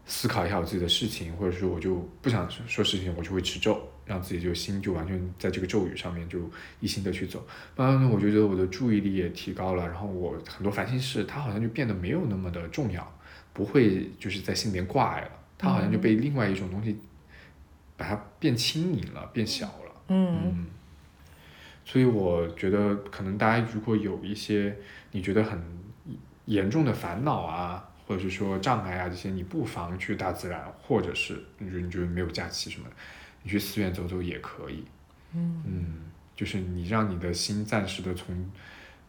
[0.06, 6.38] 思考一下我自己的事情，或者说我就不想说事情，我就会持咒，让自己就心就完全在这个咒语上面就
[6.82, 7.48] 一心的去走。
[7.78, 13.20] 慢慢的，我就觉得我的注意力也提高了，然后我很多烦心事，它好像就变得没有那么的重要，
[13.54, 17.00] 不会就是在心里面挂碍了，它好像就被另外一种东西
[17.96, 20.02] 把它变轻盈了，变小了。
[20.10, 20.66] 嗯。
[21.86, 24.74] 所以我觉得，可能大家如果有一些
[25.12, 25.62] 你觉得很
[26.46, 32.96] 严重的烦恼啊，或者是说障碍啊这些，你不妨去大自然，或者是你觉得你觉得没有假期什么的，
[33.44, 34.86] 你去寺院走走也可以。
[35.34, 35.86] 嗯嗯，
[36.36, 38.50] 就是你让你的心暂时的从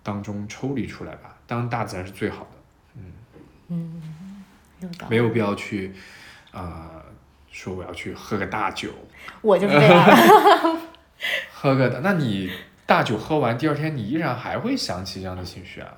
[0.03, 1.39] 当中抽离出来吧。
[1.47, 2.51] 当然，大自然是最好的。
[2.97, 3.03] 嗯
[3.69, 4.03] 嗯，
[5.09, 5.95] 没有必要去
[6.53, 7.03] 啊，
[7.51, 8.91] 说我要去喝个大酒。
[9.41, 10.79] 我就是这样。
[11.53, 12.51] 喝个的，那你
[12.85, 15.89] 大酒喝完，第二天你依然还会想起这样的情绪啊？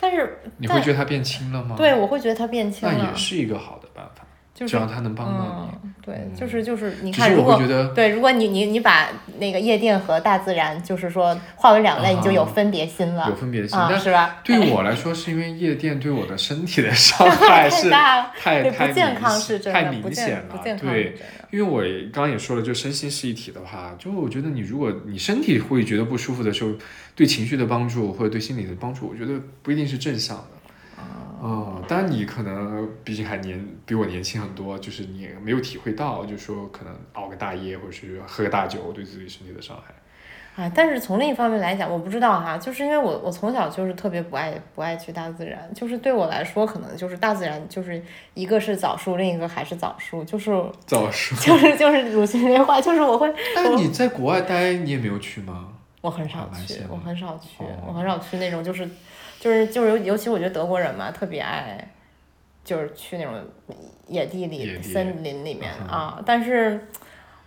[0.00, 1.76] 但是你会觉得它变轻了吗？
[1.76, 2.94] 对，我会觉得它变轻了。
[2.94, 4.24] 那也是一个好的办法。
[4.66, 7.60] 只要他能帮到你，对，就是就是，你看，如果
[7.94, 9.08] 对，如果你你你把
[9.38, 14.40] 那个夜店和大自然，就是说划为两类，你就有分别心了，有分别心，但是吧？
[14.42, 21.16] 对 我来说，是因为夜店对我的身体的 伤害是太太不健康，是太明显了，对，
[21.50, 21.82] 因为我
[22.12, 26.72] 刚刚也说了，就身心是一体的话，就我觉得你如果你身体会觉得不舒服的时候，
[27.14, 30.44] 对情绪的帮助或者对心理的帮助，我觉得不一定是正向的。
[31.42, 40.62] 哦，当然你可能毕竟还年比我年轻很多，就是你没有体会到，就是说可能熬个大夜或者是喝个大酒对自己身体的伤害。
[40.62, 48.00] 啊，但是从另一方面来讲，我不知道哈，就是因为我我从小就是特别不爱不爱去大自然，就是对我来说，可能就是大自然就是
[48.34, 50.52] 一个是枣树，另一个还是枣树，就是
[50.86, 51.34] 枣树。
[51.42, 53.28] 就是就是鲁迅那话，就是我会。
[53.56, 55.70] 那你在国外待，你也没有去吗？
[56.02, 58.88] 我很少去，我很少去，我很少去那种就是
[59.42, 61.90] 就是就是尤其我觉得德国人嘛，特别爱
[62.62, 63.34] 就是去那种
[64.06, 66.86] 野地里、森林里面啊，但是。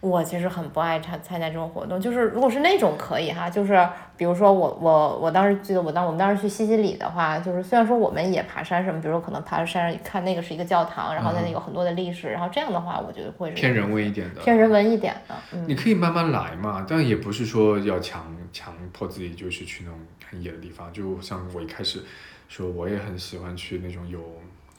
[0.05, 15.35] 我其实很不爱参参加这种活动，就是如果是那种可以哈，就是比如说我我我当时记得我当我们当时去西西里的话，就是虽然说我们也爬山什么，比如说可能爬山上看那个是一个教堂，然后那里有很多的历史，然后这样的话，我觉得会是偏人文一点的，偏人文一点的。
[15.65, 18.23] 你可以慢慢来嘛，但也不是说要强
[18.53, 19.99] 强迫自己就是去那种
[20.29, 20.93] 很野的地方。
[20.93, 22.03] 就像我一开始
[22.47, 24.19] 说，我也很喜欢去那种有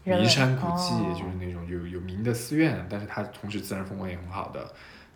[0.04, 4.64] 名山古迹，就是那种有有名的寺院，但是它同时自然风光也很好的。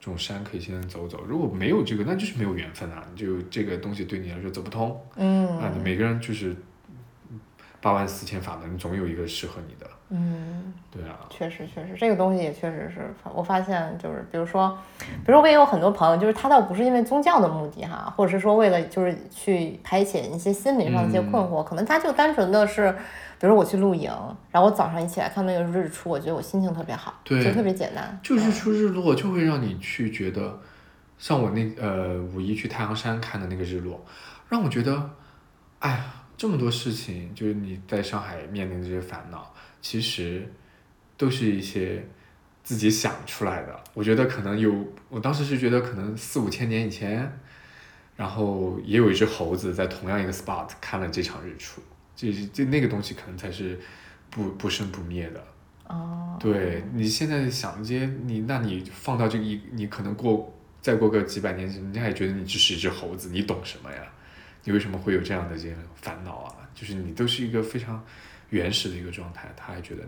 [0.00, 3.04] 这种山可以先走走，如果没有这个，那就是没有缘分啊！
[3.14, 6.56] 就这个东西对你来说走不通，嗯，啊，每个人就是
[7.82, 22.96] 八万四千法门，总有一个适合你的，嗯，对啊，确实确实，这个东西也确实是，我发现就是，比如说，比如说我也有很多朋友，就是他倒不是因为宗教的目的哈，或者是说为了就是去排解一些心理上的一些困惑，可能他就单纯的是。
[23.40, 24.10] 比如我去露营，
[24.50, 28.20] 然后我早上一起来看那个日出，我觉得我心情特别好，就特别简单。
[28.22, 30.60] 就日出日落就会让你去觉得，
[31.16, 34.04] 像我那呃五一去太阳山看的那个日落，
[34.50, 35.10] 让我觉得，
[35.78, 40.46] 哎呀，这么多事情，就是你在上海面临的这些烦恼，其实
[41.16, 42.06] 都是一些
[42.62, 43.74] 自己想出来的。
[43.94, 44.70] 我觉得可能有，
[45.08, 47.40] 我当时是觉得可能四五千年以前，
[48.16, 51.80] 然后也有一只猴子在同样一个 spot 看了这场日出。
[52.20, 53.78] 这这那个东西可能才是
[54.28, 55.42] 不不生不灭的，
[55.88, 60.52] 哦，对你现在想这些，你那你放到这个一，你可能过
[60.82, 64.02] 再过个几百年，人家也觉得你只是一只猴子，你懂什么呀？
[64.64, 66.54] 你为什么会有这样的这些烦恼啊？
[66.74, 68.04] 就是你都是一个非常
[68.50, 70.02] 原始的一个状态，他还觉得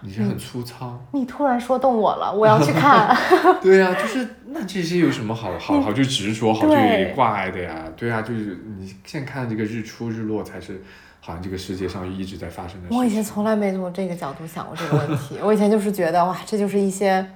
[0.00, 1.04] 你你是很粗糙。
[1.12, 3.16] 你突然说动我了，我要去看。
[3.60, 7.92] 对呀，就是那这些有什么好 好好去执着、好去挂碍的呀？
[7.96, 10.80] 对啊，就是你现在看这个日出日落才是。
[11.26, 12.94] 好像这个世界上一直在发生的事。
[12.94, 15.36] 我以前从来没从这个角度想过这个问题。
[15.42, 17.26] 我以前就是觉得哇，这就是一些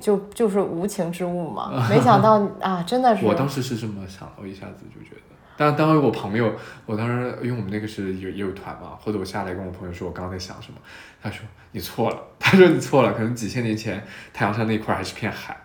[0.00, 1.70] 就就是无情之物嘛。
[1.88, 3.24] 没想到啊，真的是。
[3.24, 5.20] 我当时是这么想，我一下子就觉得。
[5.56, 6.52] 但当时我朋友，
[6.86, 10.78] 我当时因为我们那个是有也有团嘛，或者我下来跟我朋友说我刚刚在想什么，
[11.22, 14.04] 他说你错了， 他说你错了，可能几千年前
[14.34, 15.56] 太阳山那块还是片海。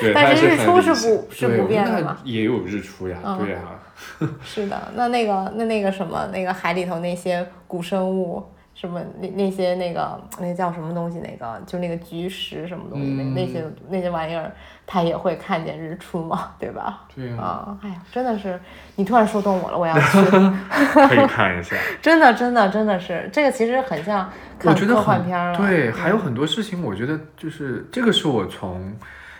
[0.00, 2.16] 对，但是日出是不是不变的嘛？
[2.24, 3.60] 也有日出呀，对呀。
[4.42, 8.44] 是的，那那个那那个什么，那个海里头那些古生物，
[8.74, 11.18] 什么那那些那个那叫什么东西？
[11.20, 13.10] 那个就那个菊石什么东西？
[13.12, 14.52] 那那些那些玩意儿，
[14.86, 16.54] 它也会看见日出嘛？
[16.58, 17.04] 对吧？
[17.14, 17.76] 对啊。
[17.82, 18.58] 哎呀，真的是，
[18.96, 20.20] 你突然说动我了，我要去。
[21.08, 21.76] 可以看一下。
[22.00, 25.58] 真的，真的，真的是，这个其实很像看科幻片了。
[25.58, 28.94] 对，还有很多事情，我觉得就是这个是我从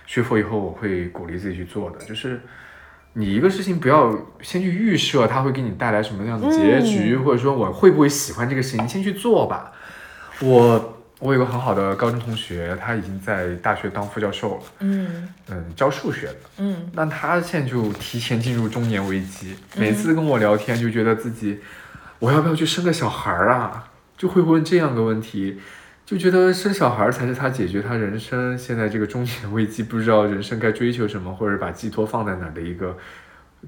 [0.07, 2.41] 学佛以后，我会鼓励自己去做的，就是。
[3.15, 9.73] 你一个事情不要先去预设它会给你带来什么样的结局，或者说我会不会喜欢这个事情，你先去做吧。
[10.41, 15.29] 我我有个很好的高中同学，他已经在大学当副教授了，嗯。
[15.51, 21.59] 嗯，教数学的，嗯，那他现在就提前进入中年危机，每次跟我聊天就觉得自己
[22.19, 25.59] 我要不要去生个小孩儿啊，就会问这样的问题。
[26.09, 32.97] 就觉得生小孩才是他解决他人生现在这个中年危机，不知道人生该追求什么，或者把寄托放在哪的一个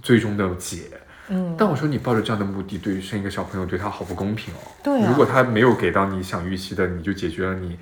[0.02, 0.84] 最终的解。
[1.28, 4.58] 嗯，但我说你抱着这样的目的，对于生一个小朋友，对他好不公平哦。
[4.82, 7.78] 对，如果他没有给到你想预期的，你就解决了你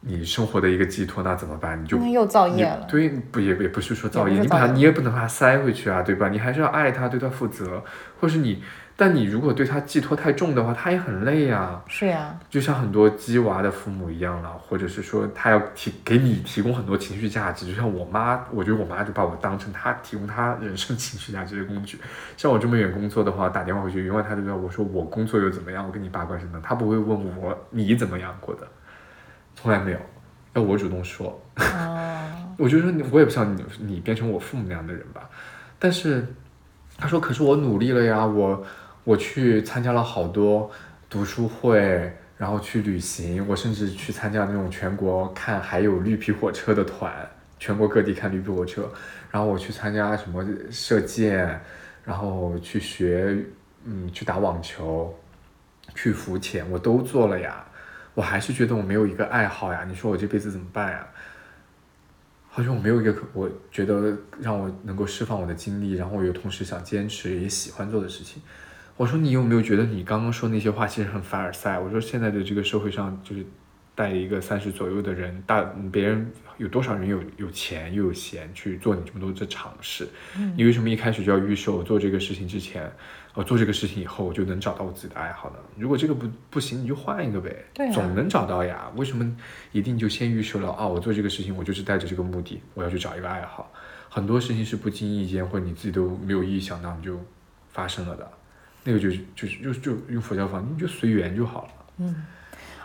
[0.00, 1.82] 你生活的一个寄托，那怎么办？
[1.82, 2.86] 你就又造业了。
[2.90, 6.28] 对，不也也不是说造业，你把他你也不能把他塞回去啊，对吧？
[6.28, 7.82] 你还是要爱他，对他负责，
[8.20, 8.62] 或是你。
[9.00, 11.80] 但你如果对他寄托太重的话，他也很累呀。
[11.86, 22.00] 是呀，就像很多鸡娃的父母一样了，或者是说他要提给你提供很多情绪价值，就像我妈，我觉得我妈就把我当成她提供她人生情绪价值的工具。
[22.36, 28.66] 像我这么远工作的话，打电话回去，永远他都知道我说我工作又怎么样，我跟你八卦什么，他不会问我你怎么样过的，
[29.54, 29.98] 从来没有，
[30.54, 31.40] 要我主动说。
[31.54, 32.26] 哦，
[32.58, 35.30] 我就说你，我也不想你你变成我父母那样的人吧。
[35.78, 36.26] 但是
[36.96, 38.66] 他说，可是我努力了呀，我。
[39.04, 40.70] 我去参加了好多
[41.08, 48.90] 读书会，然后去旅行，我甚至去参加那种全国看还有绿皮火车的团，全国各地看绿皮火车，
[49.30, 51.60] 然后我去参加什么射箭，
[52.04, 53.36] 然后去学，
[53.84, 55.18] 嗯，去打网球，
[55.94, 57.64] 去浮潜，我都做了呀，
[58.14, 61.06] 我还是觉得我没有一个爱好呀，你说我这辈子怎么办呀？
[62.50, 68.42] 好像我没有一个可我觉得让我能够释放我的精力，然后我又同时想坚持也喜欢做的事情。
[68.98, 71.78] 我说你有没有觉得你刚刚说那些话其实很凡尔赛？
[71.78, 73.46] 我说现在的这个社会上就是
[73.94, 75.62] 带一个三十左右的人，大
[75.92, 80.08] 别人有多少人有有钱又有闲去做你这么多的尝试？
[80.56, 82.90] 你为什么一开始就要预设我做这个事情之前，
[83.34, 85.56] 我做这个事情以后我就能找到我自己的爱好呢？
[85.76, 88.90] 如果这个不不行，你就换一个呗，对啊总能找到呀。
[88.96, 89.24] 为什么
[89.70, 90.84] 一定就先预设了啊？
[90.84, 93.72] 我做这个事情我就是带着这个目的，我要去找一个爱好。
[94.08, 97.16] 很多事情是不经意间或者你自己都没有意想到你就
[97.68, 98.28] 发生了的。
[98.88, 101.68] 那个就是就就就用佛教方，你就随缘就好了。
[101.98, 102.24] 嗯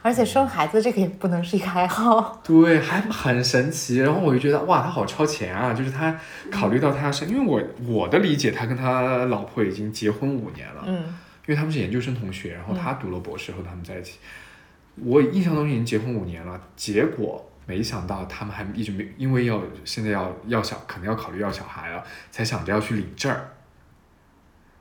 [0.02, 2.38] 而且生孩子这个也不能是一个爱好。
[2.44, 4.00] 对，还很神奇。
[4.00, 5.74] 然后我就觉得哇，他好超前啊！
[5.74, 6.14] 就是他
[6.52, 10.96] 考虑到他生，因为我我的理解，他跟他老婆已经结婚五年了，嗯
[11.46, 14.20] 因为他们是研究生同学，然后他读了博士后，他们在一起。
[14.96, 23.50] 我印象中已经结婚五年了，结果没想到他们还一直没，因为要现在要要小，可能要考虑要小孩了，才想着要去领证儿。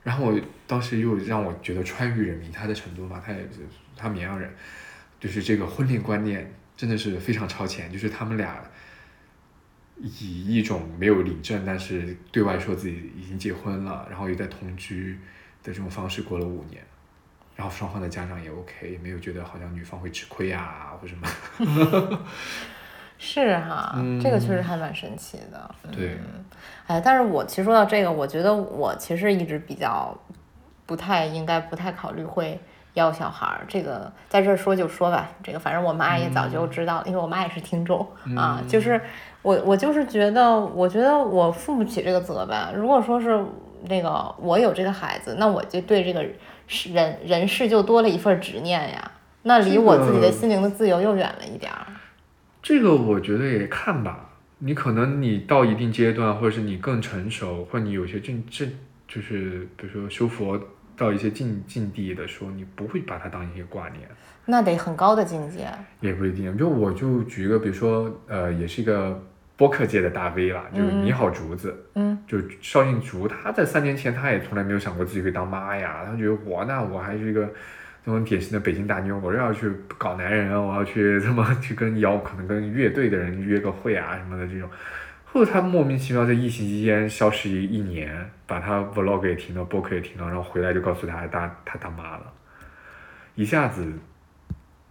[0.03, 3.59] 然后我当时又让我觉得川渝人民，他在成都嘛，他也是
[3.95, 4.53] 他绵阳人，
[5.19, 8.61] 就是这个婚恋观念真的是非常超前，就是他们俩
[9.97, 15.13] 以一种没有领证，但是对外说自己已经结婚了，然后又在同居
[15.63, 16.83] 的这种方式过了五年，
[17.55, 21.27] 然后双方的家长也 OK，没有觉得好像女方会吃亏啊或什么。
[23.25, 25.75] 是哈，嗯这个确实还蛮神奇的。
[25.89, 26.19] 对，
[26.87, 30.13] 哎，但是我其实说到这个，我觉得我其实一直比较
[30.85, 32.59] 不太应该不太考虑会
[32.95, 33.61] 要小孩儿。
[33.65, 38.05] 这个在这儿说就说吧，这个反正我妈也早就知道，因为我妈也是听众、
[38.35, 38.61] 啊。
[38.67, 38.99] 就是
[39.41, 42.71] 我我就是觉得，我觉得我负不起这个责吧。
[42.75, 43.41] 如果说是
[43.87, 46.25] 那个我有这个孩子，那我就对这个
[46.67, 49.11] 是人人事就多了一份执念呀。
[49.43, 51.79] 那离我自己的心灵的自由又远了一点儿。
[51.85, 51.93] 这个
[52.95, 54.29] 我觉得也看吧，
[54.59, 58.71] 你可能你到一定阶段，或者是你更成熟，或者你有些正正
[59.07, 60.59] 就是比如说修佛
[60.95, 64.07] 到一些境境地的时候，你不会把它当一些挂念。
[64.45, 65.67] 那得很高的境界。
[65.99, 69.21] 也不一定，就我就举一个，比如说，呃，也是一个
[69.57, 77.49] 播客界的大 V 啦，就是你好竹子，嗯，就绍兴竹，他在三年前他也从来没有想过自己会当妈呀，他觉得我那我还是一个
[78.05, 84.69] 那种典型的北京大妞，我又要去搞男人，我要去这么去跟摇，可能跟乐队的人约个会啊什么的这种。
[85.23, 92.33] 后来她莫名其妙在疫情期间消失一一年，把她 vlog 也停了，播客也停了，然后回来就告诉她大她当妈了，
[93.35, 93.91] 一下子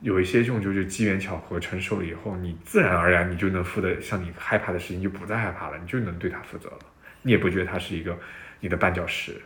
[0.00, 6.78] 有一些这种就是机缘巧合，成熟了以后，你自然而然你就能负的像你害怕的事情就不再害怕了，你就能对他负责了，
[7.20, 8.18] 你也不觉得他是一个
[8.58, 9.40] 你的绊脚石。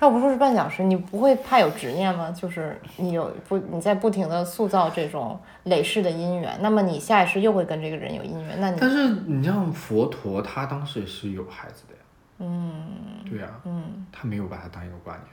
[0.00, 2.30] 倒不说是绊脚石，你不会怕有执念吗？
[2.30, 12.00] 就是你有不你在不停的塑造这种累世的姻缘，那么你下一世又会跟这个人有姻缘，那你但是你像佛陀，他当时也是有孩子的呀，
[12.38, 12.86] 嗯
[13.28, 15.24] 对呀、嗯他没有把他当一个挂念。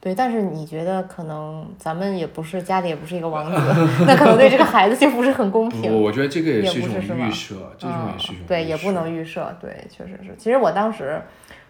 [0.00, 3.56] 对，但是你觉得可能咱们也不是家里也不是一个王子，
[4.04, 6.02] 那可能对这个孩子就不是很公，平。
[6.02, 10.34] 我觉得这个也也是一种预设，这种也是一种嗯、对，也不能预设，对，确实是。
[10.36, 11.22] 其实我当时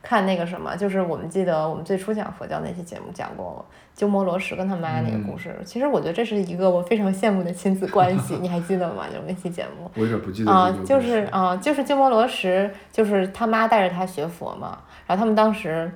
[0.03, 3.65] 看那个什么，就是我们记得我们最初讲佛教那期节目讲过
[3.95, 5.57] 鸠摩罗什跟他妈那个嗯故事。
[5.65, 9.07] 其实我觉得这是一个我非常羡慕的亲子关系， 你还记得吗？
[9.07, 9.89] 就是那期节目。
[9.95, 15.91] 我有点不记得啊、就是啊、就是鸠摩罗什，就是他妈带着他学佛嘛，然后他们当时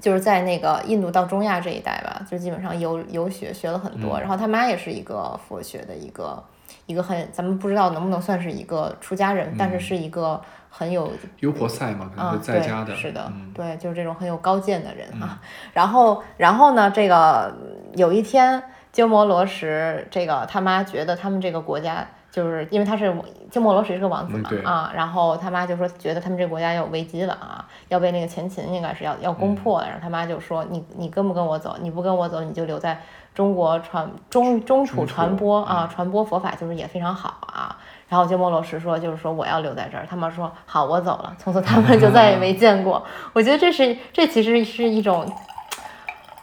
[0.00, 6.42] 就是在那个印度到中亚这一带吧，就基本上游游学学了很多，嗯然后他妈也是一个佛学的一个
[6.86, 10.40] 一个很，咱们不知道能不能算是一个出家人，但是是一个
[10.70, 15.40] 很有优婆塞嘛，可能在家的，对，是的，嗯对，就是这种很有高见的人啊。
[15.74, 17.54] 然后，然后呢，这个
[17.94, 22.06] 有一天，鸠摩罗什这个他妈觉得他们这个国家。
[22.28, 23.10] 就是因为他是
[23.50, 31.78] 鸠摩罗什是个王子嘛、嗯啊，然后他妈就说觉得他们这个国家要有危机了啊，要被那个前秦应该是要要攻破了，然后他妈就说你你跟不跟我走？
[31.80, 33.00] 你不跟我走，你就留在
[33.36, 37.76] 中国传中中土传播啊，传播佛法就是也非常好啊。
[38.08, 40.06] 然后鸠摩罗什说，就是说我要留在这儿。
[40.08, 41.36] 他们说好，我走了。
[41.38, 43.04] 从此他们就再也没见过。
[43.34, 45.30] 我觉得这是这其实是一种，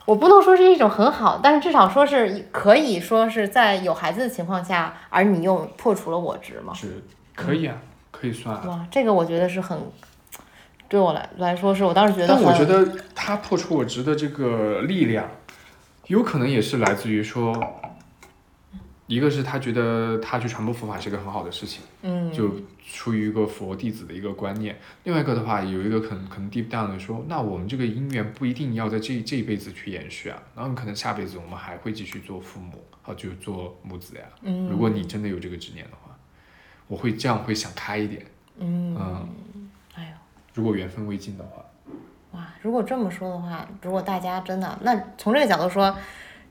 [0.05, 6.75] 我不能说是一种很好，但是至少说是可以说是在有孩子的情况下，而你又破除了我执嘛。
[6.75, 7.03] 是
[7.33, 7.75] 可以啊，
[8.11, 8.63] 可以算啊。
[8.67, 9.79] 哇，这个我觉得是很，
[10.87, 15.25] 对我来来说是我当时觉得，但我觉得他破除我执的这个力量，
[16.07, 17.81] 有可能也是来自于说，
[19.07, 22.51] 一个是他觉得他去传播佛法是一个很好的事情，嗯，就
[22.85, 34.23] 出于一个佛弟子的一个观念；另外一个的话，有一个可能可能 deep down 的说，那我们这个姻缘不一定要在这这一辈子去延续啊，然后可能下辈子我们还会继续做父母，啊，就做母子呀。
[34.41, 36.17] 嗯如果你真的有这个执念的话，
[36.87, 38.25] 我会这样会想开一点。
[38.57, 39.29] 嗯，嗯，
[39.95, 40.09] 哎呦。
[40.53, 41.62] 如果缘分未尽的话，
[42.33, 45.95] 哇，如果这么说的话，如果大家真的，那从这个角度说，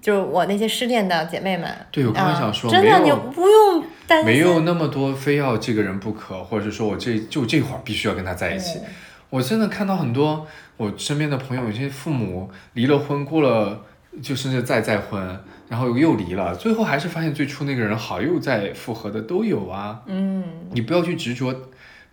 [0.01, 8.79] 就是我那些失恋的姐妹们，对我刚才啊想说真的你不用担心，没有那么多非要这个人不可，或者是说我这就这会儿必须要跟他在一起。
[8.79, 8.85] 嗯
[9.33, 10.47] 我真的看到很多
[10.77, 13.81] 我身边的朋友，有些父母离了婚，过了
[14.23, 15.41] 就甚至再再婚，
[15.71, 20.03] 然后又离了，最后还是发现最初那个人好，又再复合的都有啊。
[20.05, 21.55] 嗯你不要去执着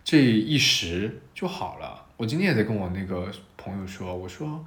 [0.01, 2.05] 这一时就好了。
[2.15, 3.29] 我今天也在跟我那个
[3.61, 4.65] 朋友说，我说，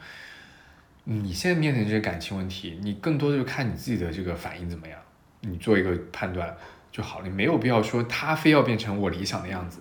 [1.07, 4.99] 嗯你现在面临这些感情问题，你更多的就看你自己的这个反应怎么样，
[5.41, 6.55] 你做一个判断
[6.93, 7.27] 就好了。
[7.27, 9.81] 你没有必要说他非要变成我理想的样子，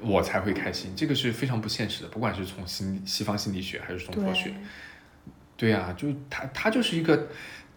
[0.00, 2.08] 我才会开心，这个是非常不现实的。
[2.08, 4.52] 不管是从心西方心理学还是从佛学，
[5.56, 7.28] 对呀、就他他就是一个，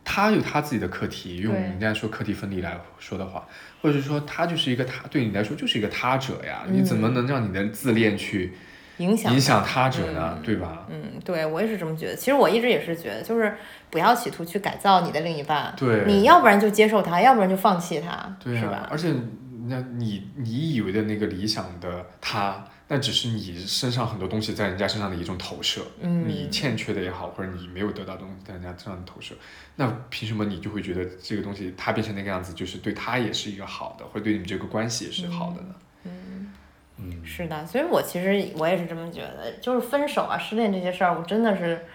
[0.03, 3.47] 他有他自己的课题，用人家说课题分离来说的话，
[3.81, 8.53] 或者是说他就是一个他对你来说就是一个他者呀，你怎么能让你的自恋去
[8.99, 10.39] 影响影响他者呢？
[10.43, 10.85] 对吧？
[10.89, 12.15] 嗯，对我也是这么觉得。
[12.15, 13.53] 其实我一直也是觉得，就是
[13.89, 18.88] 不要企图去改造你的另一半，对你要不然就接受他，要不然就放弃他，对啊是吧，？
[18.91, 19.13] 而且
[19.67, 29.35] 那你你以为的那个理想的他，那只是你身上很多东西在人家身上的一种投射，嗯你欠缺的也好，或者你没有得到东西在人家身上的投射，
[29.76, 35.76] 那凭什么你就会觉得这个东西他变成那个样子，就是对他也是一个好的，或者对你们这个关系也是好的呢？
[36.05, 36.53] 嗯，嗯，
[37.23, 41.85] 是的，所以我其实我也是这么觉得，就是分手啊、失恋这些事儿，我真的是。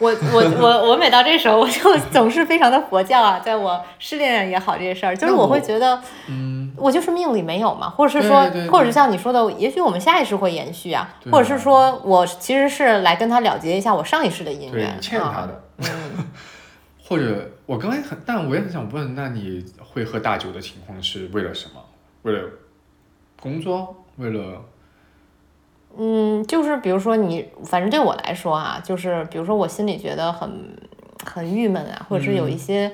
[0.00, 15.62] 我我我我每到这时候，我就 总是非常的佛教啊，在我失恋也好这些事儿，就是我我会觉得，嗯，我就是命里没有嘛，或者是说，对对对或者是像你说的，也许我们下一世会延续啊，对或者是说我其实是来跟他了结一下我上一世的姻缘，欠他啊，的。
[15.78, 16.26] 嗯，
[17.04, 21.80] 或者我刚才很，但我也很想问，那你会喝大酒的情况是为了什么？
[22.22, 22.42] 为了
[23.40, 24.03] 工作？
[24.16, 24.62] 为了
[25.96, 30.76] 嗯，就是比如说你，反正对我来说啊，就是比如说我心里觉得很
[31.24, 32.90] 很郁闷啊，或者是有一些、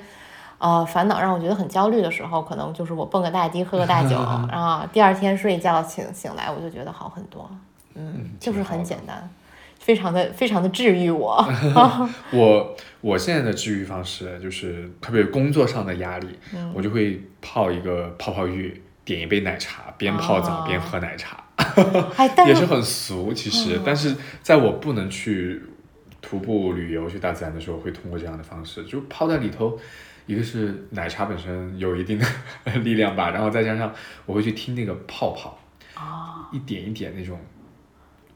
[0.59, 4.15] 呃烦恼让我觉得很焦虑的时候，可能就是我蹦个大迪，喝个大酒
[4.51, 7.49] 然后，第二天睡一觉醒醒来，我就觉得好很多。
[7.95, 9.27] 嗯，就是很简单，
[9.79, 11.43] 非常的非常的治愈我。
[12.31, 20.63] 我我现在的治愈方式就是特别工作上的压力，嗯我就会泡一个泡泡浴，点一杯奶茶，边泡澡哦。
[20.67, 21.43] 边喝奶茶，
[22.47, 23.81] 也是很俗其实，嗯。
[23.85, 25.61] 但是在我不能去
[26.21, 29.79] 徒步旅游去大自然的时候，会通过这样的方式，就泡在里头。
[30.27, 32.25] 一个是奶茶本身有一定的
[32.83, 33.93] 力量吧，然后再加上
[34.25, 35.59] 我会去听那个泡泡，
[35.95, 37.37] 啊，一点一点那种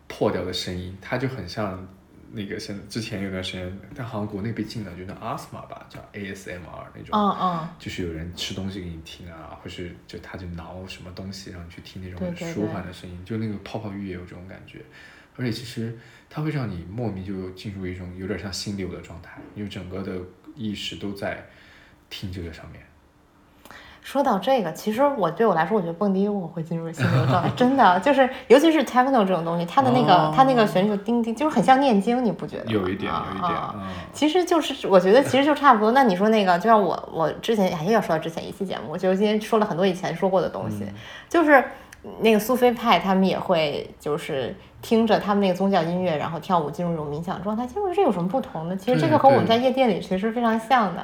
[0.07, 1.87] 破掉的声音，它就很像
[2.31, 14.81] 那个现之前有段时间，但好像国内被禁了，就那 asthma 吧，叫 ASMR 那种，嗯嗯，就是有人吃东西给你听啊，或是就他就挠什么东西让你去听那种舒缓的声音，就那个泡泡浴也有这种感觉，
[15.37, 15.97] 而且其实
[16.29, 20.19] 它会让你莫名就进入一种有点像心流的状态，因为整个的
[20.55, 21.45] 意识都在
[22.09, 22.81] 听这个上面。
[24.05, 32.71] 说到这个，其实我对我来说，我觉得蹦迪我会进入心流状态，真的就是，尤其是 techno 这种东西，它的那个、哦它那个旋律就叮叮，就是很像念经，你不觉得吗？
[32.71, 33.81] 有一点，有一点，啊啊嗯，
[34.13, 35.91] 其实就是，我觉得其实就差不多。
[35.91, 40.93] 那你说那个，就像我我之前还要说到之前一期节目，就是今天说了很多以前说过的东西，嗯
[41.27, 41.63] 就是
[42.19, 47.65] 那个苏菲派他们也会就是听着他们那个宗教音乐，然后跳舞进入一种冥想状态。
[47.65, 48.77] 其实我觉得这有什么不同呢？
[48.77, 51.03] 其实这个和我们在夜店里其实非常像的，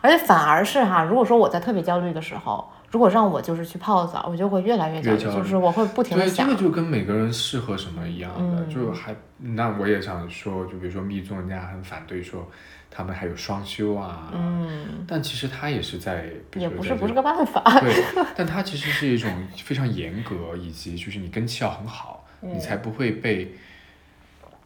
[0.00, 2.68] 而且反而是哈，如果说我在特别焦虑的时候。
[2.92, 12.50] 如果让我就是去泡澡，我就会越来越焦虑，焦虑就是我会不停的对，这想个，就跟每个人适合什么一样的，嗯就还那我也想说，就比如说密宗，人家很反对说
[12.90, 16.24] 他们还有双休啊，嗯，但其实他也是在，
[16.56, 17.94] 也不是不是个办法，对，
[18.34, 23.54] 但它其实是一种非常严格，以及就是你根气要很好，嗯你才不会被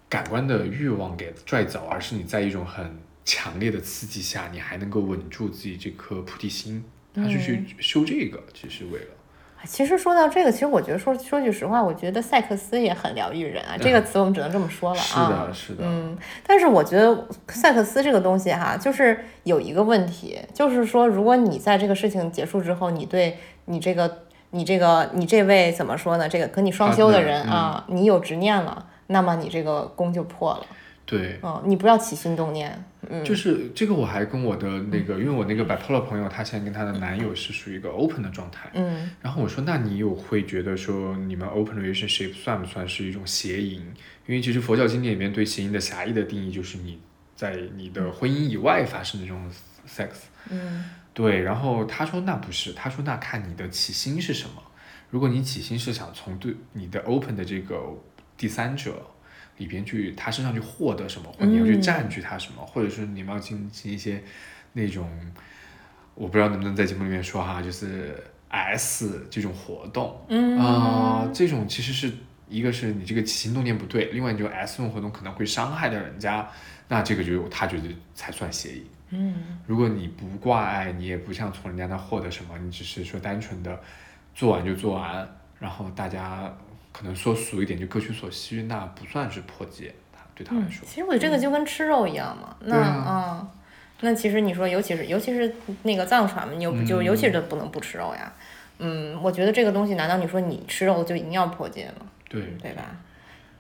[0.09, 6.85] 感官的欲望给拽走，而是你在一种很强烈的刺激下，你还能够稳住自己这颗菩提心。
[7.15, 9.07] 他是嗯去修这个，其实为了。
[9.67, 13.77] 其实说到这个，其实我觉得说说句实话，我觉得赛克斯也很疗愈人啊。
[13.81, 15.29] 这个 词我们只能这么说了啊是啊。
[15.31, 26.29] 的，是的，嗯，但是我觉得赛克斯这个东西哈，就是有一个问题，就是说，如果你在这个事情结束之后，你对你这个、你这个、你这位怎么说呢？
[26.29, 30.67] 这个跟你双修的人啊，你有执念了，那么你这个功就破了。
[31.07, 31.39] 对。
[31.43, 32.85] 嗯，你不要起心动念。
[33.09, 38.71] 嗯，就是这个，我还跟我的那个，因为我那个 bipolar 朋友，她现在跟她的男友是属于一个 open 的状态。
[38.73, 43.81] 嗯然后我说，那你有会觉得说，你们 open relationship 算不算是一种邪淫？
[44.27, 46.99] 因为其实佛教经典里面对邪淫的狭义的定义就是你
[47.37, 49.51] 在你的婚姻以外发生的这种
[49.87, 50.09] sex。
[50.51, 54.63] 嗯对，然后他说那不是，他说那看你的起心是什么。
[55.11, 57.77] 如果你起心是想从对你的 open 的这个
[58.37, 59.07] 第三者
[59.57, 64.23] 里边去他身上去获得什么，或你要去嗯占据他什么，或者是你们要进行一些
[64.73, 65.09] 那种，
[66.15, 72.13] 我不知道能不能在节目里面说哈，就是 S 这种活动，嗯啊、这种其实是
[72.49, 76.49] 一个是你这个起心动念不对，另外你就 S 这种活动可能会伤害到人家，
[76.89, 78.87] 那这个就他觉得才算协议。
[79.11, 79.35] 嗯
[79.67, 83.81] 如果你不挂碍，你也不想从人家那获得什么，你只是说单纯的
[84.35, 85.29] 做完就做完，
[85.61, 86.53] 然后大家
[86.97, 90.87] 可能说俗一点就各取所需，那不算是破戒，他对他来嗯，说。
[90.87, 92.57] 其实我觉得这个就跟吃肉一样嘛。
[92.61, 93.51] 那啊嗯，
[94.03, 95.53] 那其实你说，尤其是尤其是
[95.83, 98.33] 那个藏传嘛，你又不就嗯尤其是不能不吃肉呀。
[98.79, 102.07] 嗯，我觉得这个东西，难道你说你吃肉就一定要破戒吗？
[102.29, 102.97] 对，对吧？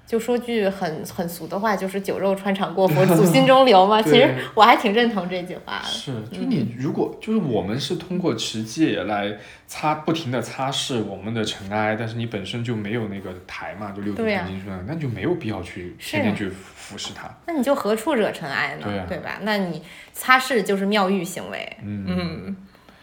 [0.06, 4.02] 就说句很很俗的话，就是酒肉穿肠过，佛祖 心中留嘛。
[4.02, 5.88] 其实我还挺认同这句话的。
[5.88, 9.34] 是，就你如果就是我们是通过持戒来
[9.66, 17.28] 擦，不停的擦拭我们的尘埃，但是你本身就没有那个台嘛，就六祖对呀坛经说的，那就没有必要去天天去服侍它。
[17.46, 18.86] 那你就何处惹尘埃呢？
[19.08, 19.38] 对啊吧？
[19.40, 19.82] 那你
[20.12, 21.76] 擦拭就是妙玉行为。
[21.82, 22.56] 嗯，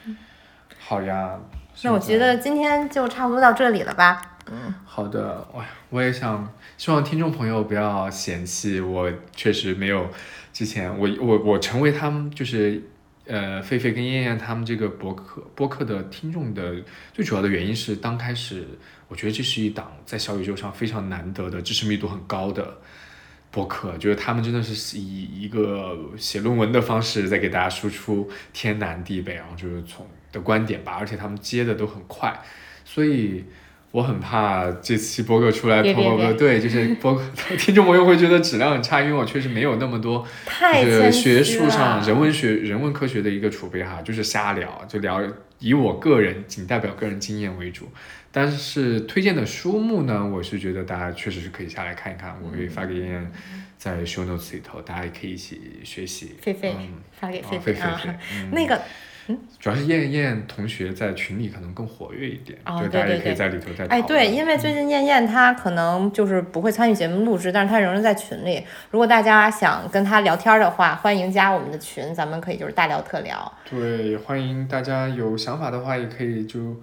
[0.05, 0.17] 嗯，
[0.79, 1.39] 好呀。
[1.83, 4.21] 那我觉得今天就差不多到这里了吧。
[4.85, 10.09] 好的，哇，我也想希望听众朋友不要嫌弃我，确实没有
[10.51, 12.81] 之前我我我成为他们就是
[13.25, 16.75] 呃狒狒跟燕燕他们这个博客播客的听众的
[17.13, 18.67] 最主要的原因是，刚开始
[19.07, 22.77] 我觉得这是一档在小宇宙上非常难得的知识密度很高的。
[23.53, 32.41] 播客就是他们真的是以一个写论文的方式在给大家输出天南地北，然后就是从的观点吧，而且他们接的都很快，
[32.85, 33.43] 所以
[33.91, 37.23] 我很怕这期播客出来，别别别播播对，就是播客
[37.59, 45.21] 听众朋友会觉得质量很差，因为我确实没有那么多太就是学术上人文学、人文科学的一个储备哈，就是瞎聊，就聊
[45.59, 47.89] 以我个人仅代表个人经验为主。
[48.33, 53.31] 但是推荐的书目呢，我是觉得大家确实是可以下来看一看，我会发给燕燕
[53.77, 56.35] 在 show notes 里头，大家也可以一起学习。
[56.41, 58.79] 菲菲嗯，发给啊狒狒啊狒狒狒，
[59.27, 63.85] 嗯主要是燕燕同学在群里可能更活跃一点，哦就大家也可以对对对在里头再。
[63.85, 68.63] 哎，对，因为最近燕燕她可能就是不会参与节目录制，但是她仍然在群里。
[68.89, 73.51] 如果大家想跟她聊天的话，欢迎加我们的群，咱们可以就是大聊特聊。
[73.69, 76.81] 对，欢迎大家有想法的话，也可以就，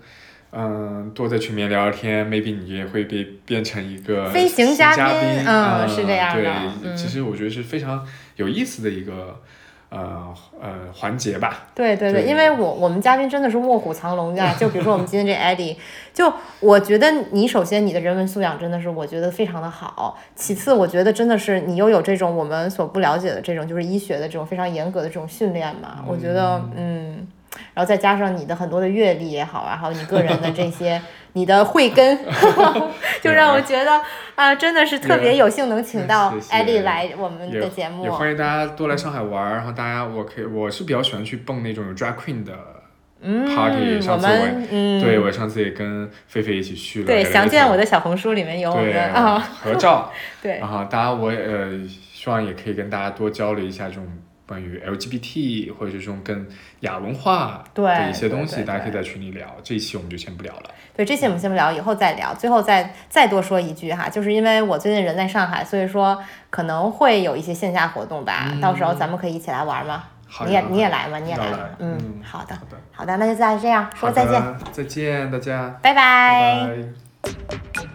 [0.52, 6.51] 嗯，多在群里面聊聊天，maybe 你也会被变成一个飞行嘉嘉宾嗯嗯是这样的对，
[6.85, 8.06] 嗯其实我觉得是非常
[8.36, 9.40] 有意思的一个，
[9.90, 11.69] 呃呃环节吧。
[11.74, 15.77] 对对对，因为我我们嘉宾真的是卧虎藏龙呀， 就比如说我们今天这 Eddie，
[16.12, 27.27] 就我觉得你首先你的人文素养真的是我觉得非常的好，其次我觉得真的是你又有这种我们所不了解的这种就是医学的这种非常严格的这种训练嘛，我觉得嗯。
[27.74, 31.00] 然后再加上你的很多的阅历也好啊，还有你个人的这些
[31.32, 32.18] 你的慧根，
[33.22, 34.00] 就让我觉得
[34.34, 38.10] 啊、真的是特别有幸能请到艾丽来我们的节目也。
[38.10, 42.52] 欢迎大家多来上海玩儿，然后大家我可以我是比较喜欢去蹦那种有 drag queen 的
[43.20, 50.12] 嗯，party，、我上次我对我上次也跟菲菲一起去了，对，详见我的小红书里面有我们的啊，合照。
[50.40, 54.06] 对然后大家我也呃希望也可以跟大家多交流一下这种
[54.48, 56.46] 关于 LGBT 或者是这种更
[56.80, 59.46] 亚文化对的一些东西，大家可以在群里聊。
[59.62, 60.70] 这一期我们就先不聊了。
[60.96, 62.34] 对，这期我们先不聊，以后再聊。
[62.34, 66.18] 最后再再多说一句哈，就是因为我最近人在上海，所以说
[66.48, 70.04] 可能会有一些线下活动吧，到时候咱们可以一起来玩吗？
[70.46, 71.18] 你也你也来吗？
[71.18, 71.58] 你也来来？
[71.78, 76.68] 嗯嗯，好的好的，好的，那就再这样说再见，再见大家，拜拜
[77.22, 77.88] 拜